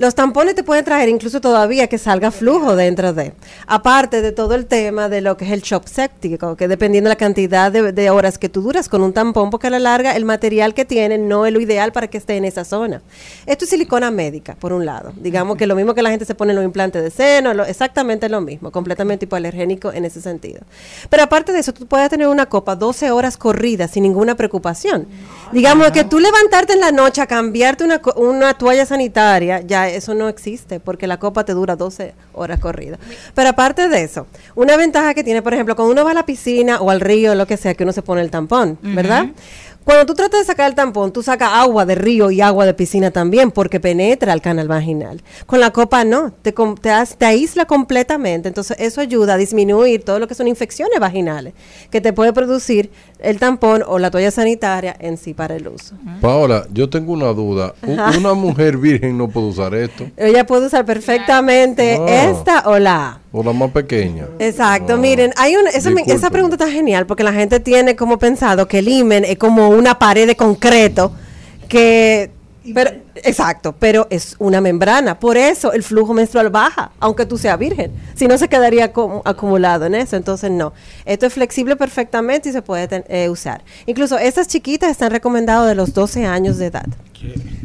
[0.01, 3.33] Los tampones te pueden traer incluso todavía que salga flujo dentro de.
[3.67, 7.13] Aparte de todo el tema de lo que es el shock séptico, que dependiendo de
[7.13, 10.15] la cantidad de, de horas que tú duras con un tampón, porque a la larga
[10.15, 13.03] el material que tiene no es lo ideal para que esté en esa zona.
[13.45, 15.13] Esto es silicona médica, por un lado.
[15.17, 17.65] Digamos que lo mismo que la gente se pone en los implantes de seno, lo-
[17.65, 20.61] exactamente lo mismo, completamente hipoalergénico en ese sentido.
[21.11, 25.05] Pero aparte de eso, tú puedes tener una copa 12 horas corridas sin ninguna preocupación.
[25.51, 30.13] Digamos que tú levantarte en la noche a cambiarte una, una toalla sanitaria, ya eso
[30.13, 32.99] no existe, porque la copa te dura 12 horas corridas.
[33.35, 36.25] Pero aparte de eso, una ventaja que tiene, por ejemplo, cuando uno va a la
[36.25, 39.27] piscina o al río, lo que sea, que uno se pone el tampón, ¿verdad?
[39.83, 42.73] Cuando tú tratas de sacar el tampón, tú sacas agua de río y agua de
[42.73, 45.21] piscina también, porque penetra el canal vaginal.
[45.45, 48.47] Con la copa no, te, te, as- te aísla completamente.
[48.47, 51.53] Entonces, eso ayuda a disminuir todo lo que son infecciones vaginales
[51.89, 55.95] que te puede producir el tampón o la toalla sanitaria en sí para el uso.
[56.21, 57.73] Paola, yo tengo una duda.
[58.17, 60.05] Una mujer virgen no puede usar esto.
[60.17, 61.97] Ella puede usar perfectamente
[62.29, 63.20] esta o la.
[63.33, 64.27] O la más pequeña.
[64.39, 66.31] Exacto, miren, hay una, esa, me- esa Discúlpame.
[66.31, 69.97] pregunta está genial porque la gente tiene como pensado que el himen es como una
[69.99, 71.13] pared de concreto
[71.69, 72.29] que,
[72.73, 77.57] pero, exacto, pero es una membrana, por eso el flujo menstrual baja, aunque tú seas
[77.57, 80.73] virgen, si no se quedaría como acumulado en eso, entonces no,
[81.05, 83.63] esto es flexible perfectamente y se puede eh, usar.
[83.85, 86.85] Incluso estas chiquitas están recomendadas de los 12 años de edad.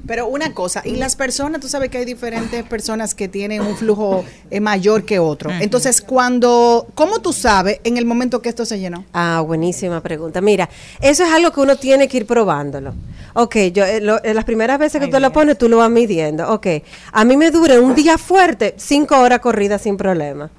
[0.06, 3.76] Pero una cosa, y las personas, tú sabes que hay diferentes personas que tienen un
[3.76, 5.50] flujo eh, mayor que otro.
[5.60, 9.04] Entonces, cuando, ¿cómo tú sabes en el momento que esto se llenó?
[9.12, 10.40] Ah, buenísima pregunta.
[10.40, 10.68] Mira,
[11.00, 12.94] eso es algo que uno tiene que ir probándolo.
[13.34, 15.90] Ok, yo eh, lo- eh, las primeras veces que tú lo pones, tú lo vas
[15.90, 16.52] midiendo.
[16.52, 16.66] Ok,
[17.12, 20.50] a mí me dura un día fuerte, cinco horas corridas sin problema.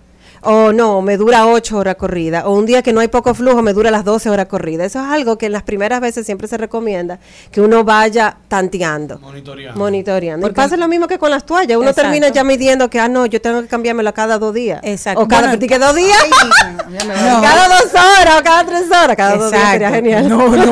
[0.49, 2.47] O no, me dura ocho horas corrida.
[2.47, 4.87] O un día que no hay poco flujo, me dura las 12 horas corridas.
[4.87, 7.19] Eso es algo que en las primeras veces siempre se recomienda
[7.51, 9.19] que uno vaya tanteando.
[9.19, 9.77] Monitoreando.
[9.77, 10.47] Monitoreando.
[10.47, 11.77] Y Porque- pasa lo mismo que con las toallas.
[11.77, 12.03] Uno Exacto.
[12.03, 14.79] termina ya midiendo que, ah, no, yo tengo que cambiármelo cada dos días.
[14.83, 15.21] Exacto.
[15.21, 16.17] O cada, Bueno, que dos días.
[16.87, 17.41] No.
[17.41, 19.15] Cada dos horas o cada tres horas.
[19.17, 19.95] Cada dos días sería Exacto.
[19.95, 20.29] genial.
[20.29, 20.65] No, no,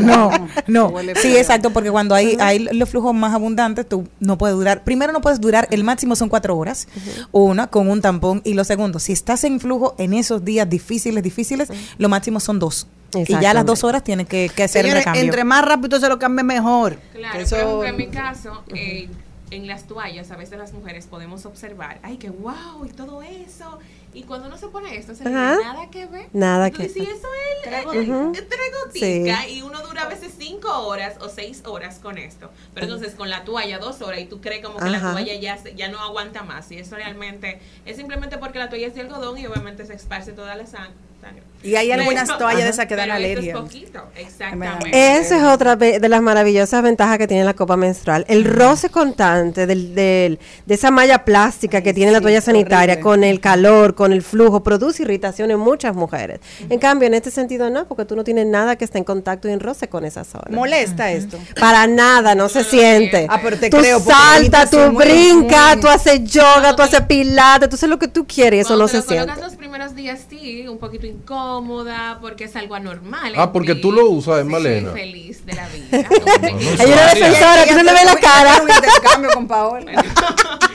[0.00, 0.30] no,
[0.66, 0.92] no, no.
[1.16, 4.82] Sí, exacto, porque cuando hay, hay los flujos más abundantes, tú no puedes durar.
[4.84, 6.88] Primero, no puedes durar, el máximo son cuatro horas,
[7.32, 8.40] una con un tampón.
[8.44, 11.68] Y lo segundo, si estás en flujo en esos días difíciles, difíciles,
[11.98, 12.86] lo máximo son dos.
[13.14, 15.22] Y ya a las dos horas tienes que, que hacer el recambio.
[15.22, 16.98] entre más rápido se lo cambie, mejor.
[17.12, 19.08] Claro, Que por eso- ejemplo, en mi caso, eh,
[19.52, 23.78] en las toallas, a veces las mujeres podemos observar, ay, que wow, y todo eso.
[24.14, 25.56] Y cuando uno se pone esto, se Ajá.
[25.60, 26.28] nada que ver.
[26.32, 29.54] Nada que dices, "Y eso es el- tres goticas", Sí.
[29.56, 32.50] y uno dura a veces cinco horas o seis horas con esto.
[32.74, 35.56] Pero entonces con la toalla dos horas y tú crees como que la toalla ya,
[35.58, 36.70] se- ya no aguanta más.
[36.70, 40.32] Y eso realmente es simplemente porque la toalla es de algodón y obviamente se esparce
[40.32, 40.90] toda la sang-
[41.20, 41.42] sangre.
[41.64, 43.54] Y hay algunas toallas de esas que dan alergia.
[43.54, 44.90] poquito, exactamente.
[45.18, 48.24] Esa es otra de las maravillosas ventajas que tiene la copa menstrual.
[48.28, 53.00] El roce constante del, del- de esa malla plástica que tiene la toalla sanitaria horrible.
[53.02, 56.40] con el calor, con el flujo, produce irritación en muchas mujeres.
[56.68, 59.48] En cambio, en este sentido no, porque tú no tienes nada que esté en contacto
[59.48, 60.44] y en roce con esa zona.
[60.50, 61.38] ¿Molesta esto?
[61.58, 63.26] Para nada, no se siente.
[63.30, 67.76] Ah, pero te tú creo, ahorita tú brincas, tú haces yoga, tú haces pilates, tú
[67.76, 69.40] haces lo que tú quieres y eso no se siente.
[69.40, 71.06] los primeros días, sí, un poquito
[71.54, 73.32] incómoda, porque es algo anormal.
[73.36, 74.90] Ah, porque tú lo usas, Sí, Malena.
[74.92, 76.08] feliz de la vida.
[76.80, 78.62] Hay una defensora que no le ve la cara.
[78.62, 80.04] Un intercambio con Paola.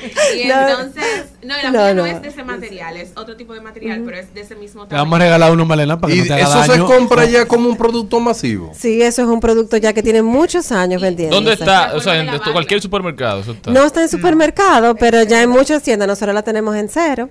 [0.44, 0.68] y No.
[0.70, 1.04] entonces,
[1.44, 2.06] no, la No, mía no, no.
[2.06, 4.90] es de ese material, es otro tipo de material, pero es de ese mismo Te
[4.90, 5.04] tamaño.
[5.06, 7.46] vamos a regalar uno, Malena, para que Y no te haga eso se compra ya
[7.46, 8.72] como un producto masivo.
[8.78, 11.36] Sí, eso es un producto ya que tiene muchos años vendiendo.
[11.36, 11.94] ¿Dónde está?
[11.96, 13.42] O sea, en esto- cualquier supermercado.
[13.42, 13.72] Eso está.
[13.72, 17.30] No está en supermercado, pero ya en muchas tiendas nosotros la tenemos en cero.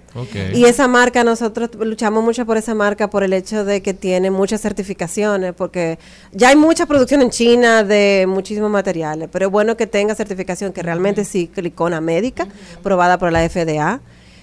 [0.55, 4.31] Y esa marca, nosotros luchamos mucho por esa marca por el hecho de que tiene
[4.31, 5.99] muchas certificaciones, porque
[6.33, 10.73] ya hay mucha producción en China de muchísimos materiales, pero es bueno que tenga certificación
[10.73, 12.47] que realmente sí, silicona médica,
[12.83, 14.01] probada por la FDA.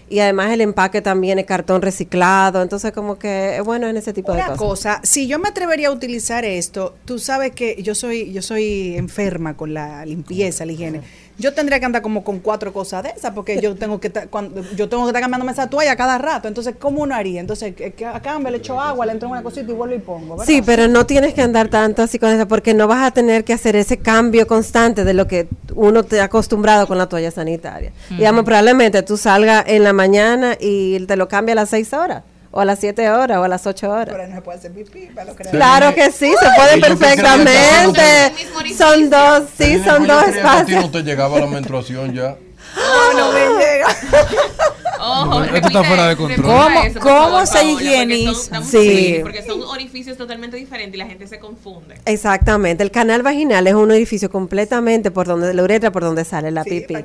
[0.07, 4.13] y además el empaque también es cartón reciclado, entonces como que es bueno en ese
[4.13, 4.57] tipo de cosas.
[4.57, 8.95] cosa, si yo me atrevería a utilizar esto, tú sabes que yo soy, yo soy
[8.97, 11.01] enferma con la limpieza, la higiene.
[11.37, 14.61] Yo tendría que andar como con cuatro cosas de esas, porque yo tengo que cuando
[14.75, 16.47] yo tengo que estar cambiándome esa toalla cada rato.
[16.47, 17.41] Entonces, ¿cómo uno haría?
[17.41, 19.95] Entonces, que, que a cambio le echo agua, le entro en una cosita y vuelvo
[19.95, 20.35] y pongo.
[20.35, 20.45] ¿verdad?
[20.45, 23.43] Sí, pero no tienes que andar tanto así con eso, porque no vas a tener
[23.43, 27.31] que hacer ese cambio constante de lo que uno te ha acostumbrado con la toalla
[27.31, 27.91] sanitaria.
[28.09, 32.23] Digamos, probablemente tú salgas en la mañana y te lo cambia a las 6 horas,
[32.57, 34.15] o a las 7 horas, o a las 8 horas.
[34.15, 38.33] Pero no se puede hacer pipí, para lo que Claro que sí, se puede perfectamente.
[38.77, 40.81] Son dos, sí, son dos A ti espacios.
[40.85, 42.37] no te llegaba la menstruación ya.
[42.75, 43.87] No, no me llega.
[45.05, 46.45] Ojo, Esto está fuera de control.
[46.45, 48.63] ¿Cómo- eso, por cómo favor, se Paola, porque higieniza?
[48.63, 49.19] Sí.
[49.21, 51.95] Porque son orificios totalmente diferentes y la gente se confunde.
[52.05, 56.49] Exactamente, el canal vaginal es un orificio completamente por donde la uretra, por donde sale
[56.51, 56.95] la Sí, pipí.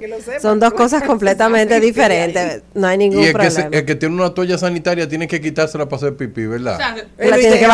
[0.41, 3.77] Son dos cosas completamente diferentes, no hay Y ningún el que, se- problema.
[3.79, 6.75] el que tiene una toalla sanitaria tiene que quitársela para hacer pipí, ¿verdad?
[6.75, 7.67] O sea, La tiene que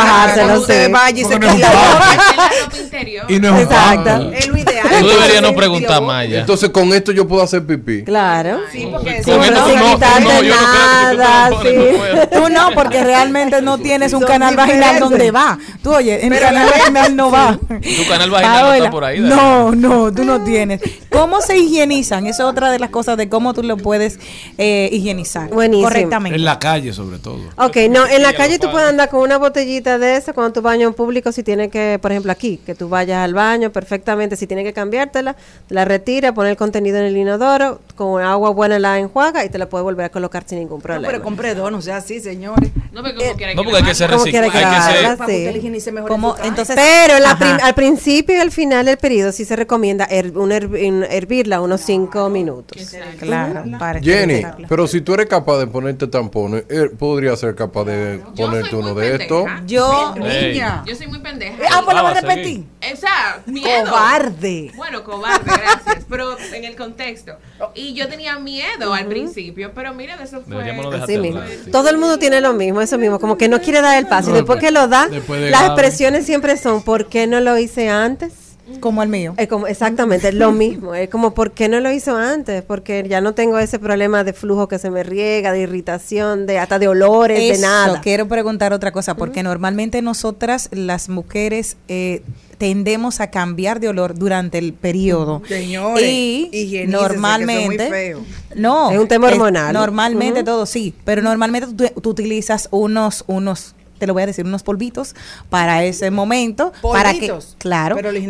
[0.58, 0.92] usted sí.
[0.92, 2.50] vaya y se quita la ropa.
[2.80, 3.26] interior.
[3.28, 4.32] Y no es un Exacto.
[4.32, 4.86] Es lo ideal.
[5.00, 6.40] Tú deberías no preguntar más ya.
[6.40, 8.02] Entonces con esto yo puedo hacer pipí.
[8.04, 8.60] Claro.
[8.72, 11.22] Sí, porque Con si esto no, no, no, yo no creo que tú te lo
[11.22, 12.16] nada, pones, sí.
[12.16, 12.28] no.
[12.28, 15.58] Tú no, porque realmente no tienes un canal vaginal donde va.
[15.82, 17.58] Tú oye, en el Pero canal vaginal no va.
[17.58, 19.34] Tu canal vaginal no está por ahí, Dani.
[19.34, 20.80] No, no, tú no tienes.
[21.10, 22.26] ¿Cómo se higienizan?
[22.26, 24.18] Eso es otra de las cosas de cómo tú lo puedes
[24.58, 25.88] eh, higienizar Buenísimo.
[25.88, 26.36] correctamente.
[26.36, 27.40] En la calle, sobre todo.
[27.56, 30.62] Ok, no, en la calle tú puedes andar con una botellita de esa cuando tú
[30.62, 34.36] bañas en público, si tienes que, por ejemplo aquí, que tú vayas al baño perfectamente,
[34.36, 35.36] si tienes que cambiártela,
[35.68, 39.58] la retira, pone el contenido en el inodoro, con agua buena la enjuaga y te
[39.58, 41.08] la puedes volver a colocar sin ningún No, problema.
[41.10, 42.70] pero compré dos, no sea así, señores.
[42.92, 44.50] No, pero como quiera No, porque hay que ser ¿Cómo reciclado.
[44.50, 45.80] quiere que Hay que ser.
[45.80, 45.90] sí.
[45.90, 46.36] mejor.
[46.44, 50.36] Entonces, Pero la prim- al principio y al final del periodo sí se recomienda her-
[50.36, 52.94] un un- hervirla unos 5 minutos.
[53.18, 57.84] Claro, para Jenny, pero si tú eres capaz de ponerte tampones, él podría ser capaz
[57.84, 59.44] de Yo ponerte uno de estos.
[59.66, 60.52] Yo, Ey.
[60.52, 60.82] Niña.
[60.86, 61.56] Yo soy muy pendeja.
[61.70, 62.28] Ah, pues la Ah, voy a va a seguir.
[62.36, 62.64] repetir.
[62.92, 63.84] O sea, miedo.
[63.90, 64.72] Cobarde.
[64.76, 66.04] Bueno, cobarde, gracias.
[66.08, 67.32] Pero en el contexto.
[67.74, 70.62] Y yo tenía miedo al principio, pero mira, de eso fue.
[70.62, 71.40] Así mismo.
[71.40, 71.56] hablar.
[71.64, 71.70] sí.
[71.70, 74.30] Todo el mundo tiene lo mismo, eso mismo, como que no quiere dar el paso.
[74.30, 77.88] Y después que lo da, de las expresiones siempre son, ¿por qué no lo hice
[77.88, 78.45] antes?
[78.80, 79.34] Como el mío.
[79.36, 80.94] Es como, exactamente, es lo mismo.
[80.94, 82.62] Es como, ¿por qué no lo hizo antes?
[82.62, 86.58] Porque ya no tengo ese problema de flujo que se me riega, de irritación, de
[86.58, 88.00] hasta de olores, de nada.
[88.00, 92.22] quiero preguntar otra cosa, porque normalmente nosotras, las mujeres, eh,
[92.58, 95.42] tendemos a cambiar de olor durante el periodo.
[95.46, 98.20] Señores, y normalmente, que muy feo.
[98.54, 99.72] no, Es un tema hormonal.
[99.72, 104.44] Normalmente todo sí, pero normalmente tú, tú utilizas unos, unos te lo voy a decir,
[104.44, 105.14] unos polvitos
[105.50, 107.56] para ese momento, para que, Polvitos.
[107.58, 108.26] claro, Pero el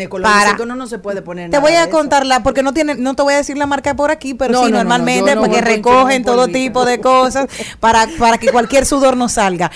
[0.56, 3.14] que uno no se puede poner te nada voy a contarla porque no tiene, no
[3.14, 5.34] te voy a decir la marca por aquí, pero No, sí no, no, no, normalmente
[5.34, 7.48] no porque recogen todo tipo de cosas
[7.80, 9.70] para, para que cualquier sudor no salga.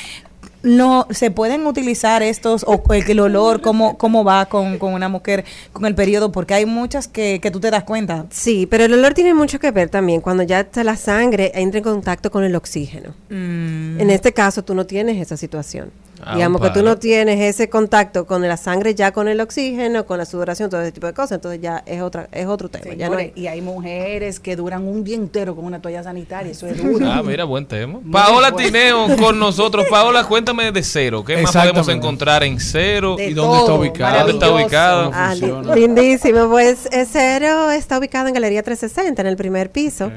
[0.62, 5.09] No, se pueden utilizar estos, o el, el olor, cómo, cómo va con, con una
[5.09, 8.27] mujer con el periodo, porque hay muchas que, que tú te das cuenta.
[8.31, 11.78] Sí, pero el olor tiene mucho que ver también cuando ya está la sangre entra
[11.78, 13.15] en contacto con el oxígeno.
[13.31, 14.01] Mm.
[14.01, 15.91] En este caso tú no tienes esa situación.
[16.22, 20.05] Ah, Digamos que tú no tienes ese contacto con la sangre ya con el oxígeno,
[20.06, 21.32] con la sudoración, todo ese tipo de cosas.
[21.32, 22.94] Entonces ya es otra es otro tema.
[22.94, 26.52] ya no hay- y hay mujeres que duran un día entero con una toalla sanitaria,
[26.52, 27.06] eso es duro.
[27.10, 28.01] Ah, mira, buen tema.
[28.10, 29.86] Paola Tineo con nosotros.
[29.90, 31.24] Paola, cuéntame de cero.
[31.24, 33.16] ¿Qué más podemos encontrar en cero?
[33.16, 34.18] De ¿Y dónde está ubicado?
[34.18, 35.10] ¿Dónde está ubicado?
[35.14, 35.34] Ah,
[35.74, 36.48] lindísimo.
[36.48, 40.10] Pues eh, Cero está ubicado en Galería 360, en el primer piso.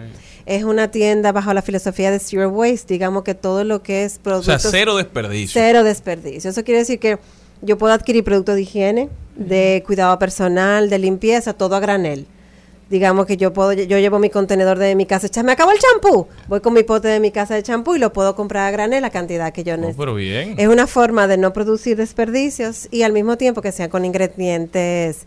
[0.45, 2.93] Es una tienda bajo la filosofía de Zero Waste.
[2.93, 4.61] Digamos que todo lo que es O productos...
[4.61, 5.61] sea, cero desperdicio.
[5.61, 6.49] Cero desperdicio.
[6.49, 7.17] Eso quiere decir que
[7.61, 12.25] yo puedo adquirir productos de higiene, de cuidado personal, de limpieza, todo a granel.
[12.89, 15.79] Digamos que yo puedo, yo llevo mi contenedor de mi casa, "Cha, me acabó el
[15.79, 18.71] champú, voy con mi pote de mi casa de champú y lo puedo comprar a
[18.71, 19.99] granel la cantidad que yo Oh, necesito.
[20.03, 20.55] pero bien.
[20.57, 25.19] Es una forma de no producir desperdicios y al mismo tiempo que sean con ingredientes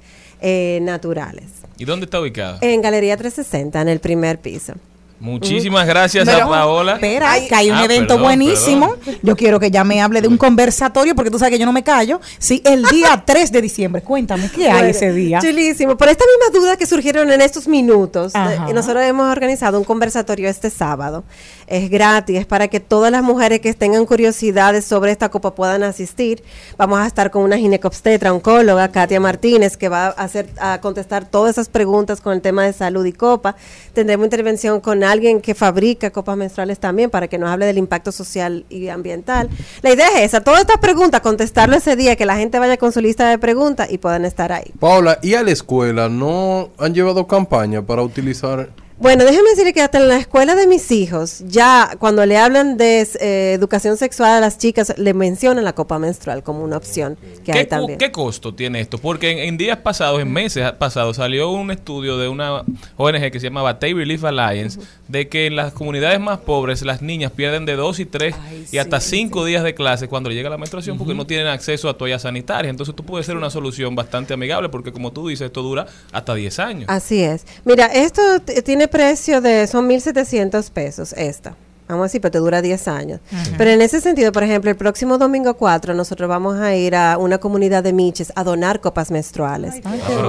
[0.43, 1.47] eh, naturales.
[1.79, 2.59] ¿Y dónde está ubicado?
[2.61, 4.75] En Galería 360, en el primer piso.
[5.19, 6.95] Muchísimas gracias Pero, a Paola.
[6.95, 8.95] Espera, Ay, que hay un ah, evento perdón, buenísimo.
[9.23, 11.73] Yo quiero que ya me hable de un conversatorio, porque tú sabes que yo no
[11.73, 12.21] me callo.
[12.39, 14.03] Sí, el día 3 de diciembre.
[14.03, 15.39] Cuéntame, ¿qué hay ese día?
[15.41, 15.97] Chulísimo.
[15.97, 18.69] Por estas mismas dudas que surgieron en estos minutos, Ajá.
[18.69, 21.25] eh, nosotros hemos organizado un conversatorio este sábado.
[21.67, 25.83] Es gratis, es para que todas las mujeres que tengan curiosidades sobre esta copa puedan
[25.83, 26.45] asistir.
[26.77, 31.25] Vamos a estar con una ginecobstetra, oncóloga, Katia Martínez, que va a hacer a contestar
[31.25, 33.57] todas esas preguntas con el tema de salud y copa.
[33.95, 38.13] Tendremos intervención con alguien que fabrica copas menstruales también para que nos hable del impacto
[38.13, 39.49] social y ambiental.
[39.83, 42.93] La idea es esa, todas estas preguntas, contestarlo ese día, que la gente vaya con
[42.93, 44.73] su lista de preguntas y puedan estar ahí.
[44.79, 49.83] Paola, ¿y a la escuela no han llevado campaña para utilizar Bueno, déjeme decirle que
[49.83, 54.31] hasta en la escuela de mis hijos, ya cuando le hablan de eh, educación sexual
[54.31, 57.99] a las chicas, le mencionan la copa menstrual como una opción que hay ¿Qué, también.
[57.99, 58.97] ¿Qué costo tiene esto?
[58.97, 62.63] Porque en, en días pasados, en meses pasados, salió un estudio de una
[62.97, 67.03] ONG que se llama Batey Relief Alliance de que en las comunidades más pobres las
[67.03, 68.35] niñas pierden de dos y tres
[68.73, 71.99] y hasta cinco días de clase cuando llega la menstruación porque no tienen acceso a
[71.99, 72.71] toallas sanitarias.
[72.71, 76.35] Entonces tú puedes ser una solución bastante amigable porque como tú dices, esto dura hasta
[76.35, 76.85] 10 años.
[76.89, 77.45] Así es.
[77.65, 81.57] Mira, esto t- precio de, son 1.700 pesos esta.
[81.89, 83.21] Vamos a decir, pero te dura 10 años.
[83.57, 87.17] Pero en ese sentido, por ejemplo, el próximo domingo 4 nosotros vamos a ir a
[87.19, 89.75] una comunidad de miches a donar copas menstruales.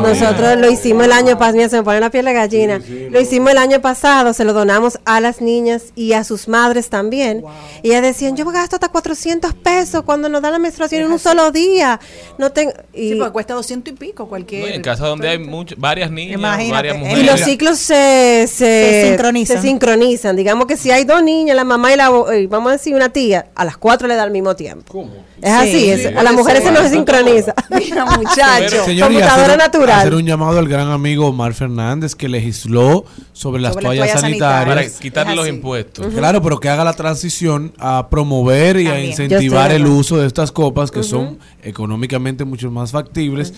[0.01, 2.81] nosotros lo hicimos el año pasado, se me pone la piel de gallina.
[3.09, 6.89] lo hicimos el año pasado, se lo donamos a las niñas y a sus madres
[6.89, 7.43] también.
[7.83, 11.19] Y ellas decían, yo gasto hasta 400 pesos cuando nos dan la menstruación en un
[11.19, 11.99] solo día.
[12.37, 12.71] No tengo...
[12.93, 14.61] Sí, Y, porque cuesta 200 y pico cualquier.
[14.61, 16.71] No, en casa donde hay much- varias niñas, Imagínate.
[16.71, 17.25] varias Y y mujeres.
[17.31, 19.61] los ciclos se, se, Se sincronizan.
[19.61, 20.35] se sincronizan.
[20.35, 23.09] Digamos que si hay dos niñas, la mamá y la, eh, vamos a decir una
[23.09, 25.07] tía, a las cuatro le da al mismo tiempo.
[25.41, 25.89] Es así, Sí.
[25.91, 27.53] es- a las mujeres se nos sincroniza.
[27.69, 28.83] Mira, muchacho.
[28.85, 29.99] Señor, Computadora hacer, natural.
[29.99, 34.05] hacer un llamado al gran amigo Omar Fernández que legisló sobre las Sobre las toallas
[34.07, 34.75] toallas sanitarias.
[34.91, 36.07] para quitarle los impuestos.
[36.13, 40.51] Claro, pero que haga la transición a promover y a incentivar el uso de estas
[40.51, 43.53] copas que son económicamente mucho más factibles,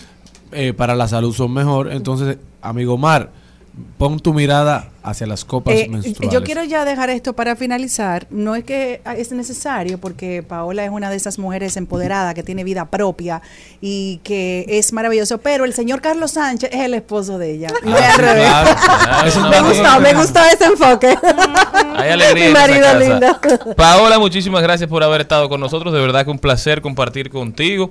[0.52, 1.90] eh, para la salud son mejor.
[1.92, 3.30] Entonces, amigo Omar,
[3.98, 6.32] pon tu mirada hacia las copas Eh, menstruales.
[6.32, 8.26] yo quiero ya dejar esto para finalizar.
[8.30, 12.64] No es que es necesario, porque Paola es una de esas mujeres empoderadas que tiene
[12.64, 13.40] vida propia
[13.80, 15.38] y que es maravilloso.
[15.38, 17.68] Pero el señor Carlos Sánchez es el esposo de ella.
[17.82, 18.48] No Ah, al sí, revés.
[18.48, 18.80] claro,
[19.32, 21.16] claro, Me gustó, me gustó ese enfoque.
[21.96, 22.98] Hay alegría Mi en esa marido casa.
[22.98, 23.74] lindo.
[23.76, 25.92] Paola, muchísimas gracias por haber estado con nosotros.
[25.92, 27.90] De verdad que un placer compartir contigo.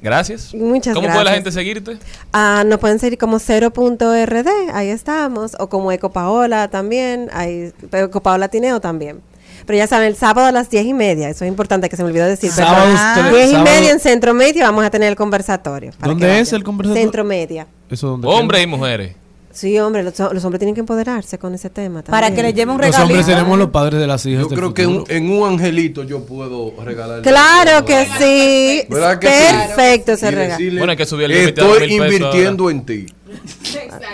[0.00, 0.54] Gracias.
[0.54, 1.98] Muchas ¿Cómo puede la gente seguirte?
[2.32, 8.06] Ah, nos pueden seguir como 0.rd, ahí estamos, o como Eco Paola también, ahí, pero
[8.06, 9.20] Eco Paola Tineo también.
[9.66, 12.02] Pero ya saben, el sábado a las diez y media, eso es importante que se
[12.02, 12.50] me olvidó decir.
[12.50, 15.92] Sábados, tele- diez y sábado- media en Centro Media vamos a tener el conversatorio.
[16.00, 16.56] ¿Dónde es vayan.
[16.56, 17.02] el conversatorio?
[17.02, 17.66] Centro Media.
[17.90, 19.14] Eso donde Hombres y mujeres.
[19.58, 22.02] Sí, hombre, los, los hombres tienen que empoderarse con ese tema.
[22.04, 23.02] Para que le lleve un Los regalito.
[23.02, 25.14] hombres seremos los padres de las hijas Yo del creo que en, futuro.
[25.16, 27.22] en un angelito yo puedo regalar.
[27.22, 28.86] Claro que sí.
[28.88, 29.54] ¿Verdad que sí?
[29.66, 30.64] Perfecto ese regalo.
[30.78, 33.06] Bueno, hay que subir el límite Estoy mil pesos invirtiendo en ti.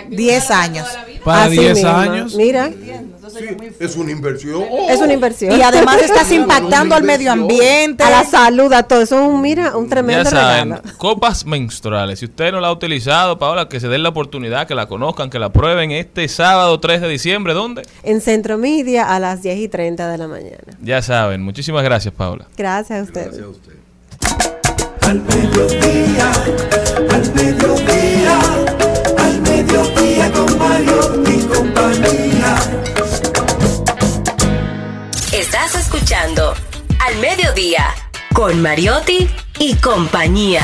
[0.09, 0.87] 10 años.
[1.23, 1.89] Para Así 10 mismo.
[1.89, 2.35] años.
[2.35, 2.71] Mira,
[3.37, 3.45] Sí,
[3.79, 4.63] es una inversión.
[4.89, 5.57] es una inversión.
[5.57, 8.03] Y además estás impactando al medio ambiente.
[8.03, 9.01] a la salud, a todo.
[9.01, 10.97] Eso es un, mira, un Ya tremendo saben, regalo.
[10.97, 12.19] copas menstruales.
[12.19, 15.29] Si usted no la ha utilizado, Paola, que se den la oportunidad, que la conozcan,
[15.29, 17.53] que la prueben este sábado 3 de diciembre.
[17.53, 17.81] ¿Dónde?
[18.03, 20.63] En Centro Media a las 10 y 30 de la mañana.
[20.81, 21.41] Ya saben.
[21.41, 22.45] Muchísimas gracias, Paola.
[22.57, 23.37] Gracias a ustedes.
[23.37, 23.73] Gracias a usted.
[25.01, 26.31] Al mediodía,
[27.11, 28.39] al mediodía,
[29.17, 31.24] al mediodía con Mario
[36.05, 36.53] escuchando
[37.03, 37.87] Al Mediodía
[38.31, 39.27] con Mariotti
[39.57, 40.61] y compañía.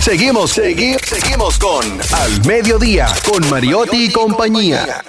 [0.00, 5.02] Seguimos, segui- seguimos con Al Mediodía, con Mariotti y compañía.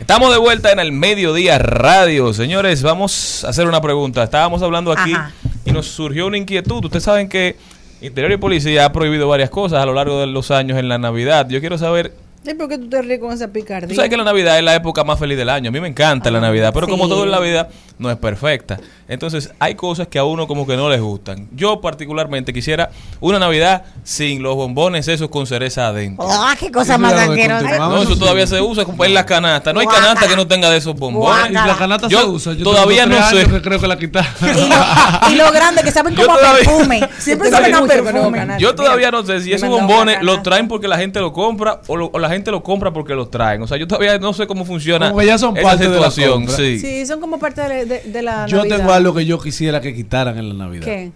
[0.00, 2.32] Estamos de vuelta en el Mediodía Radio.
[2.32, 4.22] Señores, vamos a hacer una pregunta.
[4.22, 5.32] Estábamos hablando aquí Ajá.
[5.66, 6.82] y nos surgió una inquietud.
[6.82, 7.56] Ustedes saben que
[8.00, 10.96] Interior y Policía ha prohibido varias cosas a lo largo de los años en la
[10.96, 11.46] Navidad.
[11.50, 12.14] Yo quiero saber,
[12.50, 13.88] ¿Y por qué tú te ríes con esa picardía?
[13.88, 15.68] tú sabes que la Navidad es la época más feliz del año.
[15.68, 17.68] A mí me encanta la Navidad, pero como todo en la vida
[17.98, 18.78] no es perfecta.
[19.08, 21.48] Entonces, hay cosas que a uno como que no les gustan.
[21.52, 22.90] Yo particularmente quisiera
[23.20, 26.26] una Navidad sin los bombones esos con cereza adentro.
[26.28, 27.78] ¡Ah, qué cosa más asquerosa!
[27.78, 29.72] No, eso todavía se usa en la canasta.
[29.72, 31.50] No hay canasta que no tenga de esos bombones.
[31.50, 32.52] Y la canasta Yo se usa.
[32.54, 33.38] Yo todavía tengo no sé.
[33.38, 34.30] años que creo que la quitaron.
[34.42, 37.08] Y lo, y lo grande que saben Yo como a todavía- perfume.
[37.18, 38.46] Siempre saben a perfume.
[38.58, 41.96] Yo todavía no sé si esos bombones los traen porque la gente lo compra o,
[41.96, 43.62] lo- o la gente lo compra porque los traen.
[43.62, 46.00] O sea, yo todavía no sé cómo funciona Como que ya son esa parte de
[46.00, 46.48] la situación.
[46.48, 46.78] sí.
[46.78, 48.76] Sí, son como parte de, de- de la Yo Navidad.
[48.78, 50.84] tengo algo que yo quisiera que quitaran en la Navidad.
[50.84, 51.12] ¿Qué?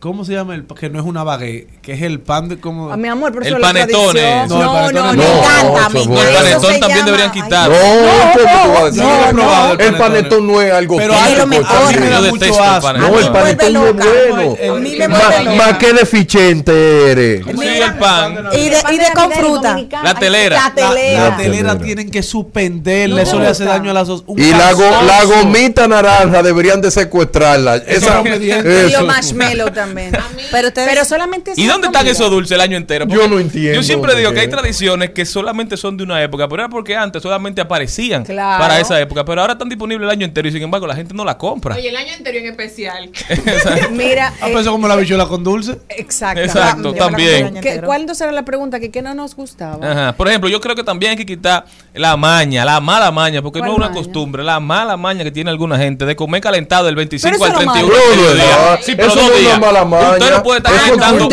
[0.00, 1.68] ¿Cómo se llama el que no es una baguette?
[1.82, 4.46] Que es el pan de como A mi amor, pero El eso panetone.
[4.48, 5.12] No, el No, no, no.
[5.12, 5.12] no.
[5.12, 6.20] Me encanta, bueno.
[6.22, 7.70] El panetón también llama- deberían quitar.
[7.70, 11.64] No, no probado el panetón no es algo Pero físico, hay lo mejor.
[11.66, 12.92] está a mí me da mucho asco.
[12.94, 14.74] No, A mí el me panetón no es bueno.
[14.74, 15.08] A mí me.
[15.56, 17.44] Más que deficiente eres.
[17.44, 18.48] Sí, el pan.
[18.54, 19.78] Y de, y de con fruta.
[20.02, 20.56] La telera.
[20.64, 21.28] La telera.
[21.28, 24.72] la telera tienen que suspenderla, eso le hace daño a las os- un Y la,
[24.72, 25.04] go- calzoso.
[25.04, 27.76] la gomita naranja deberían de secuestrarla.
[27.76, 28.34] Esa, no.
[28.34, 29.89] Y los marshmallow también.
[29.94, 30.12] También.
[30.50, 33.06] Pero ustedes- Pero solamente ¿Y dónde están esos dulces el año entero?
[33.08, 36.48] Yo no entiendo Yo siempre digo que hay tradiciones que solamente son de una época,
[36.48, 38.62] pero era porque antes solamente aparecían Claro.
[38.62, 41.14] para esa época, pero ahora están disponibles el año entero y sin embargo la gente
[41.14, 41.74] no la compra.
[41.76, 43.10] Oye, el año anterior en especial.
[43.92, 45.78] Mira, Ah, eh, como la bichuela con dulce.
[45.88, 46.40] exacto.
[46.40, 47.60] Exacto, también.
[47.60, 48.80] ¿Qué- ¿Cuál entonces era la pregunta?
[48.80, 49.90] ¿Que qué no nos gustaba?
[49.90, 50.12] Ajá.
[50.16, 51.64] Por ejemplo, yo creo que también hay que quitar
[51.94, 54.00] la maña, la mala maña, porque no ¿Cuál es una maña?
[54.00, 57.50] costumbre, la mala maña que tiene alguna gente de comer calentado del 25 Pero al
[57.52, 58.10] eso no 31 malo.
[58.10, 58.70] del No, no, mediodía.
[58.76, 59.60] no, Sí, pero eso no es una días.
[59.84, 61.28] Maña, Usted no puede estar es calentando.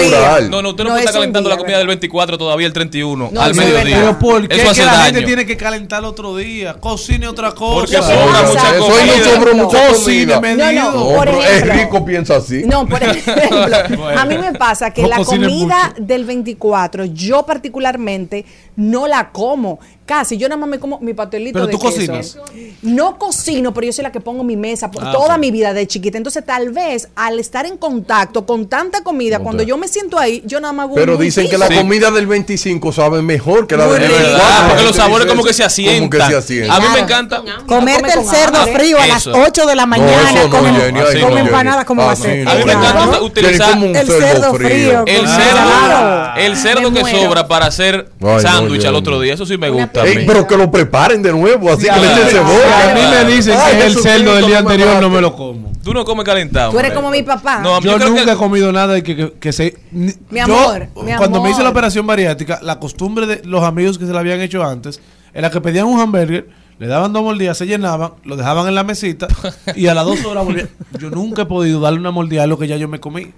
[0.50, 2.68] No, no, usted no, No, puede es estar calentando día, la comida del 24 todavía
[2.68, 3.98] el 31 No, al mediodía.
[4.00, 5.04] Pero ¿por qué Eso que hace la daño.
[5.06, 6.74] gente tiene que calentar otro día?
[6.76, 7.76] Cocine otra cosa.
[7.76, 9.36] Porque que sobra mucha comida.
[9.36, 10.42] sobra mucha Cocine comida.
[10.42, 10.84] medido.
[10.84, 11.74] No, no, No, Por pero es ejemplo.
[11.74, 12.64] rico, piensa así.
[12.66, 16.04] No, por ejemplo, a mí me pasa que la comida mucho.
[16.06, 18.46] del 24, yo particularmente
[18.78, 19.80] no la como.
[20.06, 21.96] Casi, yo nada más me como mi pastelito Pero de tú queso.
[21.98, 22.38] cocinas.
[22.82, 25.74] No cocino, pero yo soy la que pongo mi mesa por Ah, toda mi vida
[25.74, 26.18] de chiquita.
[26.18, 30.18] Entonces, tal vez al estar en contacto con tanta comida, No cuando yo me siento
[30.18, 31.76] ahí, yo nada más hago Pero un dicen que la Sí.
[31.76, 34.14] comida del 25 sabe mejor que la del rico.
[34.14, 34.32] 24.
[34.48, 34.62] ¿Verdad?
[34.62, 35.98] La Porque los sabores como que se asientan.
[35.98, 36.78] Como que se asientan.
[36.78, 37.44] A mí me encanta.
[37.68, 38.76] Comerte come el cerdo hambre.
[38.76, 39.34] frío a las Eso.
[39.46, 40.32] 8 de la mañana.
[40.32, 41.86] no, como, Jenny, como no, empanada, Jenny.
[41.86, 42.46] ¿cómo va a Así ser?
[42.46, 45.04] no, A mí me encanta utilizar como un el cerdo frío.
[45.06, 49.34] El Ah, cerdo, el cerdo que sobra para hacer no, sándwich al yo- otro día,
[49.34, 50.02] eso sí me gusta.
[50.02, 50.10] a mí.
[50.12, 52.92] Ey, pero que lo preparen de nuevo, así que le echen cebolla.
[52.92, 55.36] A mí me dicen Ay, que es el cerdo del día anterior, no me lo
[55.36, 55.72] como.
[55.84, 56.72] Tú no comes calentado.
[56.72, 57.60] Tú eres como mi papá.
[57.62, 59.76] No, Yo, yo nunca que- he comido nada de que, que, que se.
[59.92, 63.64] ni- Mi yo, amor, mi Cuando me hice la operación bariátrica, la costumbre de los
[63.64, 65.00] amigos que se la habían hecho antes
[65.34, 66.50] era que pedían un hamburger,
[66.80, 69.28] le daban dos mordidas, se llenaban, lo dejaban en la mesita
[69.76, 70.70] y a las dos horas volvían.
[71.00, 73.32] Yo nunca he podido darle una mordida a lo que ya yo me comí.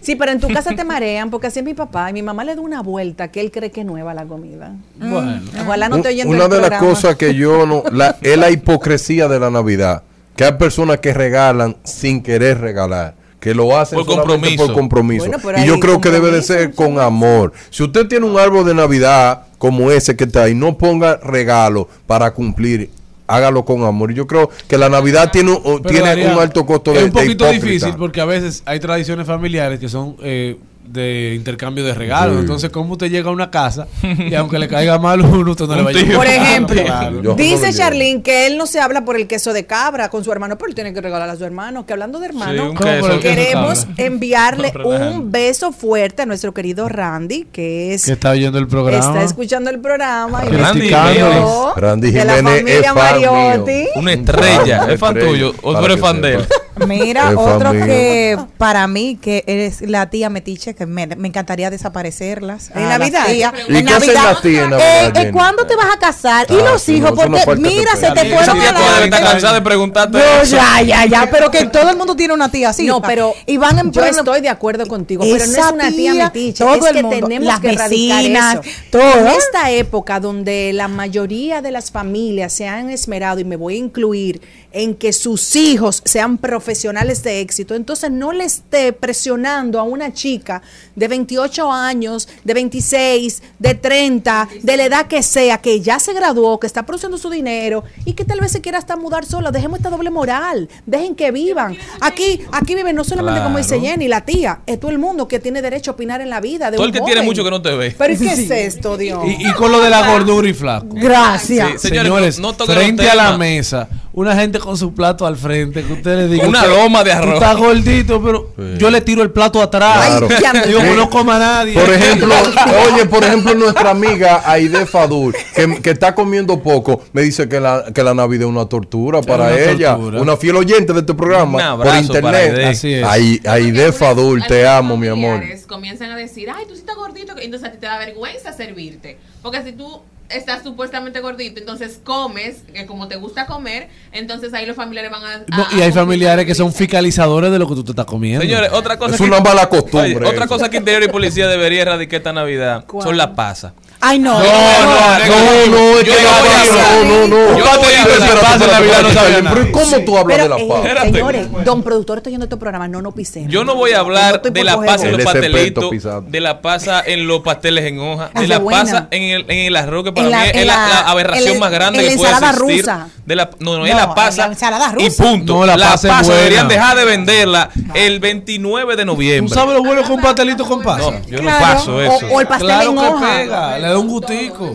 [0.00, 2.44] Sí, pero en tu casa te marean porque así es mi papá y mi mamá
[2.44, 4.72] le da una vuelta que él cree que es nueva la comida.
[4.96, 5.40] Bueno.
[5.62, 7.82] Ojalá no te oyen Una de las cosas que yo no.
[7.92, 10.02] La, es la hipocresía de la Navidad.
[10.36, 13.14] Que hay personas que regalan sin querer regalar.
[13.40, 14.66] Que lo hacen Por compromiso.
[14.66, 15.26] por compromiso.
[15.42, 17.52] Bueno, y yo creo que debe de ser con amor.
[17.70, 21.88] Si usted tiene un árbol de Navidad como ese que está ahí, no ponga regalo
[22.06, 22.90] para cumplir.
[23.30, 24.10] Hágalo con amor.
[24.10, 26.98] Y Yo creo que la Navidad tiene, un- Pero, tiene Daría, un alto costo de
[26.98, 30.56] Es un poquito difícil porque a veces hay tradiciones familiares que son eh,
[30.92, 32.36] de intercambio de regalos.
[32.36, 32.40] Sí.
[32.40, 35.76] Entonces, ¿cómo usted llega a una casa y aunque le caiga mal uno, usted no
[35.76, 37.22] le va a llevar Por ejemplo, Claro.
[37.22, 37.72] Yo no dice.
[37.72, 40.68] Charlene que él no se habla por el queso de cabra con su hermano, pero
[40.68, 41.86] él tiene que regalar a su hermano.
[41.86, 43.00] Que hablando de hermano, un ¿Cómo queso.
[43.00, 48.12] por el queso queremos enviarle un beso fuerte a nuestro querido Randy, que es Que
[48.12, 48.98] está oyendo el programa.
[49.04, 51.44] está escuchando el programa y Randy Jiménez.
[51.76, 53.70] Randy de la familia Mariotti.
[53.72, 53.86] mío.
[53.96, 54.86] Una estrella.
[54.90, 56.46] ¿Es fan tuyo o tú eres fan de él?
[56.88, 62.70] Mira, otro que para mí, que es la tía Metiche, me, me encantaría desaparecerlas.
[62.74, 63.26] ¿En Navidad?
[63.28, 63.42] ¿Y
[63.76, 64.24] en Navidad.
[64.24, 65.30] las tías en Eh, eh?
[65.32, 66.46] ¿Cuándo te vas a casar?
[66.50, 69.30] y Ah, los sí, hijos, no porque mira, se te fueron tía a está la...
[69.30, 70.56] cansada de preguntarte No, eso.
[70.56, 72.86] ya, ya, ya, pero que todo el mundo tiene una tía así.
[72.86, 76.14] No, pero y van en yo estoy de acuerdo contigo, pero no es una tía
[76.14, 78.62] metiche, todo es el que mundo, tenemos las que erradicar vecinas, eso.
[78.90, 79.02] todo.
[79.20, 83.74] En esta época donde la mayoría de las familias se han esmerado y me voy
[83.74, 84.40] a incluir
[84.72, 90.12] en que sus hijos sean profesionales de éxito, entonces no le esté presionando a una
[90.12, 90.62] chica
[90.94, 96.12] de 28 años, de 26, de 30, de la edad que sea, que ya se
[96.12, 99.50] graduó, que está produciendo su dinero y que tal vez se quiera hasta mudar sola.
[99.50, 101.76] Dejemos esta doble moral, dejen que vivan.
[102.00, 103.80] Aquí, aquí viven no solamente como dice.
[103.80, 106.70] Jenny, la tía, es todo el mundo que tiene derecho a opinar en la vida
[106.70, 107.94] de Todo un el que tiene mucho que no te ve.
[107.96, 109.24] Pero ¿y qué es esto, Dios?
[109.26, 110.86] Y, y con lo de la gordura y flaco.
[110.90, 111.80] Gracias.
[111.80, 115.26] Sí, señores, Señores, no- no toquen frente a la mesa, una gente con su plato
[115.26, 116.48] al frente, que usted le diga.
[116.48, 117.34] Una "Usted- loma de arroz".
[117.34, 118.78] estás gordito, pero Sí.
[118.78, 120.06] yo le tiro el plato atrás.
[120.18, 120.28] Claro.
[120.28, 120.74] Sí.
[120.96, 121.74] no coma nadie.
[121.74, 122.34] Por ejemplo,
[122.92, 127.60] oye, por ejemplo, nuestra amiga Aide Fadul, que, que está comiendo poco, me dice que
[127.60, 129.92] la, que la Navidad es una tortura para una ella.
[129.94, 130.20] tortura.
[130.22, 132.34] Una fiel oyente de este Un programa por internet.
[132.54, 132.66] Aide.
[132.66, 133.04] Así es.
[133.04, 135.40] Ay- Aide Algunos- Fadul, te amo, mi amor.
[135.68, 139.18] Comienzan a decir, ay, tú sí estás gordito, entonces a ti te da vergüenza servirte.
[139.42, 140.00] Porque si tú
[140.30, 145.24] estás supuestamente gordito, entonces comes, que como te gusta comer, entonces ahí los familiares van
[145.24, 145.38] a...
[145.56, 148.42] No, y hay familiares que son fiscalizadores de lo que tú te estás comiendo.
[148.42, 151.48] Señores, otra cosa Es que- una mala costumbre Oye, otra cosa que Interior y Policía
[151.48, 153.06] debería erradicar esta Navidad ¿Cuál?
[153.06, 153.72] son las pasas.
[154.02, 154.38] Ay, no.
[154.38, 157.58] No, no, No, no, es Yo que no la a no, no, no.
[157.58, 158.18] Yo no voy a hablar.
[158.20, 159.72] Espérate, Pasa en espérate, Navidad no sabe pero.
[159.72, 160.78] ¿Cómo tú hablas de la eh, paz?
[160.78, 161.12] Espérate.
[161.12, 163.52] señores, don productor, estoy oyendo este programa, no, no pisemos.
[163.52, 165.90] Yo no voy a No hablar de la pasa en los pastelitos,
[166.28, 169.76] de la pasa en los pasteles en hoja, de la pasa en el, en el
[169.76, 172.16] arroz que para la- mí es la, la- la aberración la- más grande la que
[172.16, 173.08] puede existir rusa.
[173.26, 175.54] de la no, no, es No, la pasa la y punto.
[175.54, 179.54] No, la la pasa deberían dejar de venderla el 29 de ¿Tú noviembre.
[179.54, 181.10] sabes lo bueno con un pastelito con pasa?
[181.10, 182.26] No, yo no paso eso.
[182.30, 183.89] o el pastel claro en hoja.
[183.90, 184.74] Da un gustico.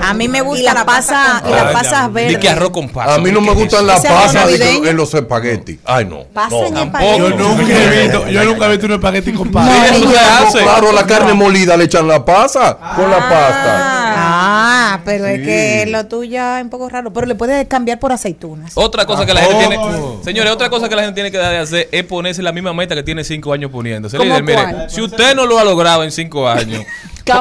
[0.00, 2.40] A mí me gusta Y la pasa, y la Ay, pasas Di verde.
[2.40, 3.14] que arroz con pasa.
[3.14, 5.78] A mí no me ¿qué es gustan las pasas en los espaguetis.
[5.84, 6.26] Ay, no.
[6.34, 6.70] No.
[6.72, 7.18] tampoco.
[7.18, 9.70] Yo nunca he visto, yo nunca he visto un espagueti con pasa.
[9.88, 10.58] Sí, eso se hace.
[10.62, 14.04] Claro, la carne molida le echan la pasa con la pasta.
[14.20, 17.12] Ah, pero es que lo tuyo es un poco raro.
[17.12, 18.72] Pero le puedes cambiar por aceitunas.
[18.74, 19.78] Otra cosa que la gente tiene,
[20.24, 22.72] señores, otra cosa que la gente tiene que dejar de hacer es ponerse la misma
[22.72, 24.16] meta que tiene cinco años poniéndose.
[24.16, 26.82] ¿Cómo Líder, mire, si usted no lo ha logrado en cinco años,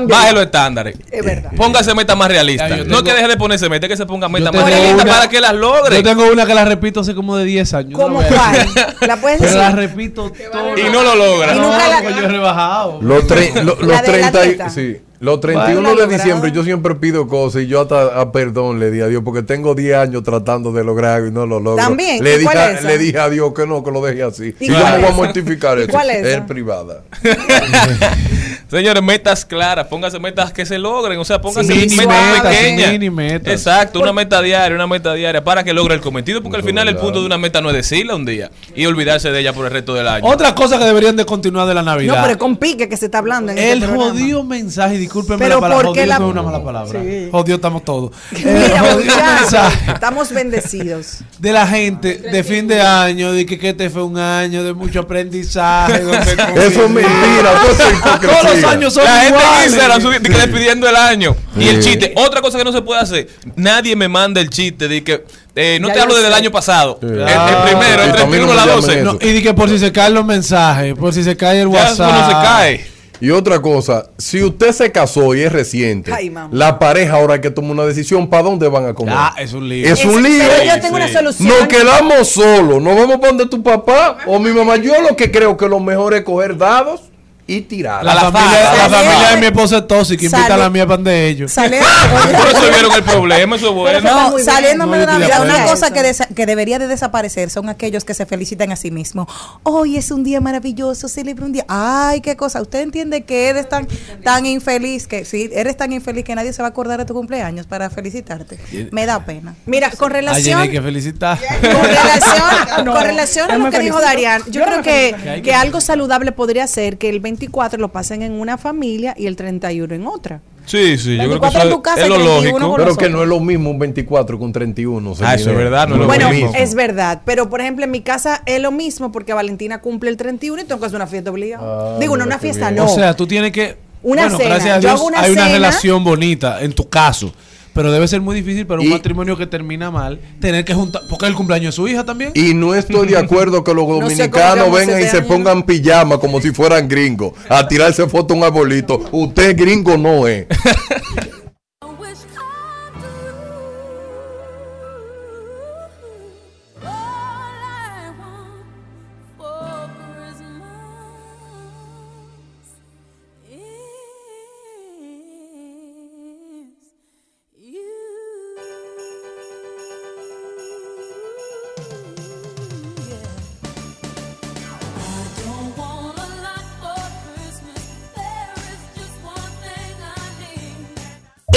[0.08, 0.96] Baje los estándares.
[1.12, 1.52] Es verdad.
[1.56, 2.70] Póngase metas más realistas.
[2.70, 5.14] Ya, No que deje de ponerse metas, que se ponga metas tengo más realistas una-
[5.14, 5.96] para que las logre.
[5.98, 8.00] Yo tengo una que la repito hace como de 10 años.
[8.00, 8.68] ¿Cómo cuál?
[9.08, 9.58] ¿La puedes Pero decir?
[9.58, 10.80] la repito todas.
[10.80, 11.54] Y no lo logra.
[11.56, 13.00] Y No, nunca la- porque yo he rebajado.
[13.02, 14.70] Los, tre- lo- los La de la 30 y- dieta.
[14.70, 18.80] sí, los 31 Bueno, de diciembre yo siempre pido cosas y yo hasta a perdón
[18.80, 21.76] le di a Dios porque tengo 10 años tratando de lograr y no lo logro.
[21.84, 22.24] ¿También?
[22.24, 24.54] Le ¿Y dije, cuál a- le dije a Dios que no, que lo deje así.
[24.60, 25.92] ¿Y Y, yo cuál me es voy a mortificar ¿Y eso.
[25.92, 26.26] cuál es?
[26.28, 27.02] Es privada.
[28.70, 32.92] Señores, metas claras, póngase metas que se logren, o sea, póngase Sí, metas pequeñas.
[32.92, 33.54] Mini metas.
[33.54, 36.88] Exacto, una meta diaria, una meta diaria para que logre el cometido, porque al final
[36.90, 39.66] el punto de una meta no es decirla un día y olvidarse de ella por
[39.68, 40.26] el resto del año.
[40.28, 42.18] Otra cosa que deberían de continuar de la No, Navidad.
[42.22, 45.56] pero es con pique que se está hablando en el este jodido mensaje, discúlpenme Pero
[45.56, 47.02] la palabra, ¿por qué jodido la- no es una mala palabra.
[47.02, 47.30] Sí.
[47.32, 48.12] Jodido estamos todos.
[48.32, 51.20] Mira, jodido mensaje estamos bendecidos.
[51.40, 54.74] de la gente de fin de año, de que, que este fue un año de
[54.74, 56.02] mucho aprendizaje.
[56.58, 58.42] Eso es mentira, eso es hipocresía.
[58.42, 61.36] Todos los años son La gente en Instagram subi- que despidiendo el año.
[61.58, 62.14] Y el chiste.
[62.16, 63.28] Otra cosa que no se puede hacer.
[63.56, 65.24] Nadie me manda el chiste de que.
[65.56, 66.40] eh, no Ya te yo hablo desde el sé.
[66.40, 66.98] año pasado.
[67.02, 67.08] Sí.
[67.08, 67.64] El, el Ah.
[67.66, 69.00] primero, el Y también 31 no a me la llamen 12.
[69.02, 69.14] eso.
[69.14, 71.70] No, y de que por si se caen los mensajes, por si se cae el
[71.72, 72.10] Ya WhatsApp.
[72.10, 72.98] eso no se cae.
[73.20, 76.50] Y otra cosa, si usted se casó y es reciente, Ay, mamá.
[76.54, 79.16] la pareja ahora hay que tomar una decisión para dónde van a comer.
[79.18, 79.92] Ah, es un lío.
[79.92, 80.44] Es un lío.
[80.48, 81.48] Pero yo tengo una solución.
[81.48, 84.76] Nos quedamos solos, nos vamos para donde tu papá o mi mamá.
[84.76, 87.02] Yo lo que creo que lo mejor es coger dados
[87.48, 88.04] y tirar.
[88.04, 90.86] La, A la familia, la familia de mi esposa es tóxica, invita a la mía
[90.86, 91.52] pan de ellos.
[91.52, 91.80] Sale-
[92.44, 94.02] Resolvieron el problema, eso es bueno.
[94.02, 97.70] No, saliéndome No, de de Navidad, una cosa que, desa- que debería de desaparecer son
[97.70, 99.28] aquellos que se felicitan a sí mismos.
[99.64, 101.66] Hoy es un día maravilloso, celebra un día.
[101.68, 102.62] Ay, qué cosa.
[102.62, 103.88] Usted entiende que eres tan,
[104.24, 107.14] tan infeliz, que sí, eres tan infeliz que nadie se va a acordar de tu
[107.14, 108.58] cumpleaños para felicitarte.
[108.92, 109.56] Me da pena.
[109.66, 111.38] Mira, con relación, hay que felicitar.
[111.62, 114.02] con relación, No, con relación a lo que dijo.
[114.02, 115.44] Darian, yo Yo creo que, felicito.
[115.44, 119.36] que algo saludable podría ser que el 24 lo pasen en una familia y el
[119.36, 120.42] 31 en otra.
[120.66, 122.76] Sí, sí, yo creo que 24 en eso tu casa es lo 31 lógico.
[122.76, 125.14] Pero que no es lo mismo un 24 con 31.
[125.22, 126.52] Ah, eso es verdad, no es lo Bueno, mismo.
[126.56, 130.18] es verdad, pero por ejemplo en mi casa es lo mismo porque Valentina cumple el
[130.18, 131.64] 31 y tengo que hacer una fiesta obligada.
[131.64, 132.84] Ah, Digo, no una fiesta, bien.
[132.84, 132.92] no.
[132.92, 133.78] O sea, tú tienes que.
[134.04, 134.50] Una bueno, cena.
[134.56, 135.54] gracias a Yo Dios hago una hay una cena.
[135.56, 137.34] relación bonita en tu caso.
[137.78, 141.04] Pero debe ser muy difícil para un Y- matrimonio que termina mal tener que juntar.
[141.08, 142.32] Porque es el cumpleaños de su hija también.
[142.34, 146.50] Y no estoy de acuerdo que los dominicanos vengan y se pongan pijama como si
[146.52, 149.00] fueran gringos a tirarse foto a un arbolito.
[149.12, 150.48] Usted gringo no es.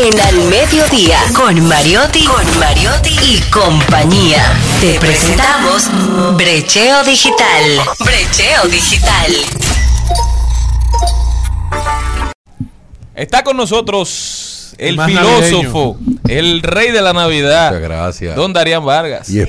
[0.02, 4.42] En Al Mediodía, con Mariotti, con Mariotti y compañía.
[4.80, 5.90] Te presentamos
[6.38, 7.82] Brecheo Digital.
[7.98, 9.36] Brecheo Digital.
[13.14, 15.98] Está con nosotros el filósofo,
[16.28, 18.36] el rey de la Navidad, Muchas gracias.
[18.36, 19.28] don Darían Vargas.
[19.30, 19.40] Y,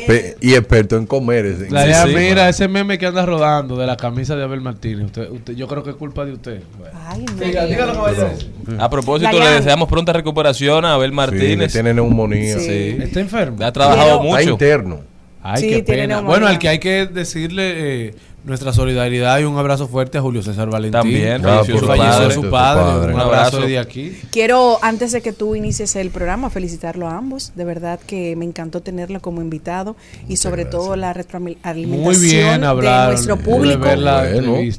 [0.53, 1.45] experto en comer.
[1.45, 1.75] ese- Sí,
[2.09, 2.15] sí.
[2.15, 5.05] mira ese meme que anda rodando de la camisa de Abel Martínez.
[5.05, 6.61] Usted, usted, yo creo que es culpa de usted.
[6.77, 6.97] Bueno.
[7.07, 7.25] Ay.
[7.39, 8.51] Diga, a decir.
[8.79, 11.71] A propósito, le deseamos pronta recuperación a Abel Sí, Martínez.
[11.73, 12.59] tiene neumonía.
[12.59, 12.97] Sí.
[13.01, 13.57] Está enfermo.
[13.65, 14.51] Ha trabajado Quiero- Está mucho.
[14.51, 14.99] interno.
[15.43, 16.21] Ay, Sí, qué pena.
[16.21, 20.41] Bueno, al que hay que decirle eh, nuestra solidaridad y un abrazo fuerte a Julio
[20.41, 20.99] César Valentín.
[20.99, 22.33] También, Ah, falleció su falleció padre.
[22.33, 23.07] su padre.
[23.09, 24.17] Un Un abrazo desde aquí.
[24.31, 27.51] Quiero, antes de que tú inicies el programa, felicitarlo a ambos.
[27.55, 29.95] De verdad que me encantó tenerlo como invitado
[30.27, 33.85] y sobre todo la retroalimentación Muy bien de nuestro público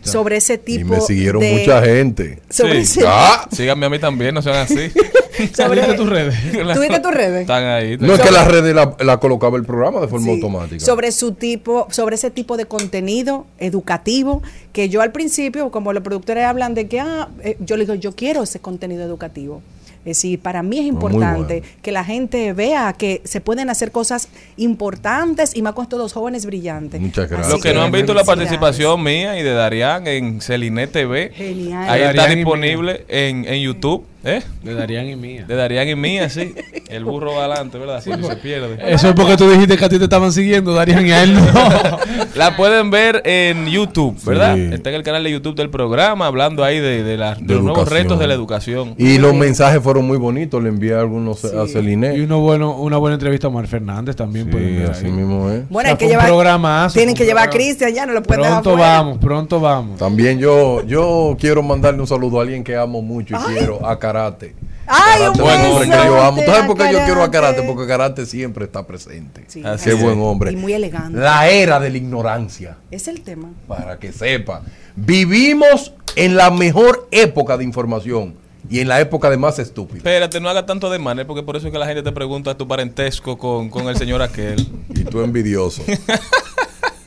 [0.02, 1.52] sobre ese Y tipo me siguieron de...
[1.52, 2.40] mucha gente.
[2.50, 2.98] Sobre Sí.
[3.00, 4.90] ese- Ah, Síganme a mí también, no sean así.
[5.56, 6.34] sobre- ¿Viste tus redes?
[6.74, 7.40] ¿Tuviste tus redes?
[7.42, 7.96] Están ahí.
[7.98, 10.84] no es que las redes la, la colocaba el programa de forma Sí, automática.
[10.84, 16.02] Sobre su tipo, sobre ese tipo de contenido educativo, que yo al principio, como los
[16.02, 19.62] productores hablan de que, ah, eh, yo le digo, yo quiero ese contenido educativo.
[20.04, 21.76] Es decir, para mí es importante bueno.
[21.80, 26.12] que la gente vea que se pueden hacer cosas importantes y más con estos dos
[26.12, 27.00] jóvenes brillantes.
[27.00, 27.52] Muchas gracias.
[27.52, 31.88] Los que no han visto la participación mía y de Darían en Celine TV, Genial.
[31.88, 34.04] ahí está Darían disponible en, en YouTube.
[34.24, 34.40] ¿Eh?
[34.62, 35.44] De Darían y mía.
[35.48, 36.54] De Darían y mía, sí.
[36.88, 38.02] El burro va adelante, ¿verdad?
[38.04, 38.78] Porque se pierde.
[38.92, 41.34] Eso es porque tú dijiste que a ti te estaban siguiendo, Darían, y a él
[41.34, 41.42] no.
[42.34, 44.54] La pueden ver en YouTube, ¿verdad?
[44.54, 44.68] Sí.
[44.72, 47.54] Está en el canal de YouTube del programa, hablando ahí de, de, la- de De
[47.54, 48.94] los nuevos retos de la educación.
[48.96, 50.62] Y los mensajes fueron muy bonitos.
[50.62, 52.16] Le envié algunos a Celine.
[52.16, 54.48] Y uno bueno, una buena entrevista a Omar Fernández también.
[54.50, 55.68] pueden Sí, ver así mismo es.
[55.68, 57.50] Bueno, O sea, hay que llevar, programazo, tienen que llevar a.
[57.50, 59.98] Cristian, ya no lo pueden Pronto vamos, pronto vamos.
[59.98, 63.98] También yo, yo quiero mandarle un saludo a alguien que amo mucho y quiero, a
[64.12, 64.54] Karate.
[64.86, 66.42] Ay, Karate un un hombre que yo amo.
[66.44, 67.62] ¿Tú sabes por qué yo quiero a Karate?
[67.62, 69.44] Porque Karate siempre está presente.
[69.48, 70.02] Sí, Así Qué es.
[70.02, 70.52] buen hombre.
[70.52, 71.18] Y muy elegante.
[71.18, 72.76] La era de la ignorancia.
[72.90, 73.50] Es el tema.
[73.66, 74.62] Para que sepa.
[74.96, 78.34] Vivimos en la mejor época de información
[78.68, 79.98] y en la época de más estúpido.
[79.98, 82.56] Espérate, no haga tanto de manes, porque por eso es que la gente te pregunta
[82.56, 84.66] tu parentesco con, con el señor aquel.
[84.94, 85.82] Y tú envidioso.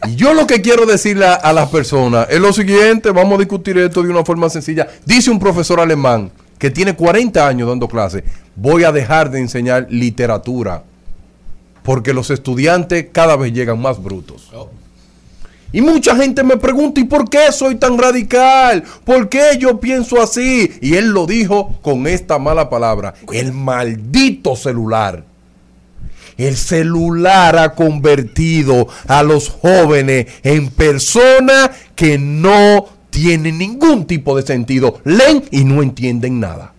[0.08, 3.38] Y yo lo que quiero decirle a, a las personas es lo siguiente, vamos a
[3.40, 4.88] discutir esto de una forma sencilla.
[5.06, 8.24] Dice un profesor alemán que tiene 40 años dando clases,
[8.56, 10.84] voy a dejar de enseñar literatura
[11.86, 14.52] porque los estudiantes cada vez llegan más brutos.
[15.72, 18.84] Y mucha gente me pregunta, ¿y por qué soy tan radical?
[19.04, 20.72] ¿Por qué yo pienso así?
[20.82, 25.24] Y él lo dijo con esta mala palabra, el maldito celular.
[26.38, 34.46] El celular ha convertido a los jóvenes en personas que no tienen ningún tipo de
[34.46, 35.00] sentido.
[35.06, 36.74] Leen y no entienden nada.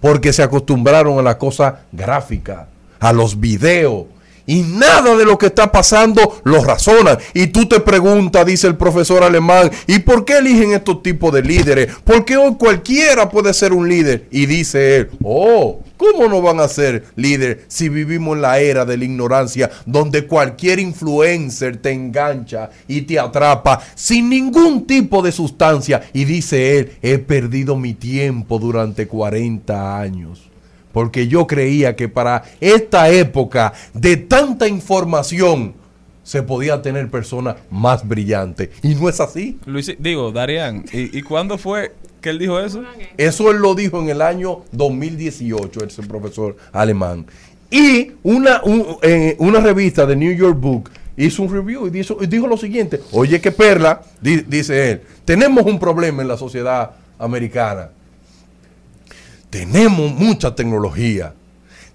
[0.00, 2.68] Porque se acostumbraron a la cosa gráfica,
[3.00, 4.04] a los videos.
[4.46, 7.18] Y nada de lo que está pasando lo razonan.
[7.34, 11.42] Y tú te preguntas, dice el profesor alemán, ¿y por qué eligen estos tipos de
[11.42, 11.88] líderes?
[12.04, 14.28] Porque hoy cualquiera puede ser un líder.
[14.30, 18.86] Y dice él, oh, ¿cómo no van a ser líder si vivimos en la era
[18.86, 25.30] de la ignorancia donde cualquier influencer te engancha y te atrapa sin ningún tipo de
[25.30, 26.00] sustancia?
[26.14, 30.48] Y dice él, he perdido mi tiempo durante 40 años.
[30.90, 35.74] Porque yo creía que para esta época de tanta información
[36.22, 38.70] se podía tener personas más brillantes.
[38.82, 39.58] Y no es así.
[39.66, 42.82] Luis, digo, Darían, ¿y, y cuándo fue que él dijo eso?
[43.16, 47.26] Eso él lo dijo en el año 2018, ese profesor alemán.
[47.70, 52.18] Y una, un- eh, una revista de New York Book hizo un review y dijo,
[52.20, 53.00] y dijo lo siguiente.
[53.12, 55.02] Oye, qué perla, di- dice él.
[55.24, 57.90] Tenemos un problema en la sociedad americana.
[59.50, 61.34] Tenemos mucha tecnología.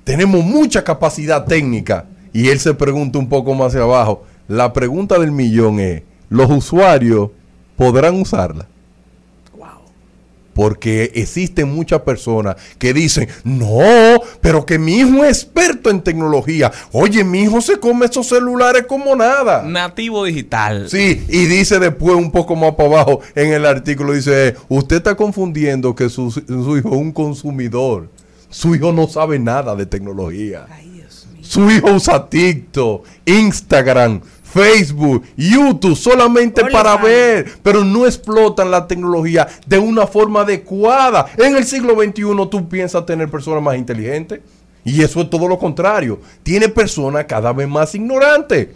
[0.04, 2.06] Tenemos mucha capacidad técnica.
[2.34, 4.24] Y él se pregunta un poco más hacia abajo.
[4.48, 7.30] La pregunta del millón es, ¿los usuarios
[7.78, 8.68] podrán usarla?
[10.56, 16.72] Porque existen muchas personas que dicen, no, pero que mi hijo es experto en tecnología.
[16.94, 19.64] Oye, mi hijo se come esos celulares como nada.
[19.64, 20.90] Nativo digital.
[20.90, 25.16] Sí, y dice después un poco más para abajo en el artículo, dice, usted está
[25.16, 28.08] confundiendo que su, su hijo es un consumidor.
[28.50, 30.66] Su hijo no sabe nada de tecnología.
[31.42, 34.22] Su hijo usa TikTok, Instagram,
[34.56, 41.26] Facebook, YouTube solamente para ver, pero no explotan la tecnología de una forma adecuada.
[41.38, 44.40] En el siglo XXI tú piensas tener personas más inteligentes
[44.86, 46.22] y eso es todo lo contrario.
[46.42, 48.70] Tiene personas cada vez más ignorantes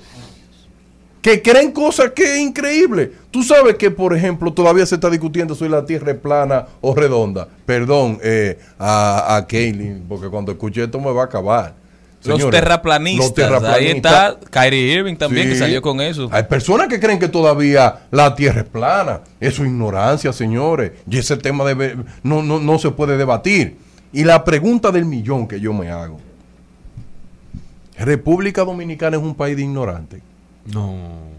[1.21, 3.13] que creen cosas que es increíble.
[3.31, 6.93] Tú sabes que, por ejemplo, todavía se está discutiendo si la Tierra es plana o
[6.93, 7.47] redonda.
[7.65, 11.79] Perdón eh, a, a Kaylin, porque cuando escuché esto me va a acabar.
[12.23, 13.25] Los terraplanistas.
[13.25, 14.13] los terraplanistas.
[14.13, 15.53] Ahí está Kyrie Irving también, Sí.
[15.53, 16.27] que salió con eso.
[16.31, 19.21] Hay personas que creen que todavía la Tierra es plana.
[19.39, 20.91] Eso es ignorancia, señores.
[21.09, 23.77] Y ese tema debe, no, no, no se puede debatir.
[24.11, 26.19] Y la pregunta del millón que yo me hago.
[27.97, 30.21] ¿República Dominicana es un país de ignorantes?
[30.73, 31.38] No.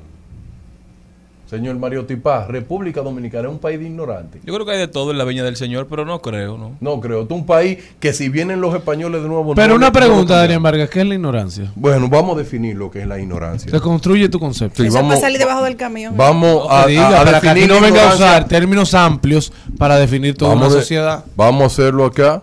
[1.50, 4.40] Señor Mario Tipá, República Dominicana es un país de ignorantes.
[4.44, 6.76] Yo creo que hay de todo en la viña del Señor, pero no creo, ¿no?
[6.80, 7.22] No creo.
[7.24, 9.56] Es un país que si vienen los españoles de nuevo...
[9.56, 10.40] Pero no una pregunta.
[10.40, 11.72] Adrián Vargas, ¿qué es la ignorancia?
[11.74, 13.68] Bueno, vamos a definir lo que es la ignorancia.
[13.68, 14.80] Se construye tu concepto.
[14.80, 16.16] Sí, Eso vamos- para salir debajo del camión.
[16.16, 18.94] Vamos No a, diga, a- a para que aquí definir no venga a usar términos
[18.94, 21.24] amplios para definir toda Vamos una de- sociedad.
[21.34, 22.42] Vamos a hacerlo acá.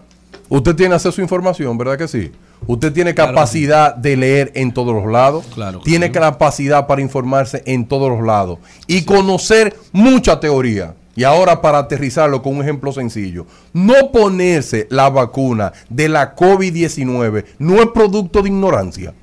[0.50, 2.32] Usted tiene acceso a información, ¿verdad que sí?
[2.66, 5.46] Usted tiene capacidad de leer en todos los lados.
[5.54, 8.60] Claro tiene capacidad para informarse en todos los lados.
[8.88, 10.96] Y conocer mucha teoría.
[11.16, 13.46] Y ahora para aterrizarlo con un ejemplo sencillo.
[13.74, 19.14] No ponerse la vacuna de la COVID-19 no es producto de ignorancia.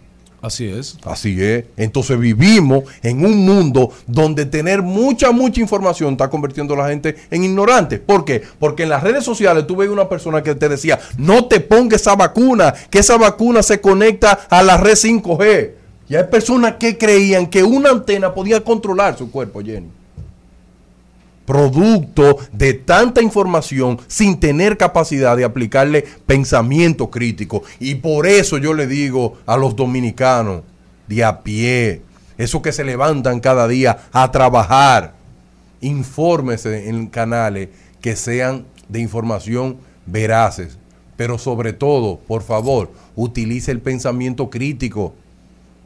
[0.45, 0.99] Así es.
[1.05, 1.65] Así es.
[1.79, 7.17] Entonces vivimos en un mundo donde tener mucha, mucha información está convirtiendo a la gente
[7.31, 7.99] en ignorante.
[7.99, 8.43] ¿Por qué?
[8.59, 12.03] Porque en las redes sociales tú ves una persona que te decía, no te pongas
[12.03, 15.71] esa vacuna, que esa vacuna se conecta a la red 5G.
[16.11, 20.04] Y hay personas que creían que una antena podía controlar su cuerpo, Jenny
[21.47, 27.63] producto de tanta información sin tener capacidad de aplicarle pensamiento crítico.
[27.79, 30.63] Y por eso yo le digo a los dominicanos
[31.07, 32.03] de a pie,
[32.39, 35.15] esos que se levantan cada día a trabajar,
[35.81, 37.69] infórmese en canales
[38.01, 39.77] que sean de información
[40.07, 40.79] veraces.
[41.17, 45.15] Pero sobre todo, por favor, utilice el pensamiento crítico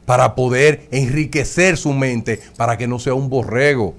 [0.05, 3.93] para poder enriquecer su mente, para que no sea un borrego.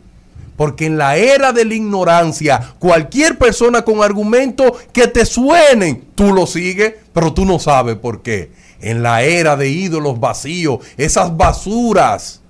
[0.60, 6.34] Porque en la era de la ignorancia, cualquier persona con argumentos que te suenen, tú
[6.34, 8.50] lo sigues, pero tú no sabes por qué.
[8.82, 12.42] En la era de ídolos vacíos, esas basuras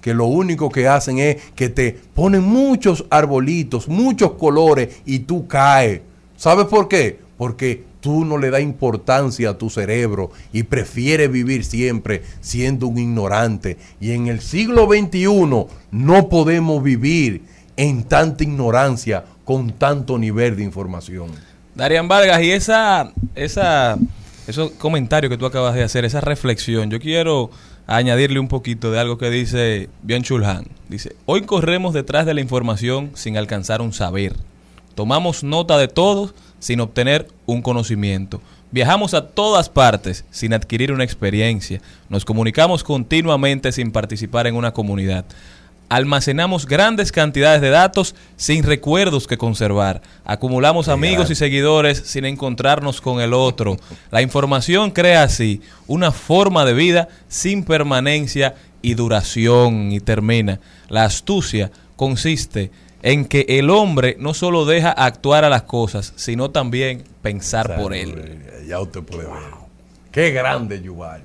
[0.00, 5.46] que lo único que hacen es que te ponen muchos arbolitos, muchos colores y tú
[5.46, 6.00] caes.
[6.36, 7.20] ¿Sabes por qué?
[7.36, 12.98] Porque tú no le das importancia a tu cerebro y prefieres vivir siempre siendo un
[12.98, 13.76] ignorante.
[14.00, 17.42] Y en el siglo XXI no podemos vivir
[17.76, 21.30] en tanta ignorancia con tanto nivel de información.
[21.74, 23.96] Darian Vargas, y esa, esa,
[24.78, 27.50] comentarios que tú acabas de hacer, esa reflexión, yo quiero
[27.86, 30.66] añadirle un poquito de algo que dice Bian Chulhan.
[30.88, 34.34] Dice, hoy corremos detrás de la información sin alcanzar un saber.
[34.94, 38.40] Tomamos nota de todos sin obtener un conocimiento.
[38.70, 41.80] Viajamos a todas partes sin adquirir una experiencia.
[42.08, 45.24] Nos comunicamos continuamente sin participar en una comunidad.
[45.88, 50.02] Almacenamos grandes cantidades de datos sin recuerdos que conservar.
[50.22, 53.78] Acumulamos amigos y seguidores sin encontrarnos con el otro.
[54.10, 60.60] La información crea así una forma de vida sin permanencia y duración y termina.
[60.90, 62.70] La astucia consiste en
[63.28, 68.42] que el hombre no solo deja actuar a las cosas, sino también pensar por él.
[68.66, 69.32] Ya usted puede ver.
[70.12, 71.22] Qué grande, Yuval.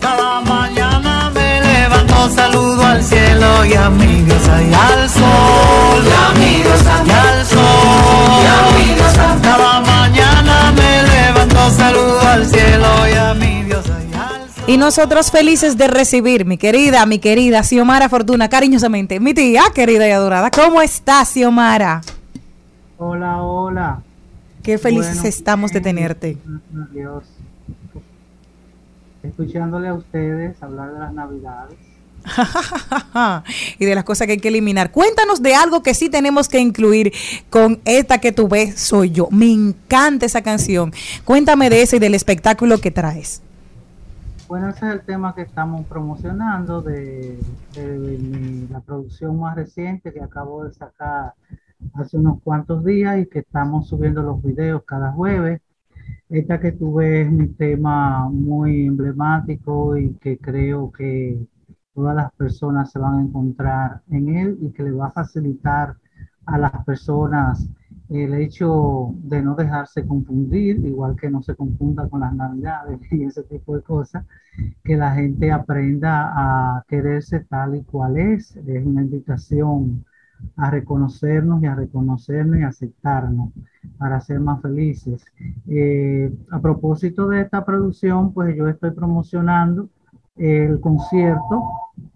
[0.00, 6.04] Cada mañana me levanto, saludo al cielo y a mi Dios y al sol.
[6.04, 8.42] Y a mi Dios y al sol.
[8.42, 9.71] Y a mi Dios
[11.72, 13.84] saludo al cielo y a mi Dios
[14.66, 20.06] y nosotros felices de recibir, mi querida, mi querida Xiomara Fortuna, cariñosamente, mi tía querida
[20.06, 20.50] y adorada.
[20.52, 22.00] ¿Cómo estás, Xiomara?
[22.96, 24.02] Hola, hola.
[24.62, 26.38] Qué felices Bueno, estamos de bien, tenerte.
[26.44, 27.24] gracias a Dios.
[29.24, 31.78] Escuchándole a ustedes hablar de las navidades.
[33.78, 34.90] y de las cosas que hay que eliminar.
[34.90, 37.12] Cuéntanos de algo que sí tenemos que incluir
[37.50, 39.28] con esta que tú ves, soy yo.
[39.30, 40.92] Me encanta esa canción.
[41.24, 43.42] Cuéntame de ese y del espectáculo que traes.
[44.48, 47.38] Bueno, ese es el tema que estamos promocionando de,
[47.74, 51.32] de la producción más reciente que acabo de sacar
[51.94, 55.60] hace unos cuantos días y que estamos subiendo los videos cada jueves.
[56.28, 61.38] Esta que tú ves es un tema muy emblemático y que creo que
[61.94, 65.96] todas las personas se van a encontrar en él y que le va a facilitar
[66.46, 67.68] a las personas
[68.08, 73.24] el hecho de no dejarse confundir, igual que no se confunda con las navidades y
[73.24, 74.24] ese tipo de cosas,
[74.84, 78.56] que la gente aprenda a quererse tal y cual es.
[78.56, 80.04] Es una invitación
[80.56, 83.50] a reconocernos y a reconocernos y aceptarnos
[83.96, 85.24] para ser más felices.
[85.68, 89.88] Eh, a propósito de esta producción, pues yo estoy promocionando
[90.36, 91.62] el concierto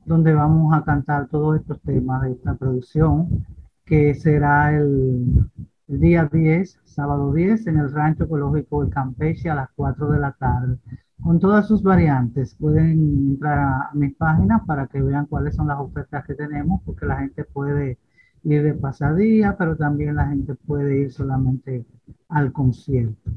[0.04, 3.46] donde vamos a cantar todos estos temas de esta producción,
[3.84, 5.50] que será el,
[5.88, 10.32] día 10, sábado 10, en el Rancho Ecológico del Campeche a las 4 de la
[10.32, 10.78] tarde.
[11.22, 15.68] Con todas sus variantes, pueden entrar a, a mis páginas para que vean cuáles son
[15.68, 17.98] las ofertas que tenemos, porque la gente puede
[18.42, 21.84] ir de pasadía, pero también la gente puede ir solamente
[22.28, 23.30] al concierto.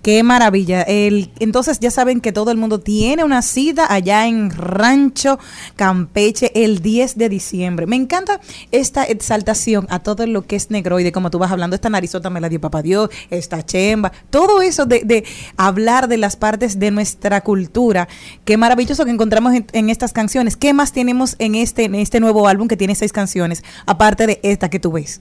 [0.00, 0.80] Qué maravilla.
[0.80, 5.38] El, entonces ya saben que todo el mundo tiene una cita allá en Rancho
[5.76, 7.86] Campeche el 10 de diciembre.
[7.86, 8.40] Me encanta
[8.72, 12.40] esta exaltación a todo lo que es negroide, como tú vas hablando, esta narizota me
[12.40, 15.26] la dio papá Dios, esta chemba, todo eso de,
[15.58, 18.08] hablar de las partes de nuestra cultura.
[18.46, 20.56] Qué maravilloso que encontramos en, en estas canciones.
[20.56, 24.40] ¿Qué más tenemos en este, en este nuevo álbum que tiene seis canciones, aparte de
[24.42, 25.20] esta que tú ves?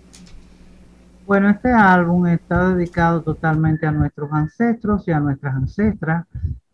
[1.25, 6.25] Bueno, este álbum está dedicado totalmente a nuestros ancestros y a nuestras ancestras,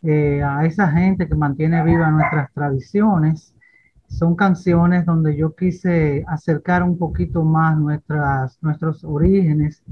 [0.02, 3.54] eh, a esa gente que mantiene vivas nuestras tradiciones
[4.10, 9.84] son canciones donde yo quise acercar un poquito más nuestras, nuestros orígenes,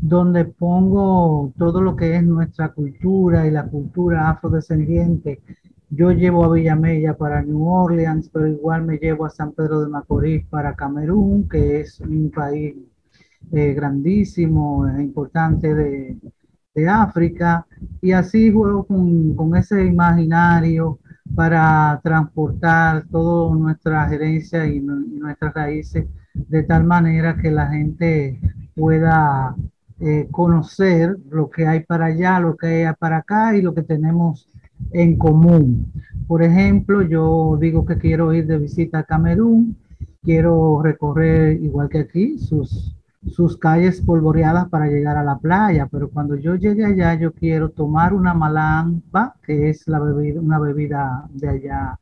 [0.00, 5.40] donde pongo todo lo que es nuestra cultura y la cultura afrodescendiente.
[5.90, 9.88] Yo llevo a Villamella para New Orleans, pero igual me llevo a San Pedro de
[9.88, 12.76] Macorís para Camerún, que es un país
[13.52, 16.16] eh, grandísimo, e importante de,
[16.74, 17.66] de África,
[18.00, 20.98] y así juego con, con ese imaginario
[21.34, 28.40] para transportar toda nuestra gerencia y nuestras raíces de tal manera que la gente
[28.74, 29.54] pueda
[30.00, 33.82] eh, conocer lo que hay para allá, lo que hay para acá y lo que
[33.82, 34.48] tenemos
[34.92, 35.92] en común.
[36.26, 39.76] Por ejemplo, yo digo que quiero ir de visita a Camerún,
[40.22, 42.96] quiero recorrer, igual que aquí, sus,
[43.26, 47.70] sus calles polvoreadas para llegar a la playa, pero cuando yo llegue allá, yo quiero
[47.70, 51.98] tomar una malamba, que es la bebida, una bebida de allá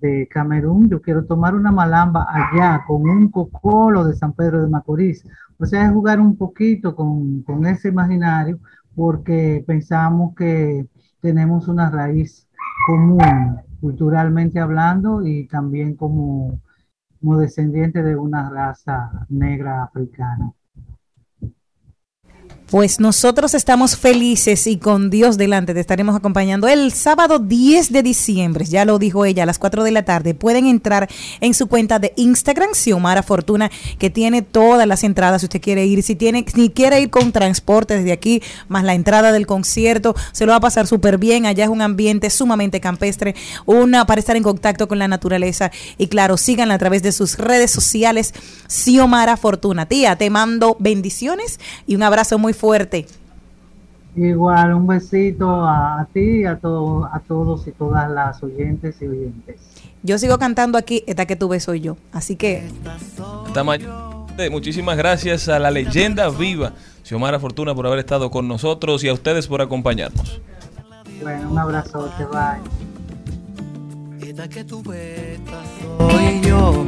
[0.00, 4.68] de Camerún, yo quiero tomar una malamba allá con un cocolo de San Pedro de
[4.68, 5.24] Macorís.
[5.58, 8.58] O sea, es jugar un poquito con, con ese imaginario
[8.96, 10.86] porque pensamos que
[11.20, 12.48] tenemos una raíz
[12.86, 13.20] común,
[13.80, 16.60] culturalmente hablando y también como,
[17.22, 20.52] como descendiente de una raza negra africana.
[22.72, 28.02] Pues nosotros estamos felices y con Dios delante te estaremos acompañando el sábado 10 de
[28.02, 30.32] diciembre, ya lo dijo ella, a las 4 de la tarde.
[30.32, 31.06] Pueden entrar
[31.42, 35.84] en su cuenta de Instagram, Xiomara Fortuna, que tiene todas las entradas si usted quiere
[35.84, 36.02] ir.
[36.02, 40.46] Si tiene, si quiere ir con transporte desde aquí, más la entrada del concierto, se
[40.46, 41.44] lo va a pasar súper bien.
[41.44, 43.34] Allá es un ambiente sumamente campestre,
[43.66, 45.70] una para estar en contacto con la naturaleza.
[45.98, 48.32] Y claro, síganla a través de sus redes sociales,
[48.66, 49.84] Xiomara Fortuna.
[49.84, 52.61] Tía, te mando bendiciones y un abrazo muy fuerte.
[54.14, 58.96] Igual, un besito a, a ti y a, todo, a todos y todas las oyentes
[59.00, 59.56] y oyentes.
[60.02, 61.96] Yo sigo cantando aquí, esta que tú ves soy yo.
[62.12, 62.66] Así que
[63.46, 63.76] Esta ma-
[64.38, 66.72] Eh, Muchísimas gracias a la leyenda viva,
[67.04, 70.40] Xiomara Fortuna, por haber estado con nosotros y a ustedes por acompañarnos.
[71.22, 72.60] Bueno, un abrazote, bye.
[75.98, 76.84] soy yo.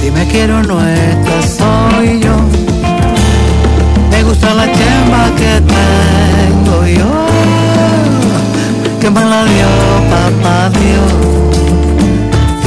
[0.00, 2.36] Si me quiero no, esta soy yo.
[4.12, 7.26] Me gusta la chema que tengo yo.
[9.00, 9.66] Que me la dio
[10.10, 11.12] papá Dios.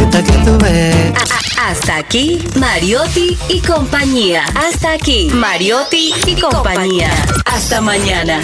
[0.01, 1.13] Esta que tú ves.
[1.57, 4.43] Hasta aquí, Mariotti y compañía.
[4.55, 7.11] Hasta aquí, Mariotti y compañía.
[7.45, 8.41] Hasta mañana.